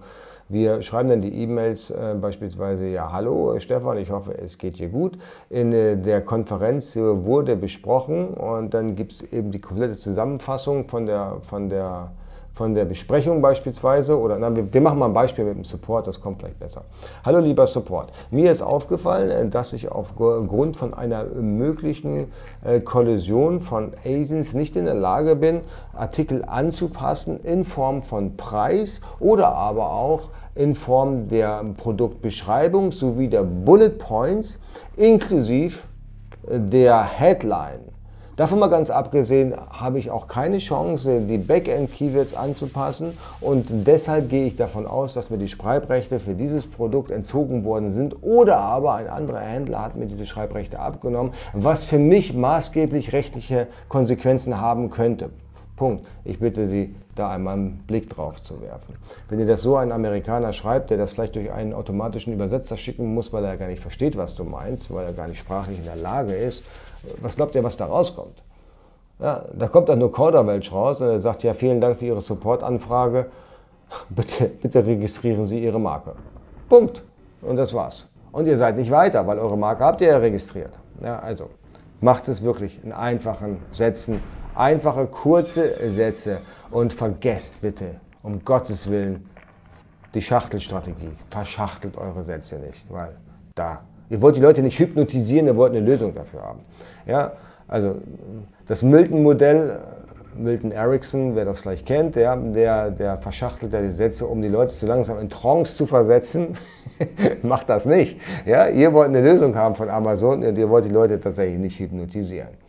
Wir 0.51 0.81
schreiben 0.81 1.11
dann 1.11 1.21
die 1.21 1.43
E-Mails 1.43 1.91
äh, 1.91 2.15
beispielsweise, 2.19 2.87
ja, 2.87 3.13
hallo 3.13 3.59
Stefan, 3.59 3.99
ich 3.99 4.11
hoffe, 4.11 4.33
es 4.39 4.57
geht 4.57 4.79
dir 4.79 4.89
gut. 4.89 5.19
In 5.51 5.73
äh, 5.75 5.99
der 5.99 6.23
Konferenz 6.23 6.97
wurde 6.97 7.55
besprochen 7.55 8.29
und 8.29 8.73
dann 8.73 8.97
gibt 8.97 9.13
es 9.13 9.23
eben 9.31 9.51
die 9.51 9.61
komplette 9.61 9.97
Zusammenfassung 9.97 10.89
von 10.89 11.05
der, 11.05 11.37
von 11.43 11.69
der 11.69 12.13
von 12.59 12.75
der 12.75 12.87
Besprechung 12.87 13.41
beispielsweise, 13.41 14.19
oder 14.19 14.37
na, 14.37 14.55
wir, 14.57 14.75
wir, 14.75 14.81
machen 14.81 14.99
mal 14.99 15.07
ein 15.07 15.13
Beispiel 15.13 15.45
mit 15.45 15.55
dem 15.55 15.65
Support, 15.65 16.09
das 16.09 16.21
kommt 16.21 16.41
vielleicht 16.41 16.59
besser. 16.59 16.83
Hallo 17.25 17.39
lieber 17.39 17.69
Support, 17.69 18.11
mir 18.33 18.51
ist 18.51 18.63
aufgefallen, 18.63 19.31
äh, 19.31 19.49
dass 19.49 19.73
ich 19.73 19.93
aufgrund 19.93 20.77
von 20.77 20.93
einer 20.93 21.25
möglichen 21.25 22.33
äh, 22.65 22.81
Kollision 22.81 23.61
von 23.61 23.93
ASINs 24.05 24.55
nicht 24.55 24.75
in 24.75 24.87
der 24.87 24.97
Lage 24.97 25.37
bin, 25.37 25.61
Artikel 25.95 26.45
anzupassen 26.45 27.39
in 27.39 27.65
Form 27.65 28.03
von 28.03 28.37
Preis 28.37 29.01
oder 29.21 29.55
aber 29.55 29.93
auch 29.93 30.31
in 30.59 30.75
Form 30.75 31.29
der 31.29 31.65
Produktbeschreibung 31.77 32.93
sowie 32.93 33.29
der 33.29 33.45
Bullet 33.45 33.91
Points 33.91 34.59
inklusive 34.97 35.79
äh, 36.47 36.59
der 36.59 37.05
Headline 37.05 37.89
Davon 38.39 38.61
mal 38.61 38.69
ganz 38.69 38.89
abgesehen, 38.89 39.53
habe 39.69 39.99
ich 39.99 40.13
auch 40.13 40.29
keine 40.29 40.59
Chance, 40.59 41.23
die 41.27 41.39
Backend-Keywords 41.39 42.35
anzupassen 42.35 43.19
und 43.41 43.67
deshalb 43.69 44.31
gehe 44.31 44.47
ich 44.47 44.55
davon 44.55 44.87
aus, 44.87 45.13
dass 45.13 45.29
mir 45.29 45.39
die 45.39 45.49
Schreibrechte 45.49 46.21
für 46.21 46.35
dieses 46.35 46.65
Produkt 46.65 47.11
entzogen 47.11 47.65
worden 47.65 47.91
sind 47.91 48.23
oder 48.23 48.59
aber 48.59 48.95
ein 48.95 49.09
anderer 49.09 49.41
Händler 49.41 49.83
hat 49.83 49.97
mir 49.97 50.07
diese 50.07 50.25
Schreibrechte 50.25 50.79
abgenommen, 50.79 51.33
was 51.53 51.85
für 51.85 51.99
mich 51.99 52.33
maßgeblich 52.33 53.13
rechtliche 53.13 53.67
Konsequenzen 53.89 54.61
haben 54.61 54.91
könnte. 54.91 55.31
Punkt. 55.75 56.07
Ich 56.25 56.39
bitte 56.39 56.69
Sie, 56.69 56.95
da 57.19 57.31
einmal 57.31 57.55
einen 57.55 57.79
Blick 57.87 58.11
drauf 58.11 58.41
zu 58.41 58.61
werfen. 58.61 58.97
Wenn 59.29 59.39
dir 59.39 59.47
das 59.47 59.63
so 59.63 59.77
ein 59.77 59.93
Amerikaner 59.93 60.53
schreibt, 60.53 60.91
der 60.91 60.99
das 60.99 61.13
vielleicht 61.13 61.35
durch 61.35 61.51
einen 61.51 61.73
automatischen 61.73 62.33
Übersetzer 62.33 62.77
schicken 62.77 63.15
muss, 63.15 63.33
weil 63.33 63.45
er 63.45 63.57
gar 63.57 63.69
nicht 63.69 63.83
versteht, 63.83 64.17
was 64.17 64.35
du 64.35 64.45
meinst, 64.45 64.93
weil 64.93 65.07
er 65.07 65.13
gar 65.13 65.29
nicht 65.29 65.39
sprachlich 65.39 65.79
in 65.79 65.85
der 65.85 65.97
Lage 65.97 66.33
ist, 66.33 66.65
was 67.21 67.37
glaubt 67.37 67.55
ihr, 67.55 67.65
was 67.65 67.77
da 67.77 67.87
rauskommt? 67.87 68.43
Ja, 69.21 69.45
da 69.53 69.67
kommt 69.67 69.89
dann 69.89 69.99
nur 69.99 70.13
Kauderwelsch 70.13 70.73
raus 70.73 71.01
und 71.01 71.09
er 71.09 71.19
sagt, 71.19 71.43
ja, 71.43 71.55
vielen 71.55 71.81
Dank 71.81 71.99
für 71.99 72.07
Ihre 72.07 72.21
Supportanfrage. 72.21 73.27
Bitte, 74.11 74.45
bitte 74.61 74.85
registrieren 74.85 75.47
Sie 75.47 75.65
Ihre 75.65 75.81
Marke. 75.81 76.13
Punkt. 76.69 77.03
Und 77.41 77.57
das 77.57 77.73
war's. 77.73 78.07
Und 78.33 78.47
ihr 78.47 78.59
seid 78.59 78.77
nicht 78.77 78.91
weiter, 78.91 79.27
weil 79.27 79.39
eure 79.39 79.57
Marke 79.57 79.85
habt 79.85 80.01
ihr 80.03 80.09
ja 80.09 80.19
registriert. 80.19 80.73
Ja, 81.03 81.19
also 81.21 81.49
macht 82.01 82.29
es 82.29 82.43
wirklich 82.43 82.83
in 82.85 82.93
einfachen 82.93 83.63
Sätzen, 83.71 84.21
einfache, 84.59 85.07
kurze 85.07 85.91
Sätze 85.91 86.41
und 86.71 86.93
vergesst 86.93 87.61
bitte, 87.61 87.97
um 88.23 88.45
Gottes 88.45 88.91
Willen, 88.91 89.29
die 90.15 90.23
Schachtelstrategie. 90.23 91.13
Verschachtelt 91.31 91.97
eure 91.97 92.25
Sätze 92.25 92.57
nicht, 92.57 92.85
weil 92.89 93.15
da, 93.55 93.83
ihr 94.11 94.21
wollt 94.21 94.37
die 94.37 94.41
Leute 94.41 94.63
nicht 94.63 94.79
hypnotisieren, 94.79 95.47
ihr 95.47 95.57
wollt 95.57 95.75
eine 95.75 95.85
Lösung 95.85 96.15
dafür 96.15 96.43
haben. 96.43 96.61
Ja, 97.07 97.33
also 97.69 97.97
das 98.67 98.83
Milton-Modell, 98.83 99.79
Milton 100.37 100.73
Erickson, 100.73 101.35
wer 101.37 101.45
das 101.45 101.61
vielleicht 101.61 101.87
kennt, 101.87 102.17
ja, 102.17 102.37
der, 102.37 102.91
der 102.91 103.19
verschachtelt 103.19 103.73
ja 103.73 103.81
die 103.81 103.91
Sätze, 103.91 104.27
um 104.27 104.41
die 104.41 104.49
Leute 104.49 104.75
zu 104.75 104.87
langsam 104.87 105.19
in 105.19 105.29
Trance 105.29 105.75
zu 105.75 105.87
versetzen. 105.87 106.57
Macht 107.43 107.69
das 107.69 107.87
nicht. 107.87 108.21
Ja, 108.45 108.69
ihr 108.69 108.93
wollt 108.93 109.09
eine 109.09 109.21
Lösung 109.21 109.55
haben 109.55 109.75
von 109.75 109.89
Amazon 109.89 110.43
und 110.43 110.59
ihr 110.59 110.69
wollt 110.69 110.85
die 110.85 110.91
Leute 110.91 111.21
tatsächlich 111.21 111.59
nicht 111.59 111.79
hypnotisieren. 111.79 112.68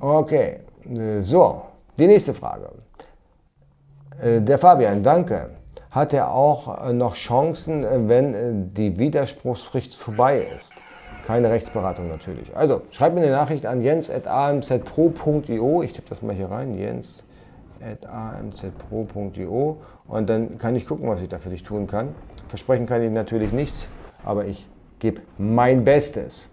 Okay, 0.00 0.60
so, 1.20 1.62
die 1.98 2.06
nächste 2.06 2.32
Frage. 2.32 2.70
Äh, 4.22 4.40
der 4.40 4.58
Fabian, 4.58 5.02
danke. 5.02 5.50
Hat 5.90 6.14
er 6.14 6.32
auch 6.32 6.88
äh, 6.88 6.94
noch 6.94 7.14
Chancen, 7.14 7.84
äh, 7.84 8.08
wenn 8.08 8.72
die 8.72 8.98
Widerspruchsfrist 8.98 9.96
vorbei 9.96 10.46
ist? 10.56 10.72
Keine 11.26 11.50
Rechtsberatung 11.50 12.08
natürlich. 12.08 12.56
Also, 12.56 12.80
schreibt 12.90 13.14
mir 13.14 13.20
eine 13.20 13.32
Nachricht 13.32 13.66
an 13.66 13.82
jens.amzpro.io. 13.82 15.82
Ich 15.82 15.92
tippe 15.92 16.08
das 16.08 16.22
mal 16.22 16.34
hier 16.34 16.50
rein. 16.50 16.78
jens.amzpro.io. 16.78 19.76
Und 20.08 20.30
dann 20.30 20.56
kann 20.56 20.76
ich 20.76 20.86
gucken, 20.86 21.10
was 21.10 21.20
ich 21.20 21.28
da 21.28 21.38
für 21.38 21.50
dich 21.50 21.62
tun 21.62 21.86
kann. 21.86 22.14
Versprechen 22.48 22.86
kann 22.86 23.02
ich 23.02 23.10
natürlich 23.10 23.52
nichts, 23.52 23.86
aber 24.24 24.46
ich 24.46 24.66
gebe 24.98 25.20
mein 25.36 25.84
Bestes. 25.84 26.48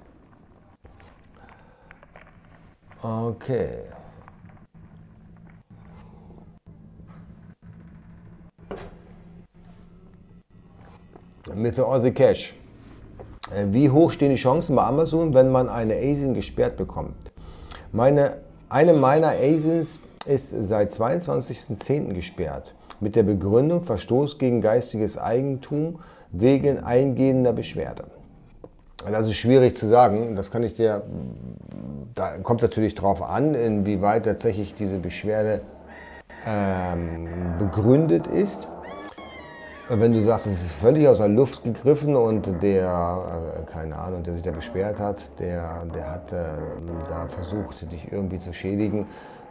Okay. 3.02 3.84
The 11.45 11.82
Aussie 11.82 12.12
Cash. 12.12 12.56
Äh, 13.56 13.68
wie 13.70 13.89
hoch 13.89 14.12
stehen 14.12 14.32
die 14.32 14.36
Chancen 14.36 14.76
bei 14.76 14.84
Amazon, 14.84 15.34
wenn 15.34 15.52
man 15.52 15.70
eine 15.70 15.95
ASIN 15.95 16.34
gesperrt 16.34 16.76
bekommt? 16.76 17.32
Meine, 17.91 18.38
eine 18.68 18.93
meiner 18.93 19.30
ASINs 19.30 20.00
ist 20.26 20.50
seit 20.50 20.91
22.10. 20.91 22.14
gesperrt 22.14 22.74
mit 23.00 23.16
der 23.16 23.24
Begründung 23.24 23.84
Verstoß 23.84 24.39
gegen 24.39 24.62
geistiges 24.62 25.18
Eigentum 25.18 26.00
wegen 26.32 26.80
eingehender 26.80 27.54
Beschwerde. 27.54 28.16
Das 29.06 29.28
ist 29.28 29.36
schwierig 29.36 29.76
zu 29.76 29.88
sagen. 29.88 30.36
Das 30.36 30.52
kann 30.52 30.64
ich 30.64 30.74
dir. 30.74 31.04
Da 32.14 32.39
kommt 32.39 32.64
es 32.64 32.70
natürlich 32.70 32.95
darauf 32.95 33.22
an, 33.22 33.54
inwieweit 33.54 34.26
tatsächlich 34.26 34.74
diese 34.74 34.98
Beschwerde 34.98 35.62
ähm, 36.45 37.28
begründet 37.60 38.26
ist. 38.28 38.68
Wenn 39.89 40.12
du 40.12 40.22
sagst, 40.22 40.48
es 40.48 40.62
ist 40.66 40.72
völlig 40.74 41.08
aus 41.08 41.20
der 41.20 41.30
Luft 41.30 41.64
gegriffen 41.64 42.16
und 42.16 42.62
der, 42.62 43.56
äh, 43.58 43.72
keine 43.72 43.98
Ahnung, 43.98 44.24
der 44.24 44.34
sich 44.34 44.43
da 44.43 44.52
beschwert 44.52 45.00
hat, 45.00 45.39
der, 45.39 45.86
der 45.95 46.12
hat 46.12 46.32
äh, 46.34 46.43
da 47.08 47.28
versucht, 47.30 47.89
dich 47.89 48.12
irgendwie 48.12 48.38
zu 48.38 48.52
schädigen, 48.52 49.06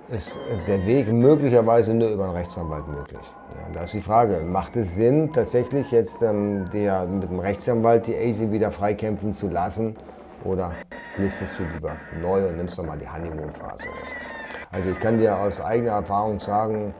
ist 0.08 0.38
der 0.66 0.86
Weg 0.86 1.12
möglicherweise 1.12 1.92
nur 1.92 2.08
über 2.10 2.24
einen 2.24 2.36
Rechtsanwalt 2.36 2.86
möglich. 2.86 3.20
Ja, 3.50 3.74
da 3.74 3.84
ist 3.84 3.94
die 3.94 4.00
Frage, 4.00 4.40
macht 4.44 4.76
es 4.76 4.94
Sinn, 4.94 5.32
tatsächlich 5.32 5.90
jetzt 5.90 6.22
ähm, 6.22 6.64
der, 6.72 7.06
mit 7.06 7.28
dem 7.28 7.40
Rechtsanwalt 7.40 8.06
die 8.06 8.16
ASI 8.16 8.52
wieder 8.52 8.70
freikämpfen 8.70 9.34
zu 9.34 9.48
lassen 9.48 9.96
oder 10.44 10.72
listest 11.16 11.58
du 11.58 11.64
lieber 11.74 11.96
neu 12.22 12.46
und 12.48 12.56
nimmst 12.56 12.78
nochmal 12.78 12.98
die 12.98 13.08
Honeymoon-Phase? 13.08 13.88
Also 14.70 14.90
ich 14.90 15.00
kann 15.00 15.18
dir 15.18 15.36
aus 15.36 15.60
eigener 15.60 15.92
Erfahrung 15.92 16.38
sagen, 16.38 16.94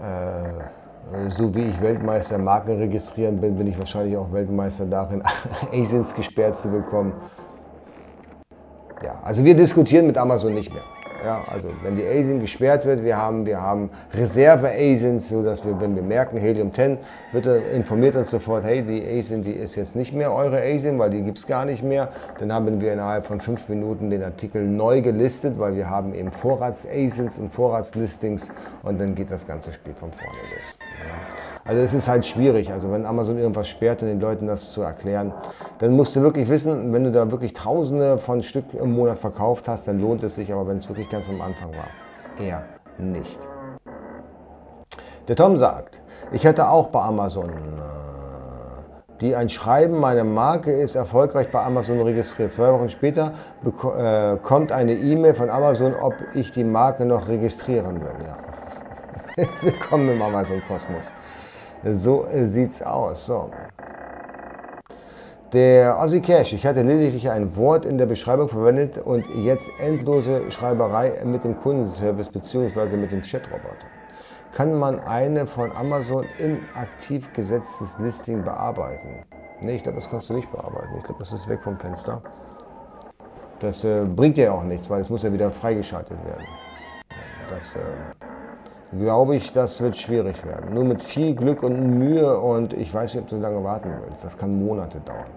äh, 0.00 1.28
so 1.28 1.54
wie 1.54 1.68
ich 1.68 1.80
Weltmeister 1.82 2.38
Marken 2.38 2.78
registrieren 2.78 3.40
bin, 3.40 3.56
bin 3.56 3.66
ich 3.66 3.78
wahrscheinlich 3.78 4.16
auch 4.16 4.32
Weltmeister 4.32 4.86
darin, 4.86 5.22
ASINs 5.72 6.14
gesperrt 6.14 6.56
zu 6.56 6.68
bekommen. 6.68 7.12
Ja, 9.04 9.20
also 9.22 9.44
wir 9.44 9.54
diskutieren 9.54 10.06
mit 10.06 10.16
Amazon 10.16 10.54
nicht 10.54 10.72
mehr. 10.72 10.82
Ja, 11.24 11.44
also 11.46 11.68
wenn 11.82 11.96
die 11.96 12.04
ASIN 12.04 12.40
gesperrt 12.40 12.84
wird, 12.84 13.04
wir 13.04 13.16
haben, 13.16 13.46
wir 13.46 13.60
haben 13.60 13.90
Reserve-ASINs, 14.12 15.28
sodass 15.28 15.64
wir, 15.64 15.80
wenn 15.80 15.94
wir 15.94 16.02
merken, 16.02 16.36
Helium 16.36 16.74
10, 16.74 16.98
wird 17.32 17.46
er, 17.46 17.70
informiert 17.72 18.14
uns 18.14 18.30
sofort, 18.30 18.64
hey, 18.64 18.82
die 18.82 19.02
ASIN, 19.18 19.42
die 19.42 19.52
ist 19.52 19.74
jetzt 19.76 19.96
nicht 19.96 20.12
mehr 20.12 20.32
eure 20.32 20.60
ASIN, 20.60 20.98
weil 20.98 21.10
die 21.10 21.22
gibt 21.22 21.38
es 21.38 21.46
gar 21.46 21.64
nicht 21.64 21.82
mehr. 21.82 22.10
Dann 22.38 22.52
haben 22.52 22.80
wir 22.80 22.92
innerhalb 22.92 23.26
von 23.26 23.40
fünf 23.40 23.68
Minuten 23.68 24.10
den 24.10 24.22
Artikel 24.22 24.66
neu 24.66 25.00
gelistet, 25.00 25.58
weil 25.58 25.74
wir 25.74 25.88
haben 25.88 26.14
eben 26.14 26.30
Vorrats-ASINs 26.30 27.38
und 27.38 27.52
Vorratslistings 27.52 28.50
und 28.82 29.00
dann 29.00 29.14
geht 29.14 29.30
das 29.30 29.46
ganze 29.46 29.72
Spiel 29.72 29.94
von 29.94 30.12
vorne 30.12 30.38
los. 30.50 30.76
Also 31.64 31.80
es 31.80 31.94
ist 31.94 32.08
halt 32.08 32.26
schwierig. 32.26 32.72
Also 32.72 32.90
wenn 32.90 33.06
Amazon 33.06 33.38
irgendwas 33.38 33.68
sperrt 33.68 34.02
und 34.02 34.08
den 34.08 34.20
Leuten 34.20 34.46
das 34.46 34.72
zu 34.72 34.82
erklären, 34.82 35.32
dann 35.78 35.92
musst 35.92 36.14
du 36.16 36.20
wirklich 36.20 36.48
wissen, 36.48 36.92
wenn 36.92 37.04
du 37.04 37.12
da 37.12 37.30
wirklich 37.30 37.52
Tausende 37.52 38.18
von 38.18 38.42
Stück 38.42 38.74
im 38.74 38.92
Monat 38.92 39.18
verkauft 39.18 39.68
hast, 39.68 39.86
dann 39.86 40.00
lohnt 40.00 40.22
es 40.22 40.34
sich. 40.34 40.52
Aber 40.52 40.66
wenn 40.66 40.76
es 40.76 40.88
wirklich 40.88 41.08
ganz 41.08 41.28
am 41.28 41.40
Anfang 41.40 41.70
war, 41.72 41.88
eher 42.44 42.64
nicht. 42.98 43.38
Der 45.28 45.36
Tom 45.36 45.56
sagt, 45.56 46.01
ich 46.32 46.44
hätte 46.44 46.68
auch 46.68 46.88
bei 46.88 47.00
Amazon 47.00 47.50
äh, 47.50 47.52
die 49.20 49.36
ein 49.36 49.48
Schreiben, 49.48 50.00
meine 50.00 50.24
Marke 50.24 50.72
ist 50.72 50.96
erfolgreich 50.96 51.48
bei 51.50 51.62
Amazon 51.62 52.00
registriert. 52.00 52.50
Zwei 52.50 52.72
Wochen 52.72 52.88
später 52.88 53.34
äh, 53.64 54.36
kommt 54.38 54.72
eine 54.72 54.94
E-Mail 54.94 55.34
von 55.34 55.48
Amazon, 55.48 55.94
ob 55.94 56.14
ich 56.34 56.50
die 56.50 56.64
Marke 56.64 57.04
noch 57.04 57.28
registrieren 57.28 58.00
will. 58.00 58.14
Ja. 58.26 59.46
Willkommen 59.62 60.08
im 60.08 60.20
Amazon-Kosmos. 60.20 61.12
So 61.84 62.26
äh, 62.26 62.46
sieht's 62.46 62.82
aus. 62.82 63.26
So. 63.26 63.50
Der 65.52 66.00
Aussie 66.00 66.20
Cash, 66.20 66.54
ich 66.54 66.66
hatte 66.66 66.82
lediglich 66.82 67.30
ein 67.30 67.54
Wort 67.56 67.84
in 67.84 67.98
der 67.98 68.06
Beschreibung 68.06 68.48
verwendet 68.48 68.98
und 68.98 69.24
jetzt 69.44 69.70
endlose 69.78 70.50
Schreiberei 70.50 71.22
mit 71.24 71.44
dem 71.44 71.60
Kundenservice 71.60 72.28
bzw. 72.30 72.96
mit 72.96 73.12
dem 73.12 73.22
Chatroboter. 73.22 73.91
Kann 74.52 74.78
man 74.78 75.00
eine 75.00 75.46
von 75.46 75.72
Amazon 75.72 76.26
inaktiv 76.36 77.32
gesetztes 77.32 77.98
Listing 77.98 78.44
bearbeiten? 78.44 79.24
Nee, 79.62 79.76
ich 79.76 79.82
glaube, 79.82 79.96
das 79.96 80.10
kannst 80.10 80.28
du 80.28 80.34
nicht 80.34 80.52
bearbeiten. 80.52 80.94
Ich 80.98 81.04
glaube, 81.04 81.20
das 81.20 81.32
ist 81.32 81.48
weg 81.48 81.62
vom 81.62 81.78
Fenster. 81.78 82.20
Das 83.60 83.82
äh, 83.82 84.04
bringt 84.04 84.36
ja 84.36 84.52
auch 84.52 84.62
nichts, 84.62 84.90
weil 84.90 85.00
es 85.00 85.08
muss 85.08 85.22
ja 85.22 85.32
wieder 85.32 85.50
freigeschaltet 85.50 86.18
werden. 86.26 86.46
Das, 87.48 87.76
äh, 87.76 88.98
glaube 88.98 89.36
ich, 89.36 89.52
das 89.52 89.80
wird 89.80 89.96
schwierig 89.96 90.44
werden. 90.44 90.74
Nur 90.74 90.84
mit 90.84 91.02
viel 91.02 91.34
Glück 91.34 91.62
und 91.62 91.98
Mühe 91.98 92.38
und 92.38 92.74
ich 92.74 92.92
weiß 92.92 93.14
nicht, 93.14 93.22
ob 93.22 93.30
du 93.30 93.36
lange 93.36 93.64
warten 93.64 93.90
willst. 94.04 94.22
Das 94.22 94.36
kann 94.36 94.62
Monate 94.62 95.00
dauern. 95.00 95.30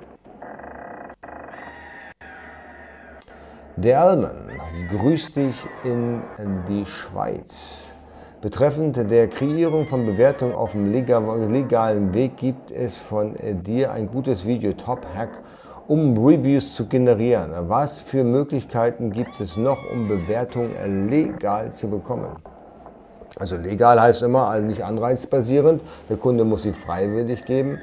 Der 3.77 4.01
Alman 4.01 4.49
grüßt 4.89 5.37
dich 5.37 5.67
in 5.85 6.21
die 6.67 6.85
Schweiz. 6.85 7.94
Betreffend 8.45 8.95
der 8.95 9.27
Kreierung 9.27 9.87
von 9.87 10.05
Bewertungen 10.05 10.53
auf 10.53 10.73
dem 10.73 10.91
legalen 10.91 12.13
Weg 12.13 12.37
gibt 12.37 12.69
es 12.69 12.95
von 12.95 13.33
dir 13.63 13.91
ein 13.91 14.07
gutes 14.07 14.45
Video, 14.45 14.71
Top 14.73 14.99
Hack, 15.15 15.41
um 15.87 16.15
Reviews 16.15 16.75
zu 16.75 16.85
generieren. 16.85 17.49
Was 17.69 18.01
für 18.01 18.23
Möglichkeiten 18.23 19.09
gibt 19.09 19.39
es 19.39 19.57
noch, 19.57 19.79
um 19.91 20.07
Bewertungen 20.07 21.09
legal 21.09 21.71
zu 21.71 21.89
bekommen? 21.89 22.35
Also 23.39 23.57
legal 23.57 23.99
heißt 23.99 24.21
immer, 24.21 24.47
also 24.47 24.67
nicht 24.67 24.83
anreizbasierend. 24.83 25.81
Der 26.07 26.17
Kunde 26.17 26.45
muss 26.45 26.61
sie 26.61 26.73
freiwillig 26.73 27.45
geben. 27.45 27.79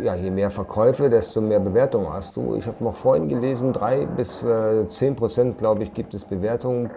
ja, 0.00 0.14
je 0.14 0.30
mehr 0.30 0.52
Verkäufe, 0.52 1.10
desto 1.10 1.40
mehr 1.40 1.58
Bewertungen 1.58 2.12
hast 2.12 2.36
du. 2.36 2.54
Ich 2.54 2.68
habe 2.68 2.84
noch 2.84 2.94
vorhin 2.94 3.28
gelesen, 3.28 3.72
drei 3.72 4.06
bis 4.06 4.44
äh, 4.44 4.86
zehn 4.86 5.16
Prozent, 5.16 5.58
glaube 5.58 5.82
ich, 5.82 5.92
gibt 5.92 6.14
es 6.14 6.24
Bewertungen 6.24 6.88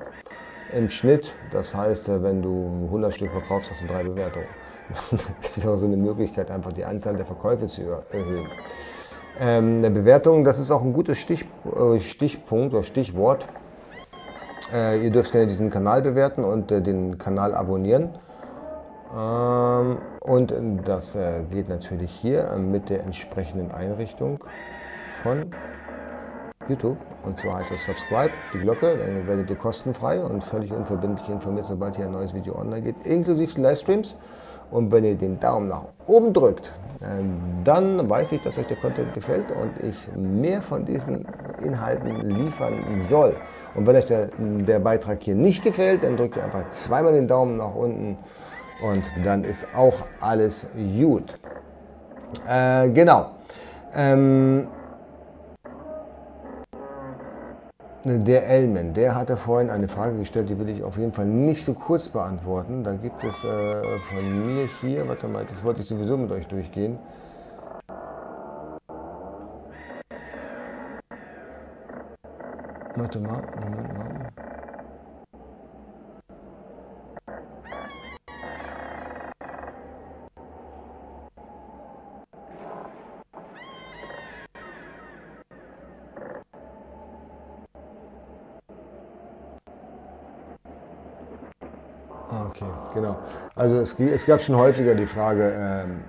im 0.73 0.89
Schnitt. 0.89 1.33
Das 1.51 1.75
heißt, 1.75 2.09
äh, 2.09 2.23
wenn 2.23 2.41
du 2.41 2.85
100 2.85 3.13
Stück 3.13 3.31
verkaufst, 3.31 3.71
hast 3.71 3.83
du 3.83 3.87
drei 3.87 4.03
Bewertungen. 4.03 4.47
Das 5.41 5.61
wäre 5.63 5.77
so 5.77 5.85
eine 5.85 5.97
Möglichkeit, 5.97 6.49
einfach 6.49 6.73
die 6.73 6.83
Anzahl 6.83 7.15
der 7.15 7.25
Verkäufe 7.25 7.67
zu 7.67 7.81
erhöhen. 8.11 8.47
Ähm, 9.39 9.77
eine 9.77 9.91
Bewertung, 9.91 10.43
das 10.43 10.59
ist 10.59 10.71
auch 10.71 10.81
ein 10.81 10.93
gutes 10.93 11.17
Stich, 11.19 11.45
äh, 11.65 11.99
Stichpunkt 11.99 12.73
oder 12.73 12.83
Stichwort. 12.83 13.45
Äh, 14.73 15.03
ihr 15.03 15.11
dürft 15.11 15.31
gerne 15.31 15.47
diesen 15.47 15.69
Kanal 15.69 16.01
bewerten 16.01 16.43
und 16.43 16.71
äh, 16.71 16.81
den 16.81 17.17
Kanal 17.17 17.53
abonnieren. 17.53 18.09
Ähm, 19.15 19.97
und 20.21 20.53
das 20.85 21.15
äh, 21.15 21.43
geht 21.49 21.69
natürlich 21.69 22.11
hier 22.11 22.55
mit 22.57 22.89
der 22.89 23.03
entsprechenden 23.03 23.71
Einrichtung 23.71 24.43
von 25.23 25.51
YouTube. 26.69 26.97
Und 27.23 27.37
zwar 27.37 27.57
heißt 27.57 27.71
das 27.71 27.85
Subscribe, 27.85 28.31
die 28.53 28.59
Glocke, 28.59 28.97
dann 28.97 29.27
werdet 29.27 29.49
ihr 29.49 29.55
kostenfrei 29.55 30.21
und 30.21 30.43
völlig 30.43 30.71
unverbindlich 30.71 31.27
informiert, 31.29 31.65
sobald 31.65 31.95
hier 31.95 32.05
ein 32.05 32.11
neues 32.11 32.33
Video 32.33 32.55
online 32.57 32.81
geht, 32.81 33.05
inklusive 33.05 33.59
Livestreams. 33.59 34.15
Und 34.71 34.91
wenn 34.91 35.03
ihr 35.03 35.15
den 35.15 35.39
Daumen 35.39 35.67
nach 35.67 35.85
oben 36.05 36.31
drückt, 36.31 36.71
ähm, 37.01 37.39
dann 37.63 38.09
weiß 38.09 38.33
ich, 38.33 38.41
dass 38.41 38.57
euch 38.57 38.67
der 38.67 38.77
Content 38.77 39.13
gefällt 39.13 39.51
und 39.51 39.83
ich 39.83 40.09
mehr 40.15 40.61
von 40.61 40.85
diesen 40.85 41.25
Inhalten 41.63 42.29
liefern 42.29 42.83
soll. 43.07 43.35
Und 43.73 43.87
wenn 43.87 43.95
euch 43.95 44.05
der, 44.05 44.29
der 44.37 44.79
Beitrag 44.79 45.23
hier 45.23 45.35
nicht 45.35 45.63
gefällt, 45.63 46.03
dann 46.03 46.17
drückt 46.17 46.35
ihr 46.35 46.43
einfach 46.43 46.69
zweimal 46.69 47.13
den 47.13 47.27
Daumen 47.27 47.57
nach 47.57 47.73
unten 47.73 48.17
und 48.83 49.03
dann 49.23 49.43
ist 49.43 49.65
auch 49.75 49.95
alles 50.19 50.67
gut. 50.75 51.39
Äh, 52.47 52.89
genau. 52.89 53.31
Ähm, 53.93 54.67
der 58.05 58.47
Elmen, 58.47 58.93
der 58.93 59.15
hatte 59.15 59.35
vorhin 59.35 59.69
eine 59.69 59.87
Frage 59.87 60.17
gestellt, 60.19 60.49
die 60.49 60.57
will 60.57 60.69
ich 60.69 60.83
auf 60.83 60.97
jeden 60.97 61.11
Fall 61.11 61.25
nicht 61.25 61.65
so 61.65 61.73
kurz 61.73 62.07
beantworten. 62.07 62.83
Da 62.83 62.95
gibt 62.95 63.23
es 63.23 63.43
äh, 63.43 63.99
von 63.99 64.41
mir 64.41 64.69
hier, 64.81 65.07
warte 65.07 65.27
mal, 65.27 65.45
das 65.45 65.63
wollte 65.63 65.81
ich 65.81 65.87
sowieso 65.87 66.17
mit 66.17 66.31
euch 66.31 66.47
durchgehen. 66.47 66.97
Warte 72.95 73.19
mal, 73.19 73.41
Moment 73.59 73.97
mal. 73.97 74.09
Ah, 92.31 92.45
okay, 92.45 92.65
genau. 92.93 93.08
Also 93.55 93.81
es, 93.81 93.99
es, 93.99 94.25
gab 94.25 94.41
schon 94.41 94.55
häufiger 94.55 94.95
die 94.95 95.07
Frage 95.07 95.53
ähm, 95.57 96.01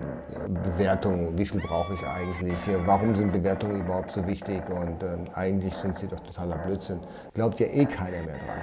Bewertung, 0.62 1.36
wie 1.36 1.46
viel 1.46 1.60
brauche 1.60 1.94
ich 1.94 2.06
eigentlich, 2.06 2.58
warum 2.86 3.16
sind 3.16 3.32
Bewertungen 3.32 3.80
überhaupt 3.80 4.12
so 4.12 4.26
wichtig 4.26 4.62
und 4.68 5.02
ähm, 5.02 5.24
eigentlich 5.34 5.74
sind 5.74 5.96
sie 5.96 6.06
doch 6.06 6.20
totaler 6.20 6.58
Blödsinn. 6.58 7.00
Glaubt 7.34 7.58
ja 7.60 7.66
eh 7.66 7.86
keiner 7.86 8.18
mehr 8.18 8.38
dran. 8.38 8.60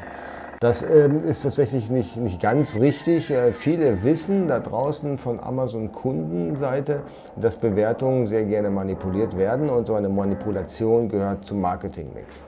Das 0.60 0.82
ähm, 0.82 1.24
ist 1.24 1.44
tatsächlich 1.44 1.92
nicht, 1.92 2.18
nicht 2.18 2.42
ganz 2.42 2.78
richtig. 2.78 3.30
Äh, 3.30 3.54
viele 3.54 4.04
wissen 4.04 4.48
da 4.48 4.60
draußen 4.60 5.20
von 5.20 5.40
Amazon-Kundenseite, 5.40 7.04
dass 7.36 7.58
Bewertungen 7.58 8.26
sehr 8.26 8.44
gerne 8.44 8.72
manipuliert 8.72 9.38
werden 9.38 9.70
und 9.70 9.86
so 9.86 9.94
eine 9.94 10.10
Manipulation 10.10 11.10
gehört 11.10 11.46
zum 11.46 11.62
Marketingmix. 11.62 12.42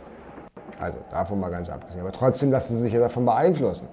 Also 0.80 1.00
davon 1.12 1.40
mal 1.40 1.50
ganz 1.50 1.70
abgesehen. 1.70 2.02
Aber 2.02 2.12
trotzdem 2.12 2.52
lassen 2.52 2.76
Sie 2.76 2.82
sich 2.82 2.94
ja 2.94 3.00
davon 3.00 3.26
beeinflussen. 3.26 3.88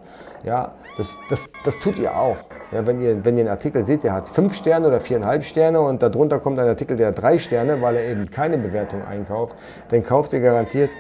Ja, 0.45 0.73
das, 0.97 1.17
das, 1.31 1.49
das 1.65 1.79
tut 1.81 1.99
ihr 1.99 2.17
auch. 2.17 2.37
Ja, 2.73 2.87
wenn, 2.87 3.01
ihr, 3.01 3.25
wenn 3.25 3.37
ihr 3.37 3.43
einen 3.43 3.51
Artikel 3.51 3.85
seht, 3.87 4.05
der 4.05 4.13
hat 4.13 4.29
fünf 4.29 4.55
Sterne 4.55 4.89
oder 4.89 5.01
viereinhalb 5.01 5.45
Sterne 5.45 5.81
und 5.81 6.03
darunter 6.03 6.39
kommt 6.39 6.59
ein 6.59 6.69
Artikel, 6.69 6.97
der 6.97 7.09
hat 7.09 7.21
drei 7.21 7.39
Sterne, 7.39 7.81
weil 7.81 7.97
er 7.97 8.05
eben 8.05 8.31
keine 8.31 8.59
Bewertung 8.59 9.05
einkauft, 9.05 9.55
dann 9.89 10.03
kauft 10.03 10.33
ihr 10.33 10.41
garantiert 10.41 10.91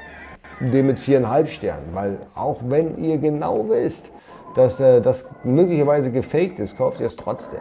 den 0.60 0.86
mit 0.86 0.98
viereinhalb 0.98 1.48
Sternen. 1.48 1.88
Weil 1.92 2.18
auch 2.34 2.58
wenn 2.62 2.96
ihr 2.96 3.18
genau 3.18 3.68
wisst, 3.68 4.10
dass 4.54 4.80
äh, 4.80 5.00
das 5.00 5.24
möglicherweise 5.44 6.10
gefaked 6.10 6.58
ist, 6.58 6.78
kauft 6.78 7.00
ihr 7.00 7.06
es 7.06 7.16
trotzdem. 7.16 7.60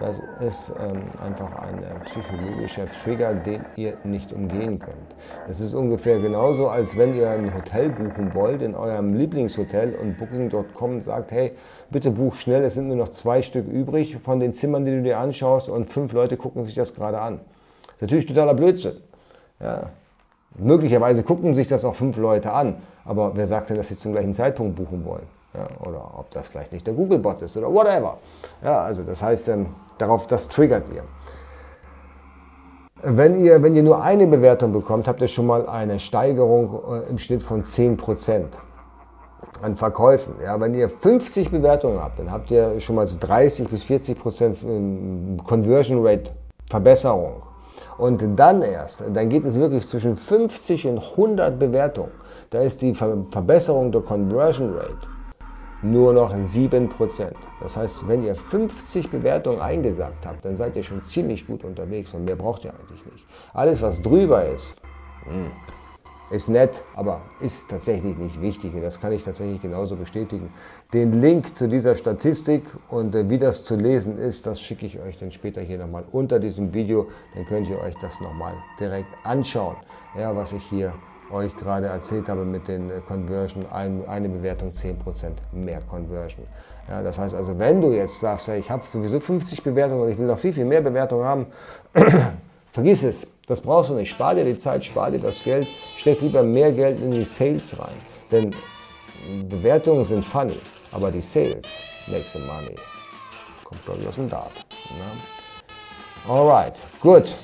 Das 0.00 0.16
ist 0.40 0.72
ähm, 0.80 1.02
einfach 1.22 1.54
ein 1.56 1.82
äh, 1.82 2.00
psychologischer 2.06 2.90
Trigger, 2.90 3.34
den 3.34 3.66
ihr 3.76 3.98
nicht 4.02 4.32
umgehen 4.32 4.78
könnt. 4.78 5.14
Das 5.46 5.60
ist 5.60 5.74
ungefähr 5.74 6.18
genauso, 6.18 6.68
als 6.68 6.96
wenn 6.96 7.14
ihr 7.14 7.28
ein 7.28 7.54
Hotel 7.54 7.90
buchen 7.90 8.32
wollt 8.32 8.62
in 8.62 8.74
eurem 8.74 9.12
Lieblingshotel 9.12 9.94
und 9.94 10.16
Booking.com 10.16 11.02
sagt, 11.02 11.32
hey, 11.32 11.52
bitte 11.90 12.10
buch 12.10 12.34
schnell, 12.34 12.64
es 12.64 12.74
sind 12.74 12.88
nur 12.88 12.96
noch 12.96 13.10
zwei 13.10 13.42
Stück 13.42 13.68
übrig 13.68 14.16
von 14.16 14.40
den 14.40 14.54
Zimmern, 14.54 14.86
die 14.86 14.92
du 14.92 15.02
dir 15.02 15.18
anschaust 15.18 15.68
und 15.68 15.84
fünf 15.84 16.14
Leute 16.14 16.38
gucken 16.38 16.64
sich 16.64 16.74
das 16.74 16.94
gerade 16.94 17.20
an. 17.20 17.40
Das 17.82 17.96
ist 17.96 18.00
natürlich 18.00 18.26
totaler 18.26 18.54
Blödsinn. 18.54 18.96
Ja. 19.60 19.90
Möglicherweise 20.56 21.22
gucken 21.22 21.52
sich 21.52 21.68
das 21.68 21.84
auch 21.84 21.94
fünf 21.94 22.16
Leute 22.16 22.52
an, 22.52 22.76
aber 23.04 23.36
wer 23.36 23.46
sagt 23.46 23.68
denn, 23.68 23.76
dass 23.76 23.88
sie 23.88 23.96
zum 23.96 24.12
gleichen 24.12 24.32
Zeitpunkt 24.32 24.76
buchen 24.76 25.04
wollen? 25.04 25.39
Ja, 25.52 25.66
oder 25.84 26.12
ob 26.16 26.30
das 26.30 26.48
vielleicht 26.48 26.72
nicht 26.72 26.86
der 26.86 26.94
Google-Bot 26.94 27.42
ist 27.42 27.56
oder 27.56 27.72
whatever. 27.72 28.18
Ja, 28.62 28.82
also 28.82 29.02
das 29.02 29.20
heißt, 29.20 29.48
ähm, 29.48 29.74
darauf, 29.98 30.26
das 30.28 30.48
triggert 30.48 30.88
ihr. 30.94 31.02
Wenn 33.02 33.42
ihr, 33.42 33.62
wenn 33.62 33.74
ihr 33.74 33.82
nur 33.82 34.02
eine 34.02 34.26
Bewertung 34.26 34.72
bekommt, 34.72 35.08
habt 35.08 35.20
ihr 35.22 35.28
schon 35.28 35.46
mal 35.46 35.66
eine 35.66 35.98
Steigerung 35.98 36.80
äh, 36.88 37.10
im 37.10 37.18
Schnitt 37.18 37.42
von 37.42 37.64
10% 37.64 38.44
an 39.62 39.76
Verkäufen. 39.76 40.34
Ja, 40.42 40.60
wenn 40.60 40.74
ihr 40.74 40.88
50 40.88 41.50
Bewertungen 41.50 42.00
habt, 42.00 42.18
dann 42.18 42.30
habt 42.30 42.50
ihr 42.50 42.78
schon 42.78 42.96
mal 42.96 43.06
so 43.06 43.16
30 43.18 43.68
bis 43.68 43.82
40% 43.84 44.56
ähm, 44.64 45.40
Conversion 45.44 46.06
Rate 46.06 46.30
Verbesserung. 46.68 47.42
Und 47.98 48.22
dann 48.38 48.62
erst, 48.62 49.02
dann 49.12 49.28
geht 49.28 49.44
es 49.44 49.58
wirklich 49.58 49.86
zwischen 49.86 50.14
50 50.14 50.86
und 50.86 50.98
100 50.98 51.58
Bewertungen. 51.58 52.12
Da 52.50 52.60
ist 52.60 52.80
die 52.82 52.94
Verbesserung 52.94 53.92
der 53.92 54.00
Conversion 54.02 54.74
Rate 54.74 55.09
nur 55.82 56.12
noch 56.12 56.34
7%. 56.34 57.32
Das 57.60 57.76
heißt, 57.76 58.06
wenn 58.06 58.22
ihr 58.22 58.34
50 58.34 59.10
Bewertungen 59.10 59.60
eingesagt 59.60 60.26
habt, 60.26 60.44
dann 60.44 60.56
seid 60.56 60.76
ihr 60.76 60.82
schon 60.82 61.02
ziemlich 61.02 61.46
gut 61.46 61.64
unterwegs 61.64 62.12
und 62.14 62.24
mehr 62.24 62.36
braucht 62.36 62.64
ihr 62.64 62.72
eigentlich 62.72 63.04
nicht. 63.06 63.24
Alles, 63.54 63.80
was 63.82 64.02
drüber 64.02 64.44
ist, 64.46 64.76
hm, 65.24 65.50
ist 66.30 66.48
nett, 66.48 66.84
aber 66.94 67.22
ist 67.40 67.68
tatsächlich 67.68 68.16
nicht 68.16 68.40
wichtig 68.40 68.72
und 68.74 68.82
das 68.82 69.00
kann 69.00 69.12
ich 69.12 69.24
tatsächlich 69.24 69.60
genauso 69.60 69.96
bestätigen. 69.96 70.52
Den 70.92 71.20
Link 71.20 71.54
zu 71.54 71.68
dieser 71.68 71.96
Statistik 71.96 72.62
und 72.88 73.14
äh, 73.14 73.28
wie 73.28 73.38
das 73.38 73.64
zu 73.64 73.74
lesen 73.74 74.16
ist, 74.16 74.46
das 74.46 74.60
schicke 74.60 74.86
ich 74.86 75.00
euch 75.00 75.18
dann 75.18 75.32
später 75.32 75.60
hier 75.60 75.78
nochmal 75.78 76.04
unter 76.12 76.38
diesem 76.38 76.72
Video, 76.72 77.08
dann 77.34 77.46
könnt 77.46 77.68
ihr 77.68 77.80
euch 77.80 77.96
das 78.00 78.20
nochmal 78.20 78.54
direkt 78.78 79.08
anschauen, 79.24 79.76
ja, 80.16 80.34
was 80.34 80.52
ich 80.52 80.62
hier 80.64 80.92
euch 81.32 81.54
gerade 81.56 81.86
erzählt 81.86 82.28
habe 82.28 82.44
mit 82.44 82.68
den 82.68 82.90
äh, 82.90 83.00
Conversion, 83.06 83.64
ein, 83.72 84.06
eine 84.08 84.28
Bewertung 84.28 84.70
10% 84.70 84.94
mehr 85.52 85.80
Conversion. 85.82 86.46
Ja, 86.88 87.02
das 87.02 87.18
heißt 87.18 87.34
also, 87.34 87.58
wenn 87.58 87.80
du 87.80 87.92
jetzt 87.92 88.20
sagst, 88.20 88.48
ja, 88.48 88.54
ich 88.56 88.70
habe 88.70 88.84
sowieso 88.84 89.20
50 89.20 89.62
Bewertungen 89.62 90.02
und 90.02 90.10
ich 90.10 90.18
will 90.18 90.26
noch 90.26 90.38
viel, 90.38 90.52
viel 90.52 90.64
mehr 90.64 90.80
Bewertungen 90.80 91.24
haben, 91.24 91.46
vergiss 92.72 93.02
es, 93.02 93.26
das 93.46 93.60
brauchst 93.60 93.90
du 93.90 93.94
nicht. 93.94 94.10
Spar 94.10 94.34
dir 94.34 94.44
die 94.44 94.58
Zeit, 94.58 94.84
spar 94.84 95.10
dir 95.10 95.20
das 95.20 95.42
Geld, 95.42 95.66
steck 95.96 96.20
lieber 96.20 96.42
mehr 96.42 96.72
Geld 96.72 97.00
in 97.00 97.12
die 97.12 97.24
Sales 97.24 97.78
rein. 97.78 97.96
Denn 98.30 98.54
Bewertungen 99.48 100.04
sind 100.04 100.24
funny, 100.24 100.60
aber 100.92 101.10
die 101.10 101.22
Sales 101.22 101.66
make 102.08 102.24
the 102.32 102.38
money. 102.40 102.74
Kommt 103.64 103.84
glaube 103.84 104.00
ich 104.02 104.08
aus 104.08 104.14
dem 104.16 104.28
Dart. 104.28 104.52
Ja. 106.26 106.32
Alright, 106.32 106.74
gut. 107.00 107.34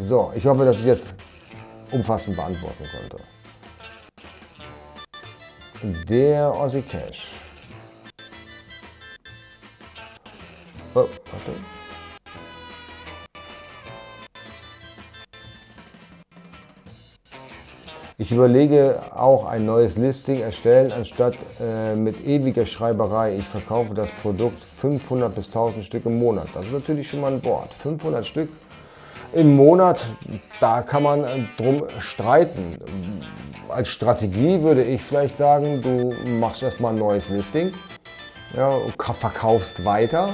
So, 0.00 0.32
ich 0.34 0.44
hoffe, 0.44 0.64
dass 0.64 0.80
ich 0.80 0.86
jetzt 0.86 1.14
umfassend 1.94 2.36
beantworten 2.36 2.84
konnte. 2.90 3.18
Der 6.08 6.50
Aussie 6.50 6.82
Cash. 6.82 7.28
Oh, 10.94 11.00
warte. 11.00 11.52
Ich 18.16 18.30
überlege 18.30 19.00
auch 19.14 19.44
ein 19.46 19.66
neues 19.66 19.96
Listing 19.96 20.40
erstellen, 20.40 20.92
anstatt 20.92 21.34
äh, 21.60 21.96
mit 21.96 22.24
ewiger 22.24 22.64
Schreiberei. 22.64 23.36
Ich 23.36 23.44
verkaufe 23.44 23.92
das 23.92 24.08
Produkt 24.22 24.62
500 24.78 25.34
bis 25.34 25.48
1000 25.48 25.84
Stück 25.84 26.06
im 26.06 26.18
Monat. 26.18 26.46
Das 26.54 26.64
ist 26.64 26.72
natürlich 26.72 27.08
schon 27.08 27.20
mal 27.20 27.32
ein 27.32 27.44
Wort. 27.44 27.74
500 27.74 28.24
Stück 28.24 28.48
im 29.34 29.56
Monat, 29.56 30.04
da 30.60 30.82
kann 30.82 31.02
man 31.02 31.24
äh, 31.24 31.44
drum 31.56 31.82
streiten. 31.98 32.78
Als 33.68 33.88
Strategie 33.88 34.62
würde 34.62 34.84
ich 34.84 35.02
vielleicht 35.02 35.36
sagen, 35.36 35.80
du 35.80 36.14
machst 36.28 36.62
erstmal 36.62 36.92
ein 36.92 36.98
neues 36.98 37.28
Listing, 37.28 37.72
ja, 38.56 38.78
verkaufst 38.98 39.84
weiter 39.84 40.30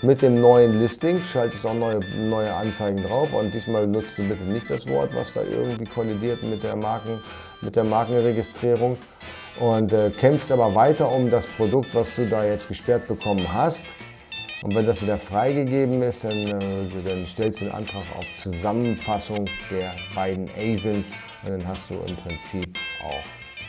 mit 0.00 0.22
dem 0.22 0.40
neuen 0.40 0.80
Listing, 0.80 1.22
schaltest 1.24 1.66
auch 1.66 1.74
neue, 1.74 2.00
neue 2.16 2.54
Anzeigen 2.54 3.02
drauf 3.02 3.32
und 3.32 3.52
diesmal 3.52 3.86
nutzt 3.86 4.16
du 4.16 4.22
bitte 4.22 4.44
nicht 4.44 4.70
das 4.70 4.88
Wort, 4.88 5.14
was 5.14 5.34
da 5.34 5.42
irgendwie 5.42 5.84
kollidiert 5.84 6.42
mit 6.42 6.62
der, 6.62 6.76
Marken, 6.76 7.20
mit 7.60 7.74
der 7.74 7.84
Markenregistrierung 7.84 8.96
und 9.58 9.92
äh, 9.92 10.10
kämpfst 10.10 10.52
aber 10.52 10.74
weiter 10.74 11.10
um 11.10 11.30
das 11.30 11.46
Produkt, 11.46 11.94
was 11.94 12.14
du 12.14 12.26
da 12.26 12.44
jetzt 12.44 12.68
gesperrt 12.68 13.08
bekommen 13.08 13.52
hast. 13.52 13.84
Und 14.60 14.74
wenn 14.74 14.86
das 14.86 15.00
wieder 15.02 15.18
freigegeben 15.18 16.02
ist, 16.02 16.24
dann, 16.24 16.32
äh, 16.32 17.02
dann 17.04 17.26
stellst 17.26 17.60
du 17.60 17.66
einen 17.66 17.74
Antrag 17.74 18.02
auf 18.16 18.26
Zusammenfassung 18.34 19.48
der 19.70 19.94
beiden 20.14 20.50
ASINs 20.50 21.06
und 21.44 21.50
dann 21.50 21.66
hast 21.66 21.90
du 21.90 21.94
im 21.94 22.16
Prinzip 22.16 22.76
auch 23.04 23.22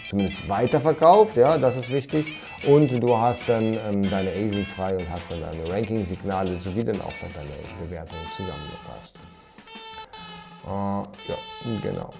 zumindest 0.09 0.49
weiterverkauft, 0.49 1.37
ja, 1.37 1.59
das 1.59 1.77
ist 1.77 1.91
wichtig. 1.91 2.25
Und 2.65 2.89
du 3.01 3.15
hast 3.15 3.47
dann 3.47 3.77
ähm, 3.87 4.09
deine 4.09 4.31
ASIN 4.31 4.65
frei 4.65 4.95
und 4.95 5.07
hast 5.11 5.29
dann 5.29 5.41
deine 5.41 5.69
Ranking-Signale 5.71 6.57
sowie 6.57 6.83
dann 6.83 6.99
auch 7.01 7.13
deine 7.21 7.85
Bewertung 7.85 8.17
zusammengefasst. 8.35 9.15
Äh, 10.65 10.71
ja, 10.71 11.81
genau. 11.83 12.13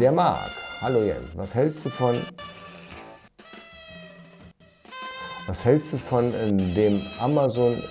Der 0.00 0.12
Marc. 0.12 0.50
Hallo 0.80 1.02
Jens, 1.02 1.36
was 1.36 1.54
hältst 1.54 1.84
du 1.84 1.90
von 1.90 2.20
was 5.46 5.64
hältst 5.64 5.92
du 5.92 5.98
von 5.98 6.32
äh, 6.34 6.74
dem 6.74 7.02
Amazon 7.20 7.82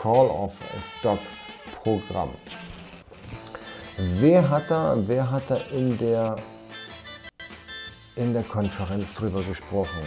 Call 0.00 0.26
of 0.26 0.56
Stock 0.98 1.18
Programm? 1.82 2.30
Wer 4.18 4.48
hat 4.48 4.70
da, 4.70 4.96
wer 5.06 5.30
hat 5.30 5.42
da 5.48 5.56
in 5.72 5.96
der 5.98 6.36
in 8.16 8.34
der 8.34 8.42
Konferenz 8.42 9.14
drüber 9.14 9.42
gesprochen. 9.42 10.02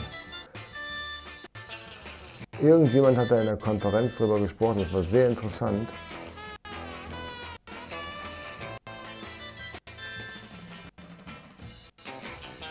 Irgendjemand 2.61 3.17
hat 3.17 3.31
da 3.31 3.39
in 3.39 3.47
der 3.47 3.57
Konferenz 3.57 4.17
drüber 4.17 4.39
gesprochen, 4.39 4.79
das 4.79 4.93
war 4.93 5.03
sehr 5.03 5.29
interessant. 5.29 5.89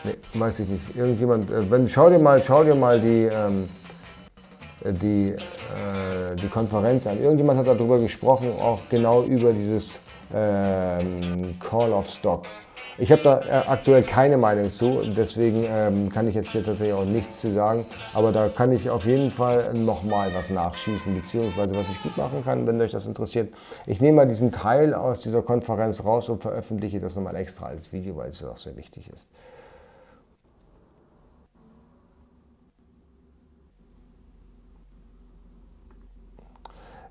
Nee, 0.05 0.17
weiß 0.35 0.61
ich 0.61 0.69
nicht. 0.69 0.97
Irgendjemand, 0.97 1.51
äh, 1.51 1.71
wenn, 1.71 1.87
schau 1.87 2.11
dir 2.11 2.19
mal, 2.19 2.43
schau 2.43 2.65
dir 2.65 2.75
mal 2.75 3.01
die, 3.01 3.29
ähm, 3.33 3.69
die, 4.85 5.29
äh, 5.29 6.37
die 6.37 6.49
Konferenz 6.49 7.07
an. 7.07 7.21
Irgendjemand 7.21 7.59
hat 7.59 7.67
darüber 7.67 7.99
gesprochen, 7.99 8.53
auch 8.61 8.81
genau 8.91 9.23
über 9.23 9.53
dieses 9.53 9.99
ähm, 10.35 11.57
Call 11.61 11.93
of 11.93 12.09
Stock. 12.09 12.47
Ich 12.99 13.11
habe 13.11 13.23
da 13.23 13.41
äh, 13.41 13.69
aktuell 13.69 14.03
keine 14.03 14.37
Meinung 14.37 14.73
zu, 14.73 15.03
deswegen 15.17 15.65
ähm, 15.67 16.11
kann 16.11 16.29
ich 16.29 16.35
jetzt 16.35 16.51
hier 16.51 16.63
tatsächlich 16.63 16.95
auch 16.95 17.05
nichts 17.05 17.39
zu 17.39 17.51
sagen. 17.53 17.87
Aber 18.13 18.33
da 18.33 18.49
kann 18.49 18.71
ich 18.71 18.91
auf 18.91 19.07
jeden 19.07 19.31
Fall 19.31 19.73
nochmal 19.73 20.31
was 20.35 20.51
nachschießen, 20.51 21.15
beziehungsweise 21.15 21.75
was 21.75 21.89
ich 21.89 22.03
gut 22.03 22.17
machen 22.17 22.45
kann, 22.45 22.67
wenn 22.67 22.81
euch 22.81 22.93
das 22.93 23.07
interessiert. 23.07 23.55
Ich 23.87 24.01
nehme 24.01 24.17
mal 24.17 24.27
diesen 24.29 24.53
Teil 24.53 24.95
aus 24.95 25.23
dieser 25.23 25.43
Konferenz 25.43 26.05
raus 26.05 26.29
und 26.29 26.43
veröffentliche 26.43 27.01
das 27.01 27.17
nochmal 27.17 27.37
extra 27.37 27.67
als 27.67 27.93
Video, 27.93 28.17
weil 28.17 28.29
es 28.29 28.45
auch 28.45 28.59
sehr 28.59 28.77
wichtig 28.77 29.09
ist. 29.15 29.27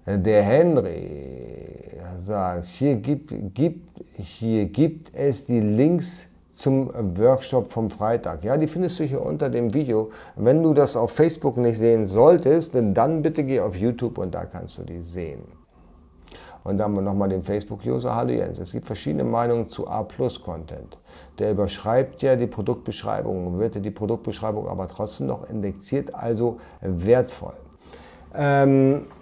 Der 0.06 0.42
Henry 0.42 1.98
sagt, 2.18 2.66
hier 2.66 2.96
gibt, 2.96 3.32
gibt, 3.54 4.02
hier 4.18 4.66
gibt 4.66 5.16
es 5.16 5.46
die 5.46 5.60
Links 5.60 6.26
zum 6.56 6.92
Workshop 7.18 7.72
vom 7.72 7.90
Freitag. 7.92 8.44
Ja, 8.44 8.58
die 8.58 8.66
findest 8.66 9.00
du 9.00 9.04
hier 9.04 9.24
unter 9.24 9.50
dem 9.50 9.74
Video. 9.76 10.10
Wenn 10.36 10.64
du 10.64 10.74
das 10.74 10.96
auf 10.96 11.12
Facebook 11.12 11.58
nicht 11.58 11.78
sehen 11.78 12.08
solltest, 12.08 12.74
dann 12.74 13.22
bitte 13.22 13.44
geh 13.44 13.60
auf 13.60 13.76
YouTube 13.76 14.18
und 14.18 14.34
da 14.34 14.46
kannst 14.46 14.80
du 14.80 14.84
die 14.84 15.02
sehen. 15.02 15.44
Und 16.64 16.78
dann 16.78 16.86
haben 16.86 16.96
wir 16.96 17.02
nochmal 17.02 17.30
den 17.30 17.44
Facebook-User. 17.44 18.16
Hallo 18.16 18.32
Jens, 18.34 18.58
es 18.58 18.72
gibt 18.72 18.88
verschiedene 18.88 19.24
Meinungen 19.24 19.68
zu 19.68 19.88
A-Plus-Content. 19.88 20.98
Der 21.38 21.52
überschreibt 21.52 22.24
ja 22.24 22.36
die 22.36 22.48
Produktbeschreibung, 22.48 23.60
wird 23.60 23.84
die 23.84 23.92
Produktbeschreibung 23.92 24.68
aber 24.68 24.88
trotzdem 24.88 25.28
noch 25.28 25.48
indexiert, 25.48 26.14
also 26.14 26.60
wertvoll. 26.82 27.54
Ähm, 28.34 29.06
äh, 29.06 29.21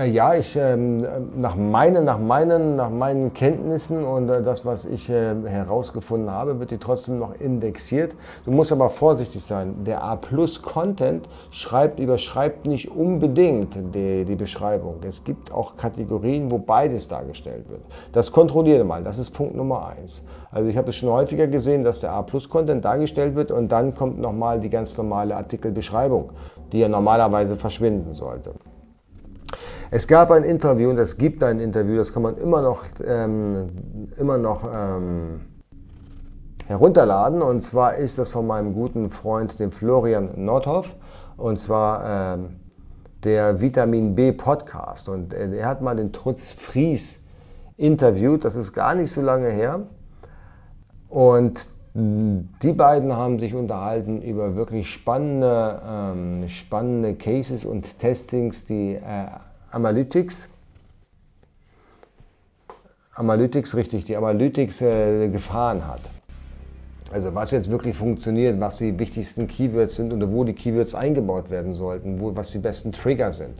ja, 0.00 0.34
ich, 0.34 0.56
ähm, 0.56 1.06
nach, 1.36 1.54
meinen, 1.54 2.06
nach, 2.06 2.18
meinen, 2.18 2.76
nach 2.76 2.88
meinen 2.88 3.34
Kenntnissen 3.34 4.04
und 4.04 4.26
äh, 4.30 4.42
das, 4.42 4.64
was 4.64 4.86
ich 4.86 5.10
äh, 5.10 5.34
herausgefunden 5.44 6.30
habe, 6.30 6.58
wird 6.58 6.70
die 6.70 6.78
trotzdem 6.78 7.18
noch 7.18 7.38
indexiert. 7.38 8.14
Du 8.46 8.52
musst 8.52 8.72
aber 8.72 8.88
vorsichtig 8.88 9.44
sein. 9.44 9.84
Der 9.84 10.02
A-Plus-Content 10.02 11.28
schreibt, 11.50 12.00
überschreibt 12.00 12.66
nicht 12.66 12.90
unbedingt 12.90 13.76
die, 13.94 14.24
die 14.24 14.34
Beschreibung. 14.34 14.96
Es 15.06 15.24
gibt 15.24 15.52
auch 15.52 15.76
Kategorien, 15.76 16.50
wo 16.50 16.56
beides 16.56 17.08
dargestellt 17.08 17.68
wird. 17.68 17.82
Das 18.12 18.32
kontrolliere 18.32 18.84
mal. 18.84 19.04
Das 19.04 19.18
ist 19.18 19.32
Punkt 19.32 19.54
Nummer 19.54 19.88
eins. 19.88 20.24
Also 20.50 20.70
ich 20.70 20.76
habe 20.78 20.88
es 20.88 20.96
schon 20.96 21.10
häufiger 21.10 21.48
gesehen, 21.48 21.84
dass 21.84 22.00
der 22.00 22.12
A-Plus-Content 22.12 22.82
dargestellt 22.82 23.34
wird 23.34 23.50
und 23.50 23.70
dann 23.70 23.94
kommt 23.94 24.18
nochmal 24.18 24.58
die 24.58 24.70
ganz 24.70 24.96
normale 24.96 25.36
Artikelbeschreibung, 25.36 26.30
die 26.72 26.78
ja 26.78 26.88
normalerweise 26.88 27.56
verschwinden 27.56 28.14
sollte. 28.14 28.54
Es 29.94 30.06
gab 30.06 30.30
ein 30.30 30.42
Interview 30.42 30.88
und 30.88 30.96
es 30.96 31.18
gibt 31.18 31.44
ein 31.44 31.60
Interview, 31.60 31.98
das 31.98 32.14
kann 32.14 32.22
man 32.22 32.38
immer 32.38 32.62
noch, 32.62 32.84
ähm, 33.06 34.08
immer 34.16 34.38
noch 34.38 34.64
ähm, 34.64 35.42
herunterladen. 36.66 37.42
Und 37.42 37.60
zwar 37.60 37.96
ist 37.96 38.16
das 38.16 38.30
von 38.30 38.46
meinem 38.46 38.72
guten 38.72 39.10
Freund, 39.10 39.58
dem 39.58 39.70
Florian 39.70 40.30
Nordhoff. 40.34 40.96
Und 41.36 41.60
zwar 41.60 42.36
ähm, 42.38 42.56
der 43.22 43.60
Vitamin 43.60 44.14
B 44.14 44.32
Podcast. 44.32 45.10
Und 45.10 45.34
äh, 45.34 45.54
er 45.54 45.66
hat 45.66 45.82
mal 45.82 45.94
den 45.94 46.10
Trutz 46.10 46.52
Fries 46.52 47.20
interviewt. 47.76 48.46
Das 48.46 48.56
ist 48.56 48.72
gar 48.72 48.94
nicht 48.94 49.12
so 49.12 49.20
lange 49.20 49.50
her. 49.50 49.82
Und 51.10 51.68
die 51.94 52.72
beiden 52.72 53.14
haben 53.14 53.38
sich 53.38 53.54
unterhalten 53.54 54.22
über 54.22 54.56
wirklich 54.56 54.88
spannende, 54.88 55.82
ähm, 55.86 56.48
spannende 56.48 57.14
Cases 57.14 57.66
und 57.66 57.98
Testings, 57.98 58.64
die 58.64 58.94
äh, 58.94 59.26
Analytics. 59.72 60.46
Analytics, 63.14 63.74
richtig, 63.74 64.04
die 64.04 64.16
Analytics 64.16 64.82
äh, 64.82 65.28
gefahren 65.28 65.86
hat. 65.86 66.00
Also 67.10 67.34
was 67.34 67.50
jetzt 67.50 67.70
wirklich 67.70 67.96
funktioniert, 67.96 68.58
was 68.58 68.78
die 68.78 68.98
wichtigsten 68.98 69.46
Keywords 69.46 69.96
sind 69.96 70.12
und 70.12 70.32
wo 70.32 70.44
die 70.44 70.54
Keywords 70.54 70.94
eingebaut 70.94 71.50
werden 71.50 71.74
sollten, 71.74 72.20
wo, 72.20 72.34
was 72.34 72.52
die 72.52 72.58
besten 72.58 72.92
Trigger 72.92 73.32
sind. 73.32 73.54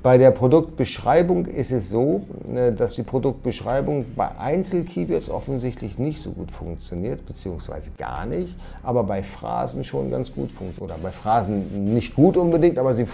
Bei 0.00 0.16
der 0.16 0.30
Produktbeschreibung 0.30 1.46
ist 1.46 1.72
es 1.72 1.90
so, 1.90 2.22
äh, 2.54 2.72
dass 2.72 2.94
die 2.94 3.02
Produktbeschreibung 3.02 4.04
bei 4.14 4.28
Einzelkeywords 4.38 5.28
offensichtlich 5.28 5.98
nicht 5.98 6.22
so 6.22 6.30
gut 6.30 6.52
funktioniert, 6.52 7.26
beziehungsweise 7.26 7.90
gar 7.98 8.24
nicht, 8.24 8.54
aber 8.84 9.02
bei 9.02 9.24
Phrasen 9.24 9.82
schon 9.82 10.10
ganz 10.10 10.32
gut 10.32 10.52
funktioniert. 10.52 10.80
Oder 10.80 11.02
bei 11.02 11.10
Phrasen 11.10 11.92
nicht 11.92 12.14
gut 12.14 12.36
unbedingt, 12.36 12.78
aber 12.78 12.94
sie 12.94 13.06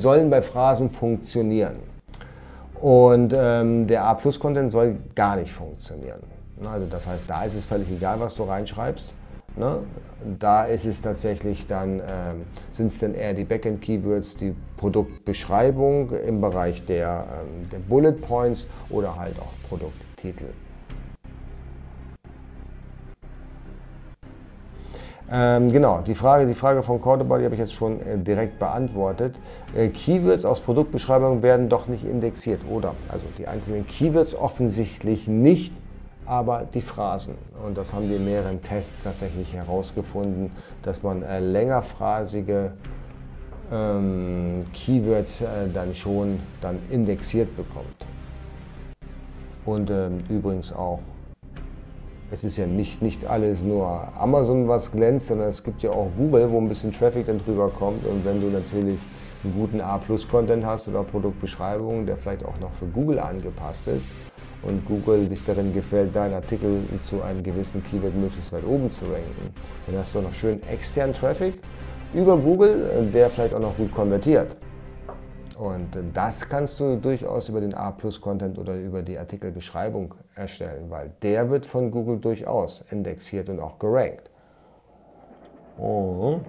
sollen 0.00 0.28
bei 0.28 0.42
Phrasen 0.42 0.90
funktionieren. 0.90 1.76
Und 2.80 3.32
ähm, 3.36 3.86
der 3.86 4.04
A-Plus-Content 4.04 4.70
soll 4.70 4.96
gar 5.14 5.36
nicht 5.36 5.52
funktionieren. 5.52 6.20
Also 6.64 6.86
das 6.90 7.06
heißt, 7.06 7.24
da 7.28 7.44
ist 7.44 7.54
es 7.54 7.64
völlig 7.64 7.88
egal, 7.90 8.18
was 8.18 8.34
du 8.34 8.42
reinschreibst. 8.42 9.12
Ne? 9.56 9.78
Da 10.40 10.64
ist 10.64 10.84
es 10.84 11.00
tatsächlich 11.00 11.66
dann, 11.66 12.00
ähm, 12.00 12.42
sind 12.72 12.88
es 12.88 12.98
dann 12.98 13.14
eher 13.14 13.34
die 13.34 13.44
Backend-Keywords, 13.44 14.36
die 14.36 14.54
Produktbeschreibung 14.76 16.10
im 16.10 16.40
Bereich 16.40 16.84
der, 16.86 17.26
ähm, 17.30 17.68
der 17.70 17.78
Bullet 17.78 18.12
Points 18.12 18.66
oder 18.90 19.16
halt 19.16 19.38
auch 19.38 19.52
Produkttitel. 19.68 20.46
Ähm, 25.30 25.72
genau, 25.72 26.00
die 26.06 26.14
Frage, 26.14 26.46
die 26.46 26.54
Frage 26.54 26.82
von 26.82 27.00
Cordoba, 27.00 27.38
die 27.38 27.44
habe 27.44 27.54
ich 27.54 27.60
jetzt 27.60 27.72
schon 27.72 28.00
äh, 28.00 28.18
direkt 28.18 28.58
beantwortet. 28.58 29.36
Äh, 29.74 29.88
Keywords 29.88 30.44
aus 30.44 30.60
Produktbeschreibungen 30.60 31.42
werden 31.42 31.68
doch 31.68 31.88
nicht 31.88 32.04
indexiert, 32.04 32.60
oder? 32.70 32.94
Also 33.08 33.24
die 33.38 33.46
einzelnen 33.46 33.86
Keywords 33.86 34.34
offensichtlich 34.34 35.26
nicht 35.26 35.72
aber 36.26 36.66
die 36.72 36.80
Phrasen. 36.80 37.34
Und 37.64 37.76
das 37.76 37.92
haben 37.92 38.08
wir 38.08 38.16
in 38.16 38.24
mehreren 38.24 38.62
Tests 38.62 39.02
tatsächlich 39.04 39.52
herausgefunden, 39.52 40.50
dass 40.82 41.02
man 41.02 41.22
äh, 41.22 41.40
längerphrasige 41.40 42.72
ähm, 43.72 44.60
Keywords 44.72 45.40
äh, 45.40 45.68
dann 45.72 45.94
schon 45.94 46.40
dann 46.60 46.78
indexiert 46.90 47.54
bekommt. 47.56 48.06
Und 49.64 49.90
ähm, 49.90 50.22
übrigens 50.28 50.72
auch, 50.72 51.00
es 52.30 52.44
ist 52.44 52.56
ja 52.56 52.66
nicht, 52.66 53.00
nicht 53.00 53.26
alles 53.26 53.62
nur 53.62 54.08
Amazon, 54.18 54.68
was 54.68 54.90
glänzt, 54.90 55.28
sondern 55.28 55.48
es 55.48 55.62
gibt 55.62 55.82
ja 55.82 55.90
auch 55.90 56.08
Google, 56.16 56.50
wo 56.50 56.58
ein 56.58 56.68
bisschen 56.68 56.92
Traffic 56.92 57.26
dann 57.26 57.38
drüber 57.38 57.70
kommt. 57.70 58.06
Und 58.06 58.24
wenn 58.24 58.40
du 58.40 58.48
natürlich 58.48 58.98
einen 59.42 59.54
guten 59.54 59.80
A-Plus-Content 59.80 60.64
hast 60.64 60.88
oder 60.88 61.02
Produktbeschreibungen, 61.02 62.06
der 62.06 62.16
vielleicht 62.16 62.44
auch 62.44 62.58
noch 62.60 62.72
für 62.72 62.86
Google 62.86 63.18
angepasst 63.18 63.86
ist, 63.88 64.08
und 64.66 64.84
Google 64.86 65.28
sich 65.28 65.44
darin 65.44 65.72
gefällt, 65.72 66.14
deinen 66.14 66.34
Artikel 66.34 66.82
zu 67.08 67.22
einem 67.22 67.42
gewissen 67.42 67.82
Keyword 67.84 68.14
möglichst 68.14 68.52
weit 68.52 68.64
oben 68.66 68.90
zu 68.90 69.04
ranken. 69.04 69.54
Dann 69.86 69.98
hast 69.98 70.14
du 70.14 70.20
noch 70.20 70.32
schön 70.32 70.62
externen 70.68 71.14
Traffic 71.14 71.54
über 72.12 72.36
Google, 72.36 73.08
der 73.12 73.28
vielleicht 73.30 73.54
auch 73.54 73.60
noch 73.60 73.76
gut 73.76 73.92
konvertiert. 73.92 74.56
Und 75.58 75.96
das 76.12 76.48
kannst 76.48 76.80
du 76.80 76.96
durchaus 76.96 77.48
über 77.48 77.60
den 77.60 77.74
A-Plus-Content 77.74 78.58
oder 78.58 78.76
über 78.76 79.02
die 79.02 79.16
Artikelbeschreibung 79.18 80.14
erstellen, 80.34 80.90
weil 80.90 81.12
der 81.22 81.48
wird 81.50 81.64
von 81.64 81.90
Google 81.90 82.18
durchaus 82.18 82.84
indexiert 82.90 83.48
und 83.48 83.60
auch 83.60 83.78
gerankt. 83.78 84.30
Oh. 85.78 86.40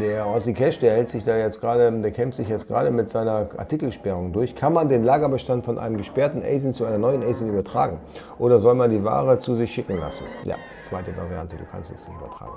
Der 0.00 0.26
Ossi 0.26 0.52
Cash, 0.54 0.80
der 0.80 0.92
hält 0.92 1.08
sich 1.08 1.24
da 1.24 1.36
jetzt 1.36 1.60
gerade, 1.60 1.90
der 1.92 2.10
kämpft 2.10 2.36
sich 2.36 2.48
jetzt 2.48 2.66
gerade 2.66 2.90
mit 2.90 3.08
seiner 3.08 3.48
Artikelsperrung 3.56 4.32
durch. 4.32 4.56
Kann 4.56 4.72
man 4.72 4.88
den 4.88 5.04
Lagerbestand 5.04 5.64
von 5.64 5.78
einem 5.78 5.96
gesperrten 5.96 6.42
ASIN 6.42 6.74
zu 6.74 6.84
einer 6.84 6.98
neuen 6.98 7.22
ASIN 7.22 7.48
übertragen? 7.48 7.98
Oder 8.38 8.60
soll 8.60 8.74
man 8.74 8.90
die 8.90 9.04
Ware 9.04 9.38
zu 9.38 9.54
sich 9.54 9.72
schicken 9.72 9.96
lassen? 9.98 10.24
Ja, 10.44 10.56
zweite 10.80 11.16
Variante, 11.16 11.56
du 11.56 11.64
kannst 11.70 11.92
es 11.92 12.08
nicht 12.08 12.18
übertragen. 12.18 12.52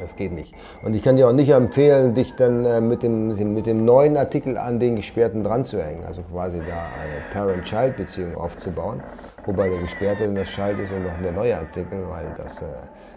Das 0.00 0.14
geht 0.14 0.32
nicht. 0.32 0.54
Und 0.82 0.94
ich 0.94 1.02
kann 1.02 1.16
dir 1.16 1.26
auch 1.26 1.32
nicht 1.32 1.50
empfehlen, 1.50 2.14
dich 2.14 2.34
dann 2.36 2.64
äh, 2.64 2.80
mit, 2.80 3.02
dem, 3.02 3.54
mit 3.54 3.66
dem 3.66 3.84
neuen 3.84 4.16
Artikel 4.16 4.58
an 4.58 4.78
den 4.78 4.96
Gesperrten 4.96 5.42
dran 5.42 5.64
zu 5.64 5.82
hängen. 5.82 6.04
Also 6.06 6.22
quasi 6.22 6.58
da 6.58 6.86
eine 7.02 7.22
Parent-Child-Beziehung 7.32 8.36
aufzubauen. 8.36 9.02
Wobei 9.46 9.68
der 9.68 9.80
Gesperrte 9.80 10.28
das 10.28 10.48
Child 10.48 10.80
ist 10.80 10.92
und 10.92 11.04
noch 11.04 11.22
der 11.22 11.32
neue 11.32 11.56
Artikel, 11.56 12.04
weil 12.10 12.26
das 12.36 12.62
äh, 12.62 12.66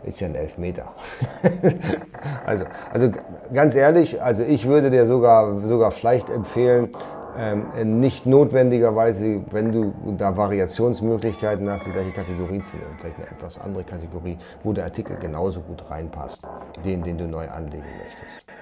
ist 0.03 0.19
ja 0.19 0.27
ein 0.27 0.35
Elfmeter. 0.35 0.93
also, 2.45 2.65
also 2.91 3.11
ganz 3.53 3.75
ehrlich, 3.75 4.21
also 4.21 4.43
ich 4.43 4.67
würde 4.67 4.89
dir 4.89 5.05
sogar, 5.07 5.65
sogar 5.65 5.91
vielleicht 5.91 6.29
empfehlen, 6.29 6.89
ähm, 7.37 7.99
nicht 7.99 8.25
notwendigerweise, 8.25 9.41
wenn 9.51 9.71
du 9.71 9.93
da 10.17 10.35
Variationsmöglichkeiten 10.35 11.69
hast, 11.69 11.85
die 11.85 11.91
gleiche 11.91 12.11
Kategorie 12.11 12.61
zu 12.63 12.75
nehmen. 12.75 12.95
Vielleicht 12.97 13.17
eine 13.17 13.27
etwas 13.27 13.59
andere 13.59 13.83
Kategorie, 13.83 14.37
wo 14.63 14.73
der 14.73 14.85
Artikel 14.85 15.15
genauso 15.17 15.61
gut 15.61 15.89
reinpasst, 15.89 16.41
den, 16.83 17.03
den 17.03 17.17
du 17.17 17.27
neu 17.27 17.47
anlegen 17.47 17.85
möchtest. 17.97 18.58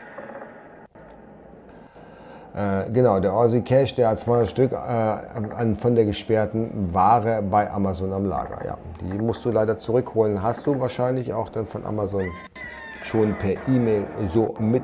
Äh, 2.57 2.89
genau, 2.91 3.19
der 3.19 3.33
Aussie 3.33 3.61
Cash, 3.61 3.93
der 3.93 4.09
hat 4.09 4.19
200 4.19 4.47
Stück 4.47 4.71
äh, 4.71 4.75
an, 4.75 5.75
von 5.75 5.93
der 5.93 6.05
gesperrten 6.05 6.91
Ware 6.91 7.43
bei 7.43 7.69
Amazon 7.69 8.11
am 8.11 8.25
Lager. 8.25 8.65
Ja, 8.65 8.77
die 8.99 9.19
musst 9.19 9.45
du 9.45 9.51
leider 9.51 9.77
zurückholen. 9.77 10.41
Hast 10.41 10.65
du 10.65 10.79
wahrscheinlich 10.79 11.33
auch 11.33 11.49
dann 11.49 11.67
von 11.67 11.85
Amazon 11.85 12.25
schon 13.03 13.37
per 13.37 13.51
E-Mail 13.67 14.07
so 14.33 14.55
mit 14.57 14.81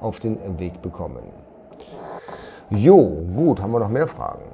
auf 0.00 0.20
den 0.20 0.38
Weg 0.58 0.82
bekommen. 0.82 1.22
Jo, 2.68 2.98
gut, 3.34 3.62
haben 3.62 3.72
wir 3.72 3.80
noch 3.80 3.88
mehr 3.88 4.06
Fragen? 4.06 4.44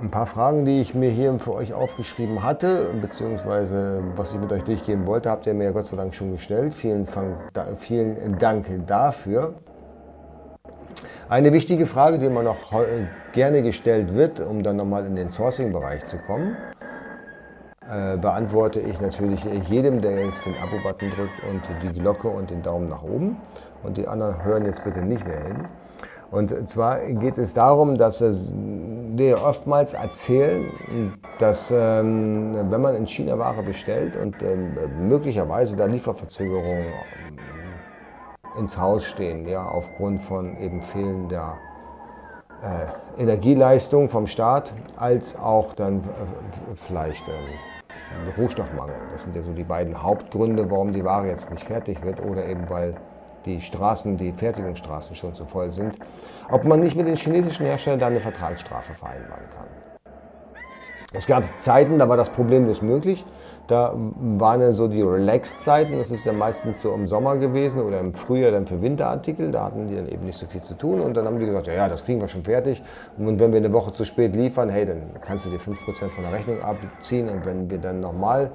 Ein 0.00 0.12
paar 0.12 0.26
Fragen, 0.26 0.64
die 0.64 0.80
ich 0.80 0.94
mir 0.94 1.10
hier 1.10 1.36
für 1.40 1.54
euch 1.54 1.74
aufgeschrieben 1.74 2.44
hatte, 2.44 2.86
beziehungsweise 3.00 4.00
was 4.14 4.32
ich 4.32 4.38
mit 4.38 4.52
euch 4.52 4.62
durchgehen 4.62 5.08
wollte, 5.08 5.28
habt 5.28 5.46
ihr 5.46 5.54
mir 5.54 5.64
ja 5.64 5.70
Gott 5.72 5.86
sei 5.86 5.96
Dank 5.96 6.14
schon 6.14 6.30
gestellt. 6.30 6.72
Vielen, 6.72 7.08
vielen 7.78 8.38
Dank 8.38 8.66
dafür. 8.86 9.54
Eine 11.28 11.52
wichtige 11.52 11.86
Frage, 11.86 12.18
die 12.18 12.26
immer 12.26 12.42
noch 12.42 12.56
gerne 13.32 13.62
gestellt 13.62 14.14
wird, 14.14 14.40
um 14.40 14.62
dann 14.62 14.76
nochmal 14.76 15.06
in 15.06 15.16
den 15.16 15.30
Sourcing-Bereich 15.30 16.04
zu 16.04 16.18
kommen, 16.18 16.56
äh, 17.88 18.16
beantworte 18.16 18.80
ich 18.80 19.00
natürlich 19.00 19.44
jedem, 19.68 20.00
der 20.00 20.24
jetzt 20.26 20.46
den 20.46 20.54
Abo-Button 20.56 21.10
drückt 21.10 21.42
und 21.50 21.62
die 21.82 21.98
Glocke 21.98 22.28
und 22.28 22.50
den 22.50 22.62
Daumen 22.62 22.88
nach 22.88 23.02
oben. 23.02 23.36
Und 23.82 23.96
die 23.96 24.06
anderen 24.06 24.44
hören 24.44 24.64
jetzt 24.64 24.84
bitte 24.84 25.02
nicht 25.02 25.26
mehr 25.26 25.42
hin. 25.42 25.66
Und 26.30 26.66
zwar 26.66 27.00
geht 27.00 27.36
es 27.36 27.52
darum, 27.52 27.98
dass 27.98 28.22
wir 28.22 29.42
oftmals 29.42 29.92
erzählen, 29.92 30.64
dass 31.38 31.70
ähm, 31.70 32.54
wenn 32.70 32.80
man 32.80 32.94
in 32.94 33.06
China 33.06 33.38
Ware 33.38 33.62
bestellt 33.62 34.16
und 34.16 34.36
ähm, 34.42 35.08
möglicherweise 35.08 35.76
da 35.76 35.84
Lieferverzögerungen 35.84 36.86
ins 38.56 38.76
Haus 38.76 39.04
stehen, 39.04 39.46
ja, 39.46 39.66
aufgrund 39.66 40.20
von 40.20 40.56
eben 40.58 40.82
fehlender 40.82 41.58
äh, 42.62 43.20
Energieleistung 43.22 44.08
vom 44.08 44.26
Staat, 44.26 44.72
als 44.96 45.38
auch 45.38 45.74
dann 45.74 46.02
vielleicht 46.74 47.26
ähm, 47.28 47.34
Rohstoffmangel. 48.36 48.94
Das 49.12 49.22
sind 49.22 49.34
ja 49.34 49.42
so 49.42 49.52
die 49.52 49.64
beiden 49.64 50.02
Hauptgründe, 50.02 50.70
warum 50.70 50.92
die 50.92 51.04
Ware 51.04 51.28
jetzt 51.28 51.50
nicht 51.50 51.64
fertig 51.64 52.02
wird 52.02 52.22
oder 52.24 52.44
eben 52.46 52.68
weil 52.68 52.94
die 53.44 53.60
Straßen, 53.60 54.16
die 54.16 54.32
Fertigungsstraßen 54.32 55.16
schon 55.16 55.34
zu 55.34 55.44
voll 55.44 55.70
sind, 55.70 55.96
ob 56.50 56.64
man 56.64 56.80
nicht 56.80 56.96
mit 56.96 57.08
den 57.08 57.16
chinesischen 57.16 57.66
Herstellern 57.66 57.98
da 57.98 58.06
eine 58.06 58.20
Vertragsstrafe 58.20 58.94
vereinbaren 58.94 59.44
kann. 59.50 59.66
Es 61.12 61.26
gab 61.26 61.44
Zeiten, 61.60 61.98
da 61.98 62.08
war 62.08 62.16
das 62.16 62.30
problemlos 62.30 62.80
möglich. 62.80 63.24
Da 63.72 63.94
waren 63.96 64.60
dann 64.60 64.74
so 64.74 64.86
die 64.86 65.00
Relax-Zeiten, 65.00 65.96
das 65.96 66.10
ist 66.10 66.26
ja 66.26 66.34
meistens 66.34 66.82
so 66.82 66.92
im 66.92 67.06
Sommer 67.06 67.38
gewesen 67.38 67.80
oder 67.80 68.00
im 68.00 68.12
Frühjahr 68.12 68.50
dann 68.50 68.66
für 68.66 68.82
Winterartikel, 68.82 69.50
da 69.50 69.64
hatten 69.64 69.88
die 69.88 69.96
dann 69.96 70.08
eben 70.08 70.26
nicht 70.26 70.38
so 70.38 70.44
viel 70.44 70.60
zu 70.60 70.74
tun 70.74 71.00
und 71.00 71.16
dann 71.16 71.24
haben 71.24 71.38
die 71.38 71.46
gesagt, 71.46 71.68
ja, 71.68 71.72
ja, 71.72 71.88
das 71.88 72.04
kriegen 72.04 72.20
wir 72.20 72.28
schon 72.28 72.44
fertig 72.44 72.82
und 73.16 73.40
wenn 73.40 73.50
wir 73.50 73.56
eine 73.56 73.72
Woche 73.72 73.94
zu 73.94 74.04
spät 74.04 74.36
liefern, 74.36 74.68
hey, 74.68 74.84
dann 74.84 75.00
kannst 75.22 75.46
du 75.46 75.48
dir 75.48 75.56
5% 75.56 76.10
von 76.10 76.22
der 76.22 76.34
Rechnung 76.34 76.60
abziehen 76.60 77.30
und 77.30 77.46
wenn 77.46 77.70
wir 77.70 77.78
dann 77.78 78.00
nochmal 78.00 78.52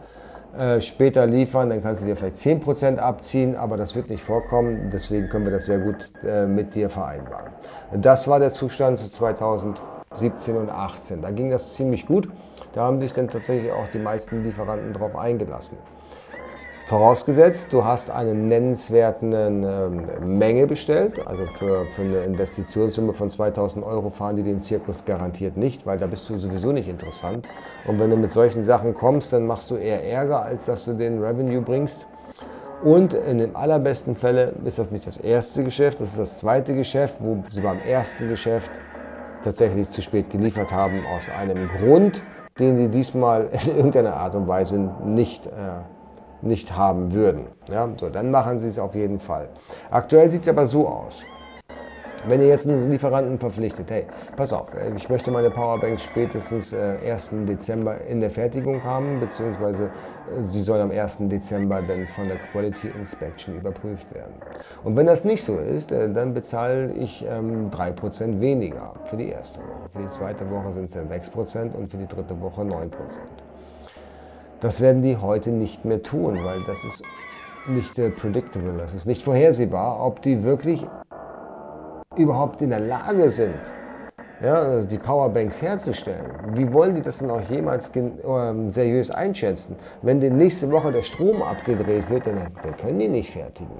äh, 0.55 0.81
später 0.81 1.25
liefern, 1.25 1.71
dann 1.71 1.81
kannst 1.81 2.03
du 2.03 2.05
dir 2.05 2.15
vielleicht 2.15 2.35
10% 2.35 2.99
abziehen, 2.99 3.55
aber 3.55 3.75
das 3.75 3.95
wird 3.95 4.11
nicht 4.11 4.23
vorkommen. 4.23 4.91
Deswegen 4.93 5.29
können 5.29 5.45
wir 5.45 5.51
das 5.51 5.65
sehr 5.65 5.79
gut 5.79 6.11
äh, 6.23 6.45
mit 6.45 6.75
dir 6.75 6.91
vereinbaren. 6.91 7.53
Das 7.91 8.27
war 8.27 8.39
der 8.39 8.51
Zustand 8.51 8.99
2017 8.99 10.55
und 10.57 10.67
2018. 10.67 11.21
Da 11.23 11.31
ging 11.31 11.49
das 11.49 11.73
ziemlich 11.73 12.05
gut. 12.05 12.29
Da 12.77 12.83
haben 12.83 13.01
sich 13.01 13.11
dann 13.11 13.27
tatsächlich 13.27 13.71
auch 13.71 13.87
die 13.87 13.97
meisten 13.97 14.43
Lieferanten 14.43 14.93
darauf 14.93 15.15
eingelassen. 15.15 15.79
Vorausgesetzt, 16.85 17.69
du 17.71 17.83
hast 17.83 18.11
eine 18.11 18.35
nennenswerte 18.35 19.25
ähm, 19.25 20.37
Menge 20.37 20.67
bestellt, 20.67 21.25
also 21.25 21.43
für, 21.57 21.87
für 21.87 22.03
eine 22.03 22.17
Investitionssumme 22.17 23.13
von 23.13 23.29
2000 23.29 23.83
Euro 23.83 24.11
fahren 24.11 24.35
die 24.35 24.43
den 24.43 24.61
Zirkus 24.61 25.05
garantiert 25.05 25.57
nicht, 25.57 25.87
weil 25.87 25.97
da 25.97 26.05
bist 26.05 26.29
du 26.29 26.37
sowieso 26.37 26.71
nicht 26.71 26.87
interessant. 26.87 27.47
Und 27.87 27.99
wenn 27.99 28.11
du 28.11 28.15
mit 28.15 28.29
solchen 28.29 28.63
Sachen 28.63 28.93
kommst, 28.93 29.33
dann 29.33 29.47
machst 29.47 29.71
du 29.71 29.75
eher 29.75 30.07
Ärger, 30.07 30.43
als 30.43 30.65
dass 30.65 30.85
du 30.85 30.93
den 30.93 31.19
Revenue 31.19 31.61
bringst. 31.61 32.05
Und 32.83 33.15
in 33.15 33.39
den 33.39 33.55
allerbesten 33.55 34.15
Fällen 34.15 34.63
ist 34.67 34.77
das 34.77 34.91
nicht 34.91 35.07
das 35.07 35.17
erste 35.17 35.63
Geschäft, 35.63 35.99
das 35.99 36.09
ist 36.09 36.19
das 36.19 36.37
zweite 36.37 36.75
Geschäft, 36.75 37.15
wo 37.21 37.43
sie 37.49 37.61
beim 37.61 37.79
ersten 37.79 38.29
Geschäft 38.29 38.69
tatsächlich 39.43 39.89
zu 39.89 40.03
spät 40.03 40.29
geliefert 40.29 40.71
haben, 40.71 41.03
aus 41.07 41.27
einem 41.27 41.69
Grund, 41.69 42.21
den 42.59 42.77
sie 42.77 42.89
diesmal 42.89 43.49
in 43.65 43.75
irgendeiner 43.75 44.15
Art 44.15 44.35
und 44.35 44.47
Weise 44.47 44.77
nicht 45.03 45.47
äh, 45.47 45.49
nicht 46.41 46.75
haben 46.75 47.13
würden. 47.13 47.47
Ja, 47.71 47.89
so, 47.97 48.09
dann 48.09 48.31
machen 48.31 48.59
sie 48.59 48.67
es 48.67 48.79
auf 48.79 48.95
jeden 48.95 49.19
Fall. 49.19 49.49
Aktuell 49.89 50.29
sieht 50.29 50.43
es 50.43 50.47
aber 50.47 50.65
so 50.65 50.87
aus. 50.87 51.23
Wenn 52.25 52.41
ihr 52.41 52.47
jetzt 52.47 52.67
einen 52.67 52.89
Lieferanten 52.89 53.37
verpflichtet, 53.39 53.89
hey, 53.89 54.05
pass 54.35 54.51
auf, 54.51 54.73
äh, 54.73 54.91
ich 54.95 55.07
möchte 55.07 55.29
meine 55.31 55.49
Powerbank 55.49 55.99
spätestens 55.99 56.73
äh, 56.73 56.97
1. 57.05 57.33
Dezember 57.47 58.01
in 58.09 58.19
der 58.19 58.31
Fertigung 58.31 58.83
haben, 58.83 59.19
beziehungsweise 59.19 59.85
äh, 59.85 60.43
sie 60.43 60.63
soll 60.63 60.81
am 60.81 60.91
1. 60.91 61.19
Dezember 61.29 61.81
dann 61.87 62.07
von 62.07 62.27
der 62.27 62.37
Quality 62.51 62.87
Inspection 62.97 63.57
überprüft 63.57 64.13
werden. 64.13 64.33
Und 64.83 64.95
wenn 64.95 65.05
das 65.05 65.23
nicht 65.23 65.43
so 65.43 65.57
ist, 65.57 65.91
äh, 65.91 66.11
dann 66.11 66.33
bezahle 66.33 66.91
ich 66.93 67.23
ähm, 67.29 67.69
3% 67.69 68.41
weniger 68.41 68.93
für 69.05 69.17
die 69.17 69.29
erste 69.29 69.59
Woche. 69.59 69.89
Für 69.93 70.01
die 70.01 70.07
zweite 70.07 70.49
Woche 70.49 70.73
sind 70.73 70.85
es 70.85 70.93
dann 70.93 71.07
6% 71.07 71.75
und 71.75 71.91
für 71.91 71.97
die 71.97 72.07
dritte 72.07 72.39
Woche 72.41 72.61
9%. 72.61 72.89
Das 74.59 74.81
werden 74.81 75.03
die 75.03 75.17
heute 75.17 75.51
nicht 75.51 75.85
mehr 75.85 76.01
tun, 76.01 76.39
weil 76.43 76.63
das 76.65 76.83
ist 76.83 77.03
nicht 77.67 77.99
äh, 77.99 78.09
predictable, 78.09 78.73
das 78.77 78.93
ist 78.93 79.05
nicht 79.05 79.21
vorhersehbar, 79.21 80.03
ob 80.03 80.21
die 80.23 80.43
wirklich 80.43 80.83
überhaupt 82.17 82.61
in 82.61 82.69
der 82.69 82.79
Lage 82.79 83.29
sind, 83.29 83.59
ja, 84.41 84.81
die 84.81 84.97
Powerbanks 84.97 85.61
herzustellen. 85.61 86.31
Wie 86.53 86.71
wollen 86.71 86.95
die 86.95 87.01
das 87.01 87.17
dann 87.17 87.31
auch 87.31 87.41
jemals 87.49 87.89
äh, 87.95 88.71
seriös 88.71 89.09
einschätzen? 89.09 89.75
Wenn 90.01 90.19
die 90.19 90.29
nächste 90.29 90.71
Woche 90.71 90.91
der 90.91 91.01
Strom 91.01 91.41
abgedreht 91.41 92.09
wird, 92.09 92.27
dann, 92.27 92.47
dann 92.61 92.77
können 92.77 92.99
die 92.99 93.07
nicht 93.07 93.31
fertigen. 93.31 93.79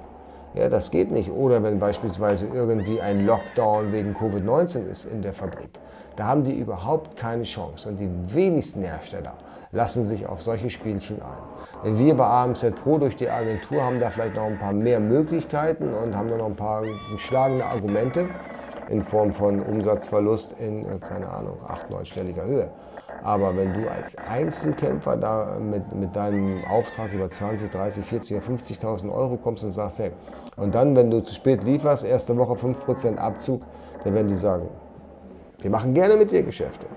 Ja, 0.56 0.70
das 0.70 0.90
geht 0.90 1.12
nicht. 1.12 1.30
Oder 1.30 1.62
wenn 1.62 1.80
beispielsweise 1.80 2.48
irgendwie 2.52 3.00
ein 3.00 3.26
Lockdown 3.26 3.92
wegen 3.92 4.16
Covid-19 4.16 4.88
ist 4.88 5.06
in 5.06 5.22
der 5.22 5.34
Fabrik. 5.34 5.70
Da 6.16 6.26
haben 6.26 6.44
die 6.44 6.58
überhaupt 6.58 7.16
keine 7.16 7.44
Chance. 7.44 7.90
Und 7.90 8.00
die 8.00 8.10
wenigsten 8.34 8.82
Hersteller 8.82 9.34
lassen 9.72 10.04
sich 10.04 10.26
auf 10.26 10.42
solche 10.42 10.72
Spielchen 10.72 11.22
ein. 11.22 11.57
Wir 11.84 12.16
bei 12.16 12.26
AMZ 12.26 12.72
Pro 12.84 12.98
durch 12.98 13.16
die 13.18 13.30
Agentur 13.30 13.84
haben 13.84 14.00
da 14.00 14.10
vielleicht 14.10 14.36
noch 14.36 14.46
ein 14.46 14.58
paar 14.58 14.74
mehr 14.74 15.00
Möglichkeiten 15.00 15.94
und 15.94 16.18
haben 16.18 16.28
da 16.28 16.36
noch 16.36 16.48
ein 16.48 16.56
paar 16.56 16.82
geschlagene 17.12 17.64
Argumente 17.64 18.26
in 18.90 19.04
Form 19.04 19.32
von 19.32 19.62
Umsatzverlust 19.62 20.56
in, 20.60 20.86
äh, 20.86 20.98
keine 20.98 21.30
Ahnung, 21.30 21.58
8-, 21.68 21.94
9-stelliger 21.94 22.46
Höhe. 22.46 22.70
Aber 23.24 23.56
wenn 23.56 23.74
du 23.74 23.88
als 23.90 24.18
Einzelkämpfer 24.18 25.18
da 25.18 25.58
mit, 25.60 25.94
mit 25.94 26.16
deinem 26.16 26.64
Auftrag 26.66 27.14
über 27.14 27.30
20, 27.30 27.70
30, 27.70 28.04
40 28.04 28.38
oder 28.38 28.46
50.000 28.46 29.12
Euro 29.14 29.38
kommst 29.38 29.64
und 29.64 29.72
sagst, 29.72 30.00
hey, 30.00 30.12
und 30.56 30.74
dann, 30.74 30.96
wenn 30.96 31.12
du 31.12 31.22
zu 31.22 31.36
spät 31.36 31.64
lieferst, 31.64 32.04
erste 32.04 32.36
Woche 32.38 32.54
5% 32.54 33.18
Abzug, 33.18 33.62
dann 34.04 34.16
werden 34.16 34.30
die 34.30 34.36
sagen, 34.36 34.68
wir 35.60 35.70
machen 35.70 35.94
gerne 35.94 36.16
mit 36.16 36.32
dir 36.32 36.42
Geschäfte. 36.42 36.88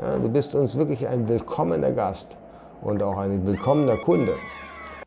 Ja, 0.00 0.18
du 0.18 0.28
bist 0.28 0.54
uns 0.54 0.76
wirklich 0.76 1.08
ein 1.08 1.28
willkommener 1.28 1.90
Gast 1.90 2.36
und 2.82 3.02
auch 3.02 3.18
ein 3.18 3.46
willkommener 3.46 3.96
Kunde. 3.96 4.34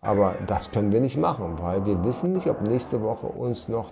Aber 0.03 0.35
das 0.47 0.69
können 0.69 0.91
wir 0.91 0.99
nicht 0.99 1.15
machen, 1.15 1.57
weil 1.61 1.85
wir 1.85 2.03
wissen 2.03 2.33
nicht, 2.33 2.47
ob 2.47 2.61
nächste 2.61 3.01
Woche 3.01 3.25
uns 3.25 3.69
noch 3.69 3.89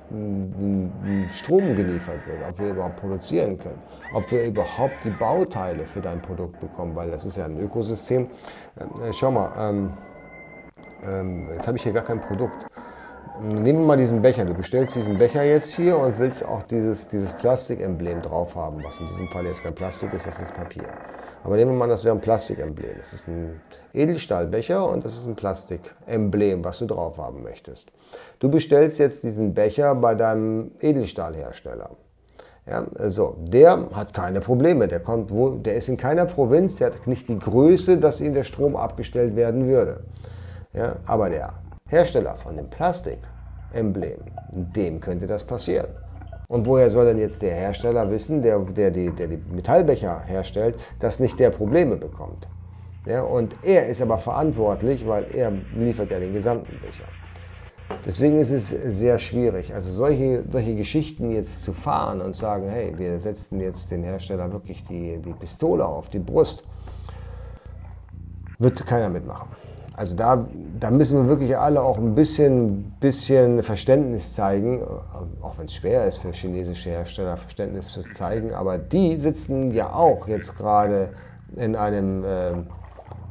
Strom 1.32 1.76
geliefert 1.76 2.28
wird, 2.28 2.40
ob 2.50 2.60
wir 2.60 2.72
überhaupt 2.72 2.98
produzieren 2.98 3.58
können, 3.58 3.82
ob 4.14 4.30
wir 4.30 4.44
überhaupt 4.44 4.96
die 5.06 5.10
Bauteile 5.10 5.86
für 5.86 6.02
dein 6.02 6.22
Produkt 6.22 6.60
bekommen, 6.60 6.96
weil 6.98 7.12
das 7.12 7.24
ist 7.24 7.38
ja 7.38 7.46
ein 7.46 7.58
Ökosystem. 7.58 8.28
Äh, 8.76 9.14
schau 9.14 9.32
mal, 9.32 9.52
ähm, 9.58 9.94
ähm, 11.08 11.48
jetzt 11.54 11.68
habe 11.68 11.78
ich 11.78 11.84
hier 11.84 11.94
gar 11.94 12.04
kein 12.04 12.20
Produkt. 12.20 12.66
Nehmen 13.42 13.80
wir 13.80 13.88
mal 13.88 13.98
diesen 13.98 14.22
Becher. 14.22 14.44
Du 14.44 14.54
bestellst 14.54 14.96
diesen 14.96 15.18
Becher 15.18 15.44
jetzt 15.44 15.74
hier 15.74 15.98
und 15.98 16.20
willst 16.20 16.46
auch 16.46 16.64
dieses, 16.64 17.08
dieses 17.08 17.32
Plastikemblem 17.34 18.22
drauf 18.22 18.54
haben, 18.56 18.84
was 18.84 19.00
in 19.00 19.08
diesem 19.08 19.30
Fall 19.30 19.46
jetzt 19.46 19.64
kein 19.64 19.74
Plastik 19.74 20.14
ist, 20.14 20.28
das 20.28 20.42
ist 20.42 20.54
Papier. 20.54 20.84
Aber 21.44 21.56
nehmen 21.56 21.72
wir 21.72 21.78
mal, 21.78 21.90
das 21.90 22.04
wäre 22.04 22.16
ein 22.16 22.22
Plastikemblem. 22.22 22.98
Das 23.00 23.14
ist 23.14 23.28
ein 23.28 23.60
Edelstahlbecher 23.94 24.88
und 24.88 25.04
das 25.04 25.14
ist 25.14 25.26
ein 25.26 25.36
Plastikemblem, 25.36 26.64
was 26.64 26.80
du 26.80 26.86
drauf 26.86 27.18
haben 27.18 27.44
möchtest. 27.44 27.92
Du 28.40 28.50
bestellst 28.50 29.00
jetzt 29.00 29.24
diesen 29.24 29.54
Becher 29.54 29.96
bei 29.96 30.16
deinem 30.16 30.72
Edelstahlhersteller. 30.80 31.92
Ja, 32.68 32.86
so, 33.10 33.38
der 33.40 33.90
hat 33.92 34.14
keine 34.14 34.40
Probleme, 34.40 34.88
der, 34.88 35.00
kommt 35.00 35.32
wo, 35.32 35.50
der 35.50 35.76
ist 35.76 35.90
in 35.90 35.98
keiner 35.98 36.26
Provinz, 36.26 36.76
der 36.76 36.94
hat 36.94 37.08
nicht 37.08 37.28
die 37.28 37.40
Größe, 37.40 37.98
dass 37.98 38.22
ihm 38.22 38.36
der 38.36 38.44
Strom 38.44 38.76
abgestellt 38.76 39.36
werden 39.36 39.68
würde. 39.68 40.02
Ja, 40.74 40.98
aber 41.06 41.30
der 41.32 41.54
Hersteller 41.90 42.36
von 42.36 42.56
dem 42.56 42.70
Plastikemblem, 42.70 44.20
dem 44.52 45.00
könnte 45.00 45.26
das 45.26 45.44
passieren. 45.44 45.90
Und 46.52 46.66
woher 46.66 46.90
soll 46.90 47.06
denn 47.06 47.18
jetzt 47.18 47.42
der 47.42 47.56
Hersteller 47.56 48.12
wissen, 48.12 48.42
der, 48.42 48.60
der, 48.60 48.92
die, 48.92 49.10
der 49.10 49.28
die 49.28 49.40
Metallbecher 49.56 50.20
herstellt, 50.26 50.76
dass 51.00 51.22
nicht 51.22 51.40
der 51.40 51.50
Probleme 51.50 51.96
bekommt? 51.96 52.46
Ja, 53.06 53.22
und 53.22 53.56
er 53.64 53.88
ist 53.88 54.02
aber 54.02 54.18
verantwortlich, 54.18 55.08
weil 55.08 55.26
er 55.34 55.54
liefert 55.78 56.12
ja 56.12 56.20
den 56.20 56.34
gesamten 56.34 56.78
Becher. 56.82 57.08
Deswegen 58.06 58.38
ist 58.38 58.52
es 58.52 58.68
sehr 58.70 59.18
schwierig. 59.18 59.74
Also 59.74 59.92
solche, 59.92 60.44
solche 60.50 60.76
Geschichten 60.76 61.32
jetzt 61.32 61.64
zu 61.64 61.72
fahren 61.72 62.20
und 62.20 62.36
sagen, 62.36 62.68
hey, 62.68 62.94
wir 62.98 63.22
setzen 63.22 63.62
jetzt 63.62 63.90
den 63.90 64.04
Hersteller 64.04 64.52
wirklich 64.52 64.84
die, 64.84 65.20
die 65.20 65.34
Pistole 65.34 65.86
auf 65.86 66.10
die 66.10 66.20
Brust, 66.20 66.66
wird 68.60 68.86
keiner 68.86 69.08
mitmachen. 69.08 69.48
Also 69.94 70.16
da, 70.16 70.48
da 70.80 70.90
müssen 70.90 71.18
wir 71.18 71.28
wirklich 71.28 71.58
alle 71.58 71.82
auch 71.82 71.98
ein 71.98 72.16
bisschen, 72.16 72.94
bisschen 73.02 73.62
Verständnis 73.62 74.34
zeigen, 74.34 74.82
auch 75.42 75.58
wenn 75.58 75.66
es 75.66 75.74
schwer 75.74 76.06
ist 76.06 76.18
für 76.18 76.32
chinesische 76.32 76.92
Hersteller 76.92 77.36
Verständnis 77.36 77.88
zu 77.88 78.04
zeigen, 78.14 78.54
aber 78.54 78.78
die 78.78 79.20
sitzen 79.20 79.72
ja 79.72 79.94
auch 79.94 80.28
jetzt 80.28 80.58
gerade 80.58 81.10
in 81.58 81.76
einem, 81.76 82.24
äh, 82.24 82.54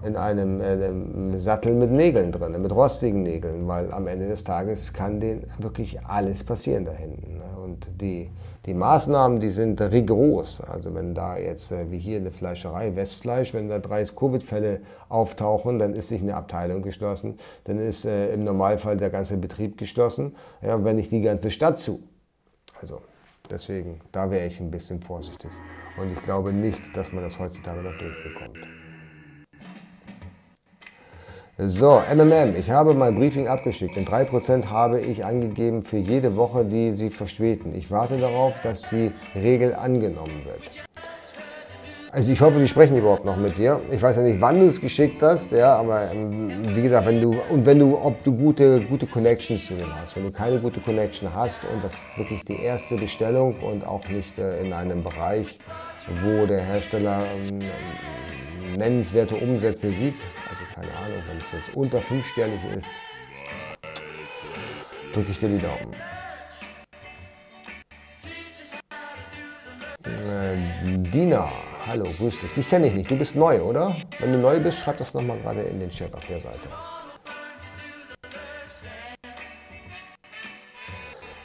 in 0.06 0.16
einem, 0.16 0.60
äh, 0.60 1.38
Sattel 1.38 1.74
mit 1.74 1.90
Nägeln 1.90 2.30
drin, 2.30 2.60
mit 2.60 2.72
rostigen 2.72 3.22
Nägeln, 3.22 3.66
weil 3.66 3.90
am 3.92 4.06
Ende 4.06 4.28
des 4.28 4.44
Tages 4.44 4.92
kann 4.92 5.18
denen 5.18 5.46
wirklich 5.58 6.04
alles 6.04 6.44
passieren 6.44 6.84
da 6.84 6.92
hinten. 6.92 7.38
Ne? 7.38 7.64
Und 7.64 7.88
die, 8.00 8.30
die 8.66 8.74
Maßnahmen, 8.74 9.40
die 9.40 9.50
sind 9.50 9.80
rigoros. 9.80 10.60
Also 10.60 10.94
wenn 10.94 11.14
da 11.14 11.38
jetzt, 11.38 11.72
äh, 11.72 11.90
wie 11.90 11.98
hier 11.98 12.18
eine 12.18 12.30
Fleischerei, 12.30 12.94
Westfleisch, 12.94 13.54
wenn 13.54 13.68
da 13.68 13.78
drei 13.78 14.04
Covid-Fälle 14.04 14.80
auftauchen, 15.08 15.78
dann 15.78 15.94
ist 15.94 16.10
nicht 16.10 16.22
eine 16.22 16.36
Abteilung 16.36 16.82
geschlossen, 16.82 17.38
dann 17.64 17.78
ist 17.78 18.04
äh, 18.04 18.32
im 18.34 18.44
Normalfall 18.44 18.96
der 18.96 19.10
ganze 19.10 19.38
Betrieb 19.38 19.78
geschlossen, 19.78 20.36
ja, 20.60 20.82
wenn 20.84 20.96
nicht 20.96 21.10
die 21.10 21.22
ganze 21.22 21.50
Stadt 21.50 21.78
zu. 21.78 22.02
Also 22.80 23.00
deswegen, 23.50 24.00
da 24.12 24.30
wäre 24.30 24.46
ich 24.46 24.60
ein 24.60 24.70
bisschen 24.70 25.00
vorsichtig. 25.00 25.50
Und 25.98 26.12
ich 26.12 26.22
glaube 26.22 26.52
nicht, 26.52 26.96
dass 26.96 27.12
man 27.12 27.24
das 27.24 27.38
heutzutage 27.38 27.82
noch 27.82 27.96
durchbekommt. 27.98 28.58
So, 31.66 32.02
MMM, 32.10 32.56
ich 32.56 32.70
habe 32.70 32.94
mein 32.94 33.14
Briefing 33.16 33.46
abgeschickt 33.46 33.94
und 33.98 34.08
3% 34.08 34.70
habe 34.70 34.98
ich 34.98 35.26
angegeben 35.26 35.82
für 35.82 35.98
jede 35.98 36.34
Woche, 36.34 36.64
die 36.64 36.92
Sie 36.92 37.10
verspäten. 37.10 37.74
Ich 37.74 37.90
warte 37.90 38.16
darauf, 38.16 38.54
dass 38.62 38.88
die 38.88 39.12
Regel 39.34 39.74
angenommen 39.74 40.42
wird. 40.46 40.86
Also 42.12 42.32
ich 42.32 42.40
hoffe, 42.40 42.60
die 42.60 42.66
sprechen 42.66 42.96
überhaupt 42.96 43.26
noch 43.26 43.36
mit 43.36 43.58
dir. 43.58 43.78
Ich 43.90 44.00
weiß 44.00 44.16
ja 44.16 44.22
nicht, 44.22 44.40
wann 44.40 44.58
du 44.58 44.68
es 44.68 44.80
geschickt 44.80 45.20
hast, 45.20 45.52
ja, 45.52 45.76
aber 45.76 46.10
ähm, 46.12 46.74
wie 46.74 46.80
gesagt, 46.80 47.06
wenn 47.06 47.20
du 47.20 47.36
und 47.50 47.66
wenn 47.66 47.78
du, 47.78 47.98
ob 47.98 48.24
du 48.24 48.34
gute, 48.34 48.80
gute 48.80 49.06
Connections 49.06 49.66
zu 49.66 49.74
denen 49.74 49.94
hast. 50.00 50.16
Wenn 50.16 50.24
du 50.24 50.30
keine 50.30 50.58
gute 50.60 50.80
Connection 50.80 51.28
hast 51.34 51.60
und 51.74 51.84
das 51.84 51.92
ist 51.92 52.06
wirklich 52.16 52.42
die 52.42 52.62
erste 52.62 52.96
Bestellung 52.96 53.54
und 53.60 53.86
auch 53.86 54.08
nicht 54.08 54.38
äh, 54.38 54.62
in 54.64 54.72
einem 54.72 55.04
Bereich, 55.04 55.58
wo 56.24 56.46
der 56.46 56.62
Hersteller 56.62 57.22
ähm, 57.50 57.58
nennenswerte 58.78 59.36
Umsätze 59.36 59.88
sieht, 59.88 60.16
keine 60.80 60.96
Ahnung, 60.96 61.22
wenn 61.28 61.38
es 61.38 61.52
jetzt 61.52 61.74
unter 61.74 62.00
fünfsternig 62.00 62.58
ist, 62.76 62.86
drücke 65.12 65.32
ich 65.32 65.38
dir 65.38 65.48
die 65.48 65.58
Daumen. 65.58 65.94
Äh, 70.04 70.98
Dina, 71.10 71.50
hallo, 71.86 72.04
grüß 72.04 72.40
dich. 72.40 72.54
Dich 72.54 72.68
kenne 72.68 72.86
ich 72.86 72.94
nicht, 72.94 73.10
du 73.10 73.16
bist 73.16 73.34
neu, 73.34 73.60
oder? 73.60 73.94
Wenn 74.20 74.32
du 74.32 74.38
neu 74.38 74.58
bist, 74.58 74.78
schreib 74.78 74.96
das 74.98 75.12
nochmal 75.12 75.38
gerade 75.40 75.60
in 75.62 75.80
den 75.80 75.90
Chat 75.90 76.14
auf 76.14 76.24
der 76.26 76.40
Seite. 76.40 76.68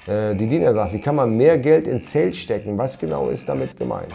Äh, 0.07 0.35
die 0.35 0.47
Dina 0.47 0.73
sagt, 0.73 0.93
wie 0.93 1.01
kann 1.01 1.15
man 1.15 1.35
mehr 1.35 1.57
Geld 1.57 1.87
in 1.87 1.99
Sales 1.99 2.37
stecken? 2.37 2.77
Was 2.77 2.97
genau 2.97 3.29
ist 3.29 3.49
damit 3.49 3.75
gemeint? 3.75 4.13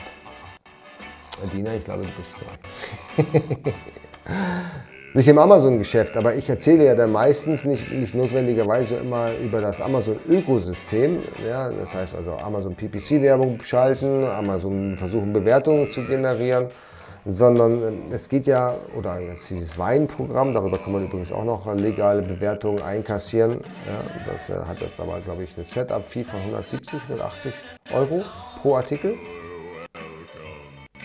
Äh, 1.44 1.48
Dina, 1.48 1.74
ich 1.74 1.84
glaube, 1.84 2.04
du 2.04 2.10
bist 2.12 2.36
neu. 2.38 3.40
Nicht 5.12 5.26
im 5.26 5.38
Amazon-Geschäft, 5.38 6.16
aber 6.16 6.36
ich 6.36 6.48
erzähle 6.48 6.84
ja 6.84 6.94
dann 6.94 7.11
meistens 7.11 7.64
nicht, 7.64 7.90
nicht 7.90 8.14
notwendigerweise 8.14 8.94
immer 8.94 9.30
über 9.44 9.61
das 9.61 9.80
Amazon-Ökosystem. 9.80 11.18
Ja, 11.48 11.68
das 11.68 11.92
heißt 11.92 12.14
also 12.14 12.34
Amazon 12.34 12.76
PPC-Werbung 12.76 13.61
schalten, 13.61 14.24
Amazon 14.24 14.96
versuchen 14.96 15.32
Bewertungen 15.32 15.90
zu 15.90 16.04
generieren, 16.04 16.66
sondern 17.26 18.06
äh, 18.08 18.14
es 18.14 18.28
geht 18.28 18.46
ja, 18.46 18.76
oder 18.96 19.18
jetzt 19.18 19.50
dieses 19.50 19.76
Weinprogramm, 19.76 20.54
darüber 20.54 20.78
kann 20.78 20.92
man 20.92 21.06
übrigens 21.06 21.32
auch 21.32 21.44
noch 21.44 21.74
legale 21.74 22.22
Bewertungen 22.22 22.80
einkassieren. 22.80 23.62
Ja, 23.86 24.32
das 24.32 24.56
äh, 24.56 24.64
hat 24.64 24.80
jetzt 24.80 25.00
aber, 25.00 25.18
glaube 25.24 25.42
ich, 25.42 25.50
eine 25.56 25.64
Setup-Fee 25.64 26.22
von 26.22 26.38
170, 26.38 27.02
180 27.08 27.52
Euro 27.92 28.22
pro 28.62 28.76
Artikel. 28.76 29.16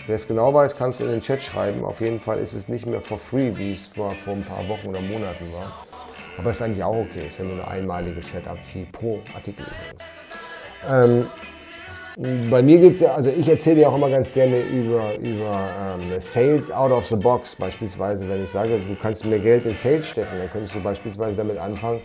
Wer 0.06 0.14
es 0.14 0.28
genau 0.28 0.54
weiß, 0.54 0.76
kannst 0.76 1.00
du 1.00 1.04
in 1.04 1.10
den 1.10 1.20
Chat 1.20 1.42
schreiben. 1.42 1.84
Auf 1.84 2.00
jeden 2.00 2.20
Fall 2.20 2.38
ist 2.38 2.52
es 2.52 2.68
nicht 2.68 2.86
mehr 2.86 3.00
for 3.00 3.18
free, 3.18 3.50
wie 3.56 3.74
es 3.74 3.88
vor, 3.88 4.12
vor 4.12 4.34
ein 4.34 4.44
paar 4.44 4.68
Wochen 4.68 4.86
oder 4.86 5.00
Monaten 5.00 5.52
war. 5.52 5.84
Aber 6.38 6.50
es 6.50 6.58
ist 6.58 6.62
eigentlich 6.62 6.84
auch 6.84 6.94
okay. 6.94 7.24
Es 7.26 7.34
ist 7.34 7.38
ja 7.38 7.44
nur 7.46 7.54
eine 7.54 7.66
einmalige 7.66 8.22
Setup-Fee 8.22 8.86
pro 8.92 9.20
Artikel 9.34 9.66
übrigens. 9.66 10.04
Ähm, 10.88 12.50
bei 12.50 12.62
mir 12.62 12.78
geht 12.78 12.94
es 12.94 13.00
ja, 13.00 13.14
also 13.14 13.30
ich 13.30 13.48
erzähle 13.48 13.80
ja 13.80 13.88
auch 13.88 13.96
immer 13.96 14.08
ganz 14.08 14.32
gerne 14.32 14.60
über, 14.60 15.16
über 15.18 15.68
ähm, 15.98 16.20
Sales 16.20 16.70
out 16.70 16.92
of 16.92 17.04
the 17.06 17.16
box. 17.16 17.56
Beispielsweise, 17.56 18.28
wenn 18.28 18.44
ich 18.44 18.50
sage, 18.50 18.78
du 18.78 18.94
kannst 18.94 19.24
mehr 19.24 19.40
Geld 19.40 19.66
in 19.66 19.74
Sales 19.74 20.06
stecken, 20.06 20.38
dann 20.38 20.50
könntest 20.52 20.76
du 20.76 20.80
beispielsweise 20.80 21.34
damit 21.34 21.58
anfangen, 21.58 22.00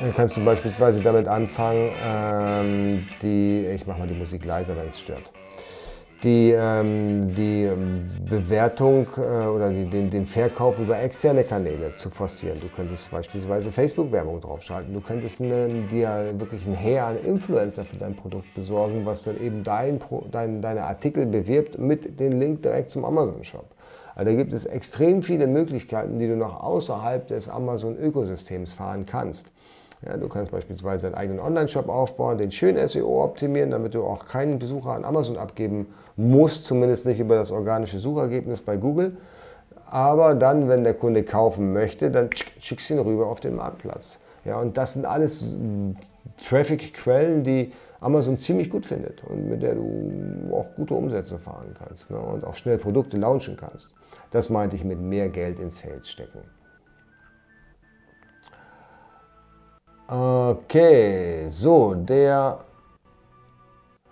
dann 0.00 0.14
kannst 0.14 0.36
du 0.36 0.44
beispielsweise 0.44 1.02
damit 1.02 1.26
anfangen, 1.26 1.90
ähm, 2.06 3.00
die, 3.20 3.66
ich 3.74 3.84
mache 3.84 3.98
mal 3.98 4.08
die 4.08 4.14
Musik 4.14 4.44
leiser, 4.44 4.76
wenn 4.76 4.88
es 4.88 5.00
stört 5.00 5.32
die, 6.24 6.52
ähm, 6.52 7.34
die 7.34 7.64
ähm, 7.64 8.08
Bewertung 8.28 9.06
äh, 9.16 9.46
oder 9.46 9.68
die, 9.70 9.84
den, 9.84 10.10
den, 10.10 10.26
Verkauf 10.26 10.78
über 10.78 10.98
externe 10.98 11.44
Kanäle 11.44 11.94
zu 11.94 12.08
forcieren. 12.08 12.58
Du 12.60 12.68
könntest 12.68 13.10
beispielsweise 13.10 13.70
Facebook-Werbung 13.70 14.40
draufschalten. 14.40 14.94
Du 14.94 15.00
könntest 15.00 15.42
eine, 15.42 15.68
dir 15.90 16.32
wirklich 16.38 16.66
ein 16.66 16.74
Heer 16.74 17.06
an 17.06 17.18
Influencer 17.22 17.84
für 17.84 17.96
dein 17.96 18.16
Produkt 18.16 18.52
besorgen, 18.54 19.04
was 19.04 19.24
dann 19.24 19.38
eben 19.40 19.62
dein, 19.62 20.00
dein, 20.30 20.62
deine 20.62 20.84
Artikel 20.84 21.26
bewirbt 21.26 21.78
mit 21.78 22.18
dem 22.18 22.40
Link 22.40 22.62
direkt 22.62 22.90
zum 22.90 23.04
Amazon-Shop. 23.04 23.66
Also 24.14 24.30
da 24.30 24.36
gibt 24.36 24.54
es 24.54 24.64
extrem 24.64 25.22
viele 25.22 25.46
Möglichkeiten, 25.46 26.18
die 26.18 26.28
du 26.28 26.36
noch 26.36 26.62
außerhalb 26.62 27.28
des 27.28 27.48
Amazon-Ökosystems 27.48 28.72
fahren 28.72 29.04
kannst. 29.06 29.50
Ja, 30.02 30.16
du 30.16 30.28
kannst 30.28 30.52
beispielsweise 30.52 31.06
einen 31.06 31.16
eigenen 31.16 31.40
Online-Shop 31.40 31.88
aufbauen, 31.88 32.38
den 32.38 32.50
schön 32.50 32.76
SEO 32.88 33.24
optimieren, 33.24 33.70
damit 33.70 33.94
du 33.94 34.04
auch 34.04 34.26
keinen 34.26 34.58
Besucher 34.58 34.90
an 34.90 35.04
Amazon 35.04 35.38
abgeben 35.38 35.94
musst, 36.16 36.64
zumindest 36.64 37.06
nicht 37.06 37.18
über 37.18 37.36
das 37.36 37.50
organische 37.50 37.98
Suchergebnis 37.98 38.60
bei 38.60 38.76
Google. 38.76 39.16
Aber 39.86 40.34
dann, 40.34 40.68
wenn 40.68 40.84
der 40.84 40.94
Kunde 40.94 41.22
kaufen 41.22 41.72
möchte, 41.72 42.10
dann 42.10 42.30
schickst 42.58 42.90
du 42.90 42.94
ihn 42.94 43.00
rüber 43.00 43.26
auf 43.26 43.40
den 43.40 43.56
Marktplatz. 43.56 44.18
Ja, 44.44 44.60
und 44.60 44.76
das 44.76 44.92
sind 44.92 45.06
alles 45.06 45.54
Traffic-Quellen, 46.46 47.44
die 47.44 47.72
Amazon 48.00 48.38
ziemlich 48.38 48.68
gut 48.68 48.84
findet 48.84 49.24
und 49.24 49.48
mit 49.48 49.62
der 49.62 49.76
du 49.76 50.50
auch 50.52 50.66
gute 50.76 50.94
Umsätze 50.94 51.38
fahren 51.38 51.74
kannst 51.78 52.10
ne, 52.10 52.18
und 52.18 52.44
auch 52.44 52.54
schnell 52.54 52.76
Produkte 52.76 53.16
launchen 53.16 53.56
kannst. 53.56 53.94
Das 54.30 54.50
meinte 54.50 54.76
ich 54.76 54.84
mit 54.84 55.00
mehr 55.00 55.30
Geld 55.30 55.58
in 55.58 55.70
Sales 55.70 56.10
stecken. 56.10 56.40
Okay, 60.06 61.48
so, 61.50 61.94
der, 61.94 62.58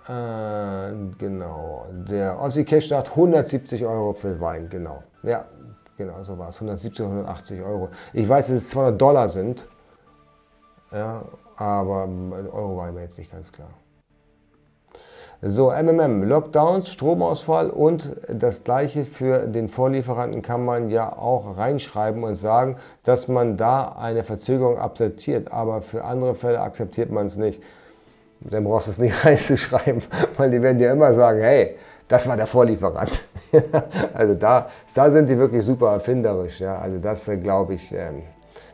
äh, 0.08 0.92
genau, 1.18 1.86
der 2.08 2.40
Ossi 2.40 2.64
Cash 2.64 2.88
sagt 2.88 3.10
170 3.10 3.84
Euro 3.84 4.14
für 4.14 4.40
Wein, 4.40 4.70
genau. 4.70 5.02
Ja, 5.22 5.44
genau 5.98 6.22
so 6.24 6.38
war 6.38 6.48
es, 6.48 6.56
170, 6.56 7.04
180 7.04 7.60
Euro. 7.60 7.90
Ich 8.14 8.26
weiß, 8.26 8.46
dass 8.46 8.56
es 8.56 8.70
200 8.70 8.98
Dollar 8.98 9.28
sind, 9.28 9.68
ja, 10.92 11.22
aber 11.56 12.08
Euro 12.52 12.78
war 12.78 12.90
mir 12.90 13.02
jetzt 13.02 13.18
nicht 13.18 13.30
ganz 13.30 13.52
klar. 13.52 13.68
So, 15.44 15.72
MMM, 15.72 16.22
Lockdowns, 16.22 16.88
Stromausfall 16.88 17.68
und 17.70 18.16
das 18.28 18.62
gleiche 18.62 19.04
für 19.04 19.48
den 19.48 19.68
Vorlieferanten 19.68 20.40
kann 20.40 20.64
man 20.64 20.88
ja 20.88 21.12
auch 21.18 21.56
reinschreiben 21.56 22.22
und 22.22 22.36
sagen, 22.36 22.76
dass 23.02 23.26
man 23.26 23.56
da 23.56 23.88
eine 23.88 24.22
Verzögerung 24.22 24.78
akzeptiert, 24.78 25.50
aber 25.50 25.82
für 25.82 26.04
andere 26.04 26.36
Fälle 26.36 26.60
akzeptiert 26.60 27.10
man 27.10 27.26
es 27.26 27.38
nicht. 27.38 27.60
Dann 28.38 28.62
brauchst 28.62 28.86
du 28.86 28.92
es 28.92 28.98
nicht 28.98 29.24
reinzuschreiben, 29.24 30.04
weil 30.36 30.50
die 30.50 30.62
werden 30.62 30.78
dir 30.78 30.92
immer 30.92 31.12
sagen, 31.12 31.40
hey, 31.40 31.76
das 32.06 32.28
war 32.28 32.36
der 32.36 32.46
Vorlieferant. 32.46 33.24
also 34.14 34.34
da, 34.34 34.68
da 34.94 35.10
sind 35.10 35.28
die 35.28 35.36
wirklich 35.36 35.64
super 35.64 35.94
erfinderisch. 35.94 36.60
Ja? 36.60 36.78
Also 36.78 36.98
das 36.98 37.26
äh, 37.26 37.36
glaube 37.36 37.74
ich, 37.74 37.90
ähm, 37.90 38.22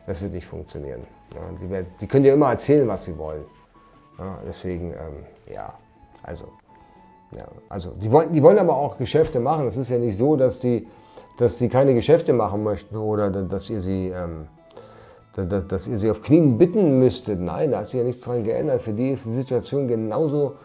das 0.05 0.21
wird 0.21 0.33
nicht 0.33 0.45
funktionieren. 0.45 1.07
Ja? 1.33 1.83
Die, 1.99 2.07
können 2.07 2.25
dir 2.25 2.33
immer 2.33 2.51
erzählen, 2.51 2.87
was 2.87 3.05
sie 3.05 3.17
wollen. 3.17 3.45
Ja? 4.19 4.37
Deswegen, 4.45 4.91
ähm, 4.91 5.25
ja, 5.51 5.73
also, 6.21 6.45
ja, 7.31 7.45
also 7.69 7.91
die 7.91 8.11
wollen, 8.11 8.33
die 8.33 8.41
wollen 8.41 8.57
aber 8.57 8.75
auch 8.75 8.97
Geschäfte 8.97 9.39
machen. 9.39 9.67
Es 9.67 9.77
ist 9.77 9.89
ja 9.89 9.99
nicht 9.99 10.17
so, 10.17 10.35
dass 10.35 10.59
die, 10.59 10.87
dass 11.37 11.57
die 11.57 11.69
keine 11.69 11.93
Geschäfte 11.93 12.33
machen 12.33 12.63
möchten 12.63 12.97
oder 12.97 13.29
dass 13.29 13.69
ihr 13.69 13.81
sie, 13.81 14.09
ähm, 14.09 14.47
dass, 15.35 15.67
dass 15.67 15.87
ihr 15.87 15.97
sie 15.97 16.09
auf 16.09 16.21
Knien 16.21 16.57
bitten 16.57 16.99
müsstet. 16.99 17.39
Nein, 17.39 17.71
da 17.71 17.79
hat 17.79 17.87
sich 17.87 17.99
ja 17.99 18.03
nichts 18.03 18.23
daran 18.23 18.43
geändert. 18.43 18.81
Für 18.81 18.93
die 18.93 19.09
ist 19.09 19.25
die 19.25 19.31
Situation 19.31 19.87
genauso 19.87 20.55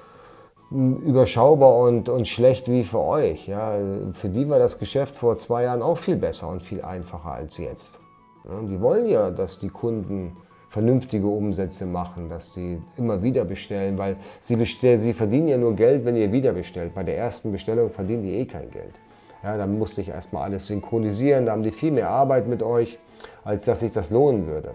hm, 0.70 0.96
überschaubar 0.96 1.76
und, 1.76 2.08
und 2.08 2.26
schlecht 2.26 2.68
wie 2.68 2.82
für 2.82 3.00
euch. 3.00 3.46
Ja, 3.46 3.74
für 4.14 4.30
die 4.30 4.48
war 4.48 4.58
das 4.58 4.78
Geschäft 4.78 5.16
vor 5.16 5.36
zwei 5.36 5.64
Jahren 5.64 5.82
auch 5.82 5.98
viel 5.98 6.16
besser 6.16 6.48
und 6.48 6.62
viel 6.62 6.82
einfacher 6.82 7.32
als 7.32 7.58
jetzt. 7.58 8.00
Ja, 8.44 8.60
die 8.62 8.80
wollen 8.80 9.06
ja, 9.06 9.30
dass 9.30 9.58
die 9.58 9.68
Kunden 9.68 10.36
vernünftige 10.74 11.28
Umsätze 11.28 11.86
machen, 11.86 12.28
dass 12.28 12.52
sie 12.52 12.82
immer 12.96 13.22
wieder 13.22 13.44
bestellen, 13.44 13.96
weil 13.96 14.16
sie, 14.40 14.56
bestellen, 14.56 15.00
sie 15.00 15.14
verdienen 15.14 15.46
ja 15.46 15.56
nur 15.56 15.76
Geld, 15.76 16.04
wenn 16.04 16.16
ihr 16.16 16.32
wieder 16.32 16.52
bestellt. 16.52 16.96
Bei 16.96 17.04
der 17.04 17.16
ersten 17.16 17.52
Bestellung 17.52 17.90
verdienen 17.90 18.24
die 18.24 18.34
eh 18.34 18.44
kein 18.44 18.68
Geld. 18.72 18.98
Ja, 19.44 19.56
dann 19.56 19.78
musste 19.78 20.00
ich 20.00 20.08
erstmal 20.08 20.42
alles 20.42 20.66
synchronisieren, 20.66 21.46
da 21.46 21.52
haben 21.52 21.62
die 21.62 21.70
viel 21.70 21.92
mehr 21.92 22.10
Arbeit 22.10 22.48
mit 22.48 22.60
euch, 22.60 22.98
als 23.44 23.64
dass 23.66 23.80
sich 23.80 23.92
das 23.92 24.10
lohnen 24.10 24.48
würde. 24.48 24.72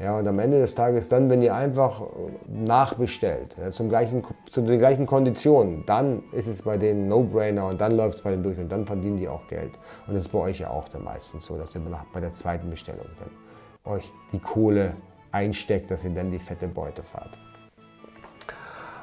Ja, 0.00 0.18
und 0.18 0.26
am 0.26 0.38
Ende 0.38 0.58
des 0.58 0.74
Tages 0.74 1.10
dann, 1.10 1.28
wenn 1.28 1.42
ihr 1.42 1.54
einfach 1.54 2.00
nachbestellt, 2.48 3.54
ja, 3.60 3.70
zum 3.70 3.90
gleichen, 3.90 4.22
zu 4.48 4.62
den 4.62 4.78
gleichen 4.78 5.04
Konditionen, 5.04 5.84
dann 5.84 6.22
ist 6.32 6.46
es 6.46 6.62
bei 6.62 6.78
denen 6.78 7.08
No-Brainer 7.08 7.66
und 7.66 7.78
dann 7.78 7.94
läuft 7.94 8.14
es 8.14 8.22
bei 8.22 8.30
denen 8.30 8.42
durch 8.42 8.58
und 8.58 8.72
dann 8.72 8.86
verdienen 8.86 9.18
die 9.18 9.28
auch 9.28 9.46
Geld. 9.48 9.72
Und 10.06 10.14
das 10.14 10.22
ist 10.22 10.32
bei 10.32 10.38
euch 10.38 10.60
ja 10.60 10.70
auch 10.70 10.88
dann 10.88 11.04
meistens 11.04 11.44
so, 11.44 11.58
dass 11.58 11.74
ihr 11.74 11.82
bei 12.14 12.20
der 12.20 12.32
zweiten 12.32 12.70
Bestellung 12.70 13.06
dann 13.18 13.92
euch 13.92 14.10
die 14.32 14.38
Kohle 14.38 14.94
einsteckt, 15.32 15.90
dass 15.90 16.04
ihr 16.04 16.10
dann 16.10 16.30
die 16.30 16.38
fette 16.38 16.68
Beute 16.68 17.02
fahrt. 17.02 17.30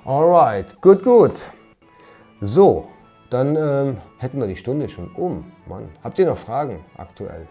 Alright, 0.05 0.79
gut, 0.81 1.03
gut. 1.03 1.33
So, 2.41 2.87
dann 3.29 3.55
ähm, 3.55 3.97
hätten 4.17 4.39
wir 4.39 4.47
die 4.47 4.55
Stunde 4.55 4.87
schon 4.87 5.11
um. 5.11 5.51
Mann, 5.67 5.89
habt 6.03 6.17
ihr 6.19 6.25
noch 6.25 6.37
Fragen 6.37 6.85
aktuell? 6.97 7.47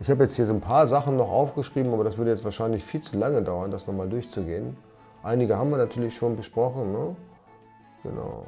Ich 0.00 0.10
habe 0.10 0.22
jetzt 0.22 0.36
hier 0.36 0.46
so 0.46 0.52
ein 0.52 0.60
paar 0.60 0.86
Sachen 0.86 1.16
noch 1.16 1.30
aufgeschrieben, 1.30 1.92
aber 1.92 2.04
das 2.04 2.18
würde 2.18 2.30
jetzt 2.30 2.44
wahrscheinlich 2.44 2.84
viel 2.84 3.00
zu 3.00 3.18
lange 3.18 3.42
dauern, 3.42 3.70
das 3.70 3.86
nochmal 3.86 4.08
durchzugehen. 4.08 4.76
Einige 5.22 5.56
haben 5.56 5.70
wir 5.70 5.78
natürlich 5.78 6.14
schon 6.14 6.36
besprochen. 6.36 6.92
Ne? 6.92 7.16
Genau. 8.04 8.46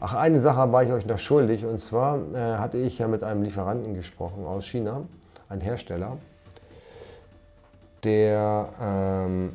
Ach, 0.00 0.14
eine 0.14 0.40
Sache 0.40 0.72
war 0.72 0.82
ich 0.84 0.92
euch 0.92 1.04
noch 1.04 1.18
schuldig. 1.18 1.66
Und 1.66 1.78
zwar 1.78 2.18
äh, 2.32 2.56
hatte 2.56 2.78
ich 2.78 2.98
ja 2.98 3.08
mit 3.08 3.24
einem 3.24 3.42
Lieferanten 3.42 3.94
gesprochen 3.94 4.46
aus 4.46 4.64
China, 4.64 5.02
ein 5.48 5.60
Hersteller 5.60 6.18
der, 8.04 8.68
ähm, 8.80 9.52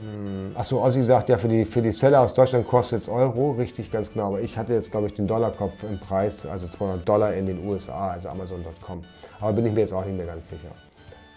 hm, 0.00 0.52
achso, 0.54 0.82
Ossi 0.82 1.02
sagt 1.02 1.28
ja, 1.28 1.38
für 1.38 1.48
die, 1.48 1.64
für 1.64 1.82
die 1.82 1.92
Seller 1.92 2.20
aus 2.20 2.34
Deutschland 2.34 2.66
kostet 2.66 3.02
es 3.02 3.08
Euro, 3.08 3.52
richtig, 3.52 3.90
ganz 3.90 4.10
genau. 4.10 4.28
Aber 4.28 4.40
ich 4.40 4.56
hatte 4.56 4.72
jetzt, 4.72 4.90
glaube 4.90 5.08
ich, 5.08 5.14
den 5.14 5.26
Dollarkopf 5.26 5.82
im 5.82 5.98
Preis, 5.98 6.46
also 6.46 6.66
200 6.66 7.08
Dollar 7.08 7.34
in 7.34 7.46
den 7.46 7.66
USA, 7.66 8.10
also 8.10 8.28
Amazon.com. 8.28 9.04
Aber 9.40 9.52
bin 9.52 9.66
ich 9.66 9.72
mir 9.72 9.80
jetzt 9.80 9.92
auch 9.92 10.04
nicht 10.04 10.16
mehr 10.16 10.26
ganz 10.26 10.48
sicher. 10.48 10.70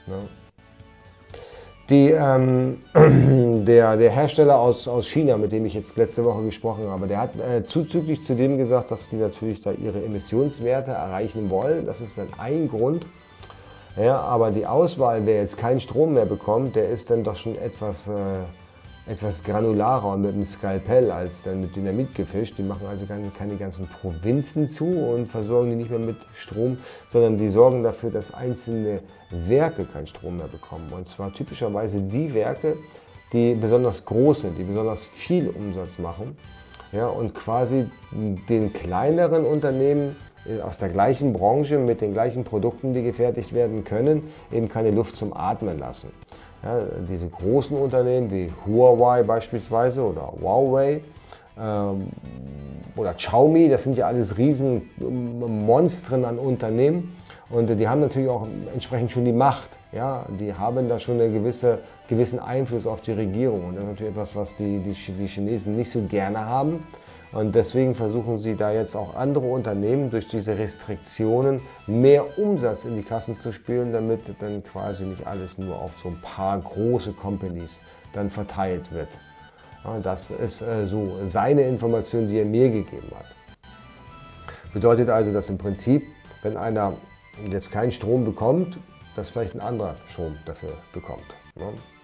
Ne? 0.07 0.29
Die, 1.89 2.11
ähm, 2.11 2.77
der, 3.65 3.97
der 3.97 4.11
Hersteller 4.11 4.59
aus, 4.59 4.87
aus 4.87 5.07
China, 5.07 5.37
mit 5.37 5.51
dem 5.51 5.65
ich 5.65 5.73
jetzt 5.73 5.97
letzte 5.97 6.23
Woche 6.23 6.43
gesprochen 6.43 6.87
habe, 6.87 7.07
der 7.07 7.19
hat 7.19 7.31
äh, 7.39 7.63
zuzüglich 7.63 8.21
zu 8.21 8.35
dem 8.35 8.57
gesagt, 8.57 8.91
dass 8.91 9.09
die 9.09 9.17
natürlich 9.17 9.61
da 9.61 9.71
ihre 9.71 10.03
Emissionswerte 10.03 10.91
erreichen 10.91 11.49
wollen. 11.49 11.85
Das 11.85 11.99
ist 11.99 12.17
dann 12.17 12.29
ein 12.37 12.69
Grund. 12.69 13.05
Ja, 13.97 14.19
aber 14.21 14.51
die 14.51 14.65
Auswahl, 14.65 15.25
wer 15.25 15.35
jetzt 15.35 15.57
keinen 15.57 15.81
Strom 15.81 16.13
mehr 16.13 16.25
bekommt, 16.25 16.75
der 16.75 16.89
ist 16.89 17.09
dann 17.09 17.25
doch 17.25 17.35
schon 17.35 17.57
etwas, 17.57 18.07
äh, 18.07 18.11
etwas 19.05 19.43
granularer 19.43 20.13
und 20.13 20.21
mit 20.21 20.33
dem 20.33 20.45
Skalpell 20.45 21.11
als 21.11 21.43
dann 21.43 21.59
mit 21.59 21.75
Dynamit 21.75 22.15
gefischt. 22.15 22.57
Die 22.57 22.63
machen 22.63 22.87
also 22.87 23.05
keine, 23.05 23.29
keine 23.31 23.57
ganzen 23.57 23.87
Provinzen 23.87 24.69
zu 24.69 24.85
und 24.85 25.27
versorgen 25.27 25.71
die 25.71 25.75
nicht 25.75 25.89
mehr 25.89 25.99
mit 25.99 26.15
Strom, 26.33 26.77
sondern 27.09 27.37
die 27.37 27.49
sorgen 27.49 27.83
dafür, 27.83 28.11
dass 28.11 28.33
einzelne 28.33 29.01
Werke 29.29 29.83
keinen 29.83 30.07
Strom 30.07 30.37
mehr 30.37 30.47
bekommen. 30.47 30.89
Und 30.93 31.05
zwar 31.05 31.33
typischerweise 31.33 32.01
die 32.01 32.33
Werke, 32.33 32.77
die 33.33 33.55
besonders 33.55 34.05
groß 34.05 34.41
sind, 34.41 34.57
die 34.57 34.63
besonders 34.63 35.03
viel 35.03 35.49
Umsatz 35.49 35.99
machen 35.99 36.37
ja, 36.93 37.07
und 37.07 37.33
quasi 37.33 37.89
den 38.11 38.73
kleineren 38.73 39.45
Unternehmen 39.45 40.15
aus 40.63 40.77
der 40.77 40.89
gleichen 40.89 41.33
Branche 41.33 41.77
mit 41.77 42.01
den 42.01 42.13
gleichen 42.13 42.43
Produkten, 42.43 42.93
die 42.93 43.03
gefertigt 43.03 43.53
werden 43.53 43.83
können, 43.83 44.31
eben 44.51 44.69
keine 44.69 44.91
Luft 44.91 45.15
zum 45.15 45.35
Atmen 45.35 45.77
lassen. 45.77 46.11
Ja, 46.63 46.79
diese 47.09 47.27
großen 47.27 47.75
Unternehmen 47.75 48.29
wie 48.31 48.51
Huawei 48.65 49.23
beispielsweise 49.23 50.03
oder 50.03 50.31
Huawei 50.39 51.01
ähm, 51.59 52.07
oder 52.95 53.13
Xiaomi, 53.13 53.69
das 53.69 53.83
sind 53.83 53.97
ja 53.97 54.07
alles 54.07 54.37
riesen 54.37 54.89
Monstren 54.99 56.23
an 56.23 56.37
Unternehmen 56.37 57.15
und 57.49 57.67
die 57.67 57.87
haben 57.87 58.01
natürlich 58.01 58.29
auch 58.29 58.47
entsprechend 58.73 59.11
schon 59.11 59.25
die 59.25 59.33
Macht. 59.33 59.69
Ja, 59.91 60.25
die 60.39 60.53
haben 60.53 60.87
da 60.87 60.99
schon 60.99 61.19
einen 61.19 61.33
gewisse, 61.33 61.79
gewissen 62.07 62.39
Einfluss 62.39 62.85
auf 62.85 63.01
die 63.01 63.11
Regierung 63.11 63.65
und 63.65 63.75
das 63.75 63.83
ist 63.83 63.89
natürlich 63.89 64.13
etwas, 64.13 64.35
was 64.35 64.55
die, 64.55 64.79
die, 64.79 64.93
die 64.93 65.27
Chinesen 65.27 65.75
nicht 65.75 65.91
so 65.91 66.01
gerne 66.01 66.45
haben. 66.45 66.83
Und 67.31 67.55
deswegen 67.55 67.95
versuchen 67.95 68.37
sie 68.37 68.55
da 68.55 68.71
jetzt 68.73 68.95
auch 68.95 69.15
andere 69.15 69.45
Unternehmen 69.45 70.11
durch 70.11 70.27
diese 70.27 70.57
Restriktionen 70.57 71.61
mehr 71.87 72.37
Umsatz 72.37 72.83
in 72.83 72.95
die 72.95 73.03
Kassen 73.03 73.37
zu 73.37 73.53
spülen, 73.53 73.93
damit 73.93 74.21
dann 74.39 74.63
quasi 74.63 75.05
nicht 75.05 75.25
alles 75.25 75.57
nur 75.57 75.79
auf 75.79 75.97
so 75.97 76.09
ein 76.09 76.19
paar 76.21 76.59
große 76.59 77.13
Companies 77.13 77.81
dann 78.11 78.29
verteilt 78.29 78.91
wird. 78.91 79.07
Das 80.03 80.29
ist 80.29 80.61
äh, 80.61 80.85
so 80.85 81.17
seine 81.25 81.63
Information, 81.63 82.27
die 82.27 82.37
er 82.37 82.45
mir 82.45 82.69
gegeben 82.69 83.11
hat. 83.15 83.25
Bedeutet 84.73 85.09
also, 85.09 85.31
dass 85.31 85.49
im 85.49 85.57
Prinzip, 85.57 86.03
wenn 86.43 86.55
einer 86.55 86.93
jetzt 87.49 87.71
keinen 87.71 87.91
Strom 87.91 88.25
bekommt, 88.25 88.77
dass 89.15 89.29
vielleicht 89.29 89.55
ein 89.55 89.61
anderer 89.61 89.95
Strom 90.05 90.35
dafür 90.45 90.73
bekommt. 90.93 91.25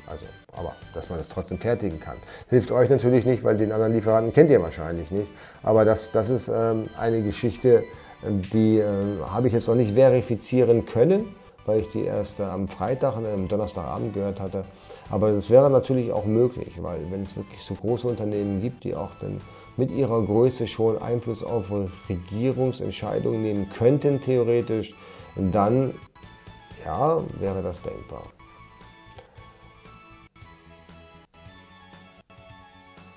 Also, 0.09 0.25
aber 0.53 0.75
dass 0.93 1.09
man 1.09 1.19
das 1.19 1.29
trotzdem 1.29 1.57
fertigen 1.57 1.99
kann. 1.99 2.17
Hilft 2.49 2.71
euch 2.71 2.89
natürlich 2.89 3.25
nicht, 3.25 3.43
weil 3.43 3.57
den 3.57 3.71
anderen 3.71 3.93
Lieferanten 3.93 4.33
kennt 4.33 4.49
ihr 4.49 4.61
wahrscheinlich 4.61 5.11
nicht. 5.11 5.27
Aber 5.63 5.85
das, 5.85 6.11
das 6.11 6.29
ist 6.29 6.47
ähm, 6.47 6.89
eine 6.97 7.21
Geschichte, 7.21 7.83
ähm, 8.25 8.41
die 8.53 8.79
äh, 8.79 8.85
habe 9.29 9.47
ich 9.47 9.53
jetzt 9.53 9.67
noch 9.67 9.75
nicht 9.75 9.93
verifizieren 9.93 10.85
können, 10.85 11.35
weil 11.65 11.81
ich 11.81 11.91
die 11.91 12.05
erst 12.05 12.39
äh, 12.39 12.43
am 12.43 12.67
Freitag 12.67 13.17
und 13.17 13.25
am 13.25 13.47
Donnerstagabend 13.47 14.13
gehört 14.13 14.39
hatte. 14.39 14.63
Aber 15.09 15.31
das 15.31 15.49
wäre 15.49 15.69
natürlich 15.69 16.11
auch 16.11 16.25
möglich, 16.25 16.71
weil 16.81 16.99
wenn 17.11 17.23
es 17.23 17.35
wirklich 17.35 17.61
so 17.61 17.75
große 17.75 18.07
Unternehmen 18.07 18.61
gibt, 18.61 18.83
die 18.83 18.95
auch 18.95 19.11
dann 19.21 19.41
mit 19.77 19.91
ihrer 19.91 20.23
Größe 20.23 20.67
schon 20.67 20.99
Einfluss 21.01 21.43
auf 21.43 21.71
Regierungsentscheidungen 22.09 23.41
nehmen 23.43 23.69
könnten, 23.69 24.19
theoretisch, 24.21 24.95
dann 25.35 25.93
ja, 26.83 27.21
wäre 27.39 27.61
das 27.61 27.81
denkbar. 27.81 28.23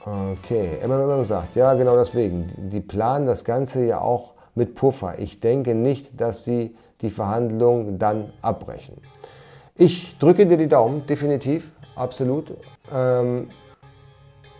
Okay, 0.04 0.78
MMM 0.82 1.24
sagt, 1.24 1.56
ja 1.56 1.74
genau 1.74 1.94
deswegen. 1.96 2.70
Die 2.70 2.80
planen 2.80 3.26
das 3.26 3.44
Ganze 3.44 3.84
ja 3.84 4.00
auch 4.00 4.32
mit 4.54 4.74
Puffer. 4.74 5.18
Ich 5.18 5.40
denke 5.40 5.74
nicht, 5.74 6.18
dass 6.18 6.44
sie 6.44 6.74
die 7.02 7.10
Verhandlungen 7.10 7.98
dann 7.98 8.32
abbrechen. 8.40 8.96
Ich 9.74 10.18
drücke 10.18 10.46
dir 10.46 10.56
die 10.56 10.68
Daumen, 10.68 11.06
definitiv, 11.06 11.72
absolut. 11.96 12.52
Ähm, 12.92 13.48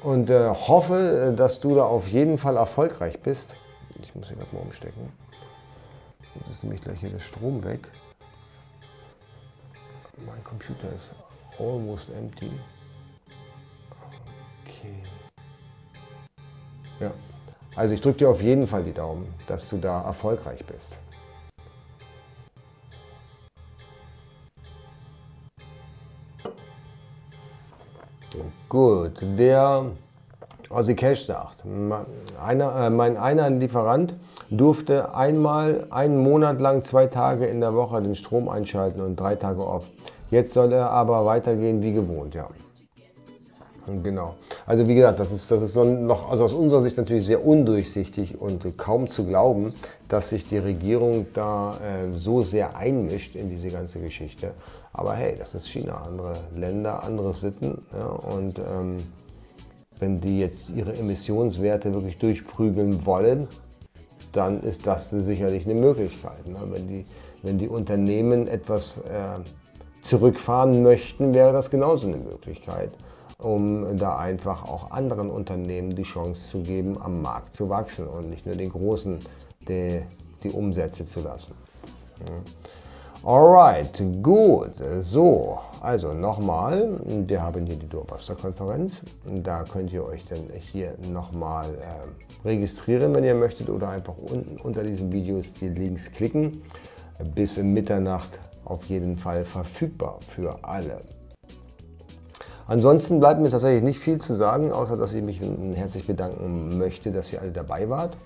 und 0.02 0.30
äh, 0.30 0.48
hoffe, 0.48 1.34
dass 1.36 1.60
du 1.60 1.74
da 1.74 1.84
auf 1.84 2.08
jeden 2.08 2.38
Fall 2.38 2.56
erfolgreich 2.56 3.20
bist. 3.20 3.54
Ich 4.02 4.14
muss 4.14 4.28
hier 4.28 4.36
gerade 4.36 4.54
mal 4.54 4.62
umstecken. 4.62 5.10
Jetzt 6.34 6.50
ist 6.50 6.62
nämlich 6.64 6.80
gleich 6.80 7.00
hier 7.00 7.10
der 7.10 7.18
Strom 7.18 7.64
weg. 7.64 7.88
Mein 10.26 10.42
Computer 10.44 10.92
ist 10.94 11.14
almost 11.58 12.10
empty. 12.10 12.50
Okay. 14.64 15.02
Ja. 17.00 17.10
Also 17.76 17.94
ich 17.94 18.00
drücke 18.00 18.18
dir 18.18 18.28
auf 18.28 18.42
jeden 18.42 18.66
Fall 18.66 18.82
die 18.82 18.92
Daumen, 18.92 19.26
dass 19.46 19.68
du 19.68 19.78
da 19.78 20.02
erfolgreich 20.02 20.64
bist. 20.66 20.98
Gut, 28.68 29.20
der 29.20 29.86
Ossi 30.68 30.94
Cash 30.94 31.26
sagt, 31.26 31.64
einer, 32.40 32.86
äh, 32.86 32.90
mein 32.90 33.16
einer 33.16 33.50
Lieferant 33.50 34.14
durfte 34.50 35.12
einmal 35.12 35.88
einen 35.90 36.22
Monat 36.22 36.60
lang 36.60 36.84
zwei 36.84 37.06
Tage 37.06 37.46
in 37.46 37.60
der 37.60 37.74
Woche 37.74 38.00
den 38.00 38.14
Strom 38.14 38.48
einschalten 38.48 39.00
und 39.00 39.18
drei 39.18 39.34
Tage 39.34 39.66
off. 39.66 39.90
Jetzt 40.30 40.52
soll 40.52 40.72
er 40.72 40.90
aber 40.90 41.26
weitergehen 41.26 41.82
wie 41.82 41.92
gewohnt, 41.92 42.34
ja. 42.34 42.48
Genau. 44.02 44.34
Also 44.66 44.86
wie 44.86 44.94
gesagt, 44.94 45.18
das 45.18 45.32
ist, 45.32 45.50
das 45.50 45.62
ist 45.62 45.72
so 45.72 45.84
noch 45.84 46.30
also 46.30 46.44
aus 46.44 46.52
unserer 46.52 46.82
Sicht 46.82 46.96
natürlich 46.96 47.24
sehr 47.24 47.44
undurchsichtig 47.44 48.40
und 48.40 48.76
kaum 48.78 49.06
zu 49.06 49.26
glauben, 49.26 49.72
dass 50.08 50.30
sich 50.30 50.44
die 50.44 50.58
Regierung 50.58 51.26
da 51.34 51.74
äh, 51.74 52.18
so 52.18 52.42
sehr 52.42 52.76
einmischt 52.76 53.36
in 53.36 53.50
diese 53.50 53.68
ganze 53.68 54.00
Geschichte. 54.00 54.52
Aber 54.92 55.14
hey, 55.14 55.36
das 55.38 55.54
ist 55.54 55.68
China, 55.68 56.02
andere 56.06 56.32
Länder, 56.54 57.02
andere 57.02 57.32
Sitten. 57.34 57.82
Ja, 57.96 58.06
und 58.06 58.58
ähm, 58.58 59.02
wenn 59.98 60.20
die 60.20 60.40
jetzt 60.40 60.70
ihre 60.70 60.94
Emissionswerte 60.96 61.92
wirklich 61.94 62.18
durchprügeln 62.18 63.04
wollen, 63.06 63.46
dann 64.32 64.62
ist 64.62 64.86
das 64.86 65.10
sicherlich 65.10 65.64
eine 65.64 65.74
Möglichkeit. 65.74 66.46
Ne? 66.46 66.58
Wenn, 66.66 66.88
die, 66.88 67.04
wenn 67.42 67.58
die 67.58 67.68
Unternehmen 67.68 68.48
etwas 68.48 68.98
äh, 68.98 69.40
zurückfahren 70.02 70.82
möchten, 70.82 71.34
wäre 71.34 71.52
das 71.52 71.70
genauso 71.70 72.08
eine 72.08 72.18
Möglichkeit, 72.18 72.90
um 73.42 73.96
da 73.96 74.18
einfach 74.18 74.64
auch 74.64 74.90
anderen 74.90 75.30
Unternehmen 75.30 75.94
die 75.94 76.02
Chance 76.02 76.50
zu 76.50 76.58
geben, 76.60 77.00
am 77.00 77.22
Markt 77.22 77.54
zu 77.54 77.68
wachsen 77.68 78.06
und 78.06 78.30
nicht 78.30 78.46
nur 78.46 78.54
den 78.54 78.70
Großen 78.70 79.18
die, 79.68 80.02
die 80.42 80.50
Umsätze 80.50 81.04
zu 81.04 81.20
lassen. 81.20 81.54
Alright, 83.22 84.02
gut. 84.22 84.72
So, 85.02 85.58
also 85.82 86.14
nochmal, 86.14 86.98
wir 87.04 87.42
haben 87.42 87.66
hier 87.66 87.76
die 87.76 87.86
Doorbuster-Konferenz. 87.86 89.02
Da 89.42 89.62
könnt 89.64 89.92
ihr 89.92 90.04
euch 90.04 90.24
dann 90.24 90.48
hier 90.58 90.94
nochmal 91.12 91.66
äh, 91.74 92.48
registrieren, 92.48 93.14
wenn 93.14 93.24
ihr 93.24 93.34
möchtet, 93.34 93.68
oder 93.68 93.90
einfach 93.90 94.14
unten 94.16 94.58
unter 94.62 94.82
diesen 94.82 95.12
Videos 95.12 95.52
die 95.52 95.68
Links 95.68 96.10
klicken. 96.10 96.62
Bis 97.34 97.58
Mitternacht 97.58 98.38
auf 98.64 98.86
jeden 98.86 99.18
Fall 99.18 99.44
verfügbar 99.44 100.18
für 100.34 100.58
alle. 100.62 101.02
Ansonsten 102.70 103.18
bleibt 103.18 103.40
mir 103.40 103.50
tatsächlich 103.50 103.82
nicht 103.82 103.98
viel 103.98 104.18
zu 104.18 104.36
sagen, 104.36 104.70
außer 104.70 104.96
dass 104.96 105.12
ich 105.12 105.24
mich 105.24 105.40
herzlich 105.74 106.06
bedanken 106.06 106.78
möchte, 106.78 107.10
dass 107.10 107.32
ihr 107.32 107.40
alle 107.42 107.50
dabei 107.50 107.90
wart. 107.90 108.16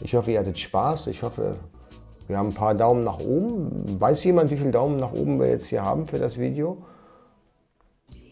Ich 0.00 0.14
hoffe, 0.14 0.30
ihr 0.30 0.38
hattet 0.38 0.56
Spaß. 0.56 1.08
Ich 1.08 1.24
hoffe, 1.24 1.56
wir 2.28 2.38
haben 2.38 2.50
ein 2.50 2.54
paar 2.54 2.74
Daumen 2.74 3.02
nach 3.02 3.18
oben. 3.18 4.00
Weiß 4.00 4.22
jemand, 4.22 4.52
wie 4.52 4.56
viele 4.56 4.70
Daumen 4.70 5.00
nach 5.00 5.12
oben 5.14 5.40
wir 5.40 5.48
jetzt 5.48 5.66
hier 5.66 5.84
haben 5.84 6.06
für 6.06 6.18
das 6.20 6.38
Video? 6.38 6.78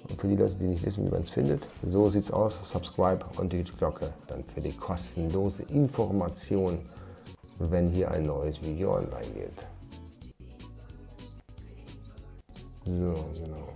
Und 0.08 0.20
für 0.20 0.28
die 0.28 0.36
Leute, 0.36 0.54
die 0.54 0.68
nicht 0.68 0.86
wissen, 0.86 1.04
wie 1.04 1.10
man 1.10 1.22
es 1.22 1.30
findet, 1.30 1.62
so 1.84 2.08
sieht 2.10 2.22
es 2.22 2.30
aus. 2.30 2.56
Subscribe 2.62 3.24
und 3.40 3.52
die 3.52 3.64
Glocke 3.64 4.10
dann 4.28 4.44
für 4.44 4.60
die 4.60 4.70
kostenlose 4.70 5.64
Information, 5.64 6.78
wenn 7.58 7.88
hier 7.88 8.12
ein 8.12 8.24
neues 8.24 8.62
Video 8.62 8.94
online 8.94 9.32
geht. 9.34 9.66
So, 12.84 13.14
genau. 13.34 13.75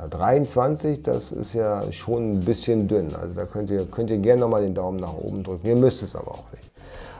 Na, 0.00 0.08
23, 0.08 1.02
das 1.02 1.32
ist 1.32 1.52
ja 1.52 1.82
schon 1.92 2.32
ein 2.32 2.40
bisschen 2.40 2.88
dünn. 2.88 3.08
Also 3.20 3.34
da 3.34 3.44
könnt 3.44 3.70
ihr, 3.70 3.84
könnt 3.86 4.10
ihr 4.10 4.18
gerne 4.18 4.40
nochmal 4.40 4.62
den 4.62 4.74
Daumen 4.74 4.98
nach 4.98 5.14
oben 5.14 5.42
drücken. 5.42 5.66
Ihr 5.66 5.76
müsst 5.76 6.02
es 6.02 6.16
aber 6.16 6.30
auch 6.30 6.44
nicht. 6.52 6.70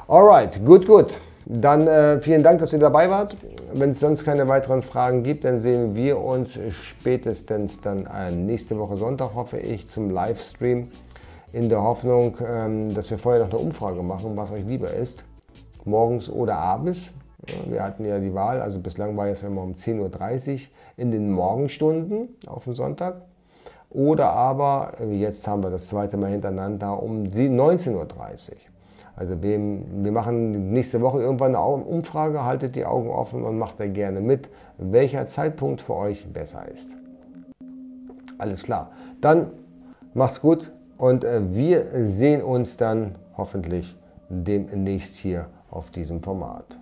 Alright, 0.09 0.65
gut, 0.65 0.87
gut. 0.87 1.21
Dann 1.47 1.87
äh, 1.87 2.21
vielen 2.21 2.43
Dank, 2.43 2.61
dass 2.61 2.73
ihr 2.73 2.79
dabei 2.79 3.11
wart. 3.11 3.37
Wenn 3.73 3.91
es 3.91 4.01
sonst 4.01 4.25
keine 4.25 4.49
weiteren 4.49 4.83
Fragen 4.83 5.23
gibt, 5.23 5.45
dann 5.45 5.61
sehen 5.61 5.95
wir 5.95 6.19
uns 6.19 6.51
spätestens 6.71 7.81
dann 7.81 8.07
äh, 8.07 8.31
nächste 8.31 8.79
Woche 8.79 8.97
Sonntag, 8.97 9.35
hoffe 9.35 9.59
ich, 9.59 9.89
zum 9.89 10.11
Livestream. 10.11 10.89
In 11.53 11.69
der 11.69 11.83
Hoffnung, 11.83 12.37
ähm, 12.47 12.95
dass 12.95 13.11
wir 13.11 13.19
vorher 13.19 13.45
noch 13.45 13.51
eine 13.51 13.59
Umfrage 13.59 14.03
machen, 14.03 14.37
was 14.37 14.53
euch 14.53 14.65
lieber 14.65 14.93
ist. 14.93 15.25
Morgens 15.85 16.31
oder 16.31 16.57
abends. 16.57 17.11
Wir 17.67 17.83
hatten 17.83 18.05
ja 18.05 18.19
die 18.19 18.35
Wahl, 18.35 18.61
also 18.61 18.79
bislang 18.79 19.17
war 19.17 19.27
es 19.29 19.43
immer 19.43 19.63
um 19.63 19.75
10.30 19.75 20.53
Uhr 20.53 20.59
in 20.97 21.11
den 21.11 21.31
Morgenstunden 21.31 22.29
auf 22.47 22.65
dem 22.65 22.75
Sonntag. 22.75 23.23
Oder 23.91 24.31
aber, 24.33 24.93
jetzt 25.11 25.47
haben 25.49 25.63
wir 25.63 25.71
das 25.71 25.89
zweite 25.89 26.17
Mal 26.17 26.31
hintereinander, 26.31 27.03
um 27.03 27.25
19.30 27.25 27.95
Uhr. 27.95 28.07
Also 29.17 29.43
wir, 29.43 29.59
wir 29.59 30.13
machen 30.13 30.73
nächste 30.73 31.01
Woche 31.01 31.21
irgendwann 31.21 31.55
eine 31.55 31.85
Umfrage, 31.85 32.45
haltet 32.45 32.75
die 32.75 32.87
Augen 32.87 33.11
offen 33.11 33.43
und 33.43 33.59
macht 33.59 33.79
da 33.79 33.87
gerne 33.87 34.21
mit, 34.21 34.49
welcher 34.79 35.27
Zeitpunkt 35.27 35.83
für 35.83 35.95
euch 35.95 36.27
besser 36.33 36.67
ist. 36.73 36.89
Alles 38.39 38.63
klar. 38.63 38.93
Dann 39.21 39.51
macht's 40.15 40.41
gut 40.41 40.73
und 40.97 41.25
äh, 41.25 41.41
wir 41.53 42.07
sehen 42.07 42.43
uns 42.43 42.79
dann 42.79 43.17
hoffentlich 43.37 43.95
demnächst 44.31 45.17
hier 45.17 45.49
auf 45.71 45.91
diesem 45.91 46.23
Format. 46.23 46.80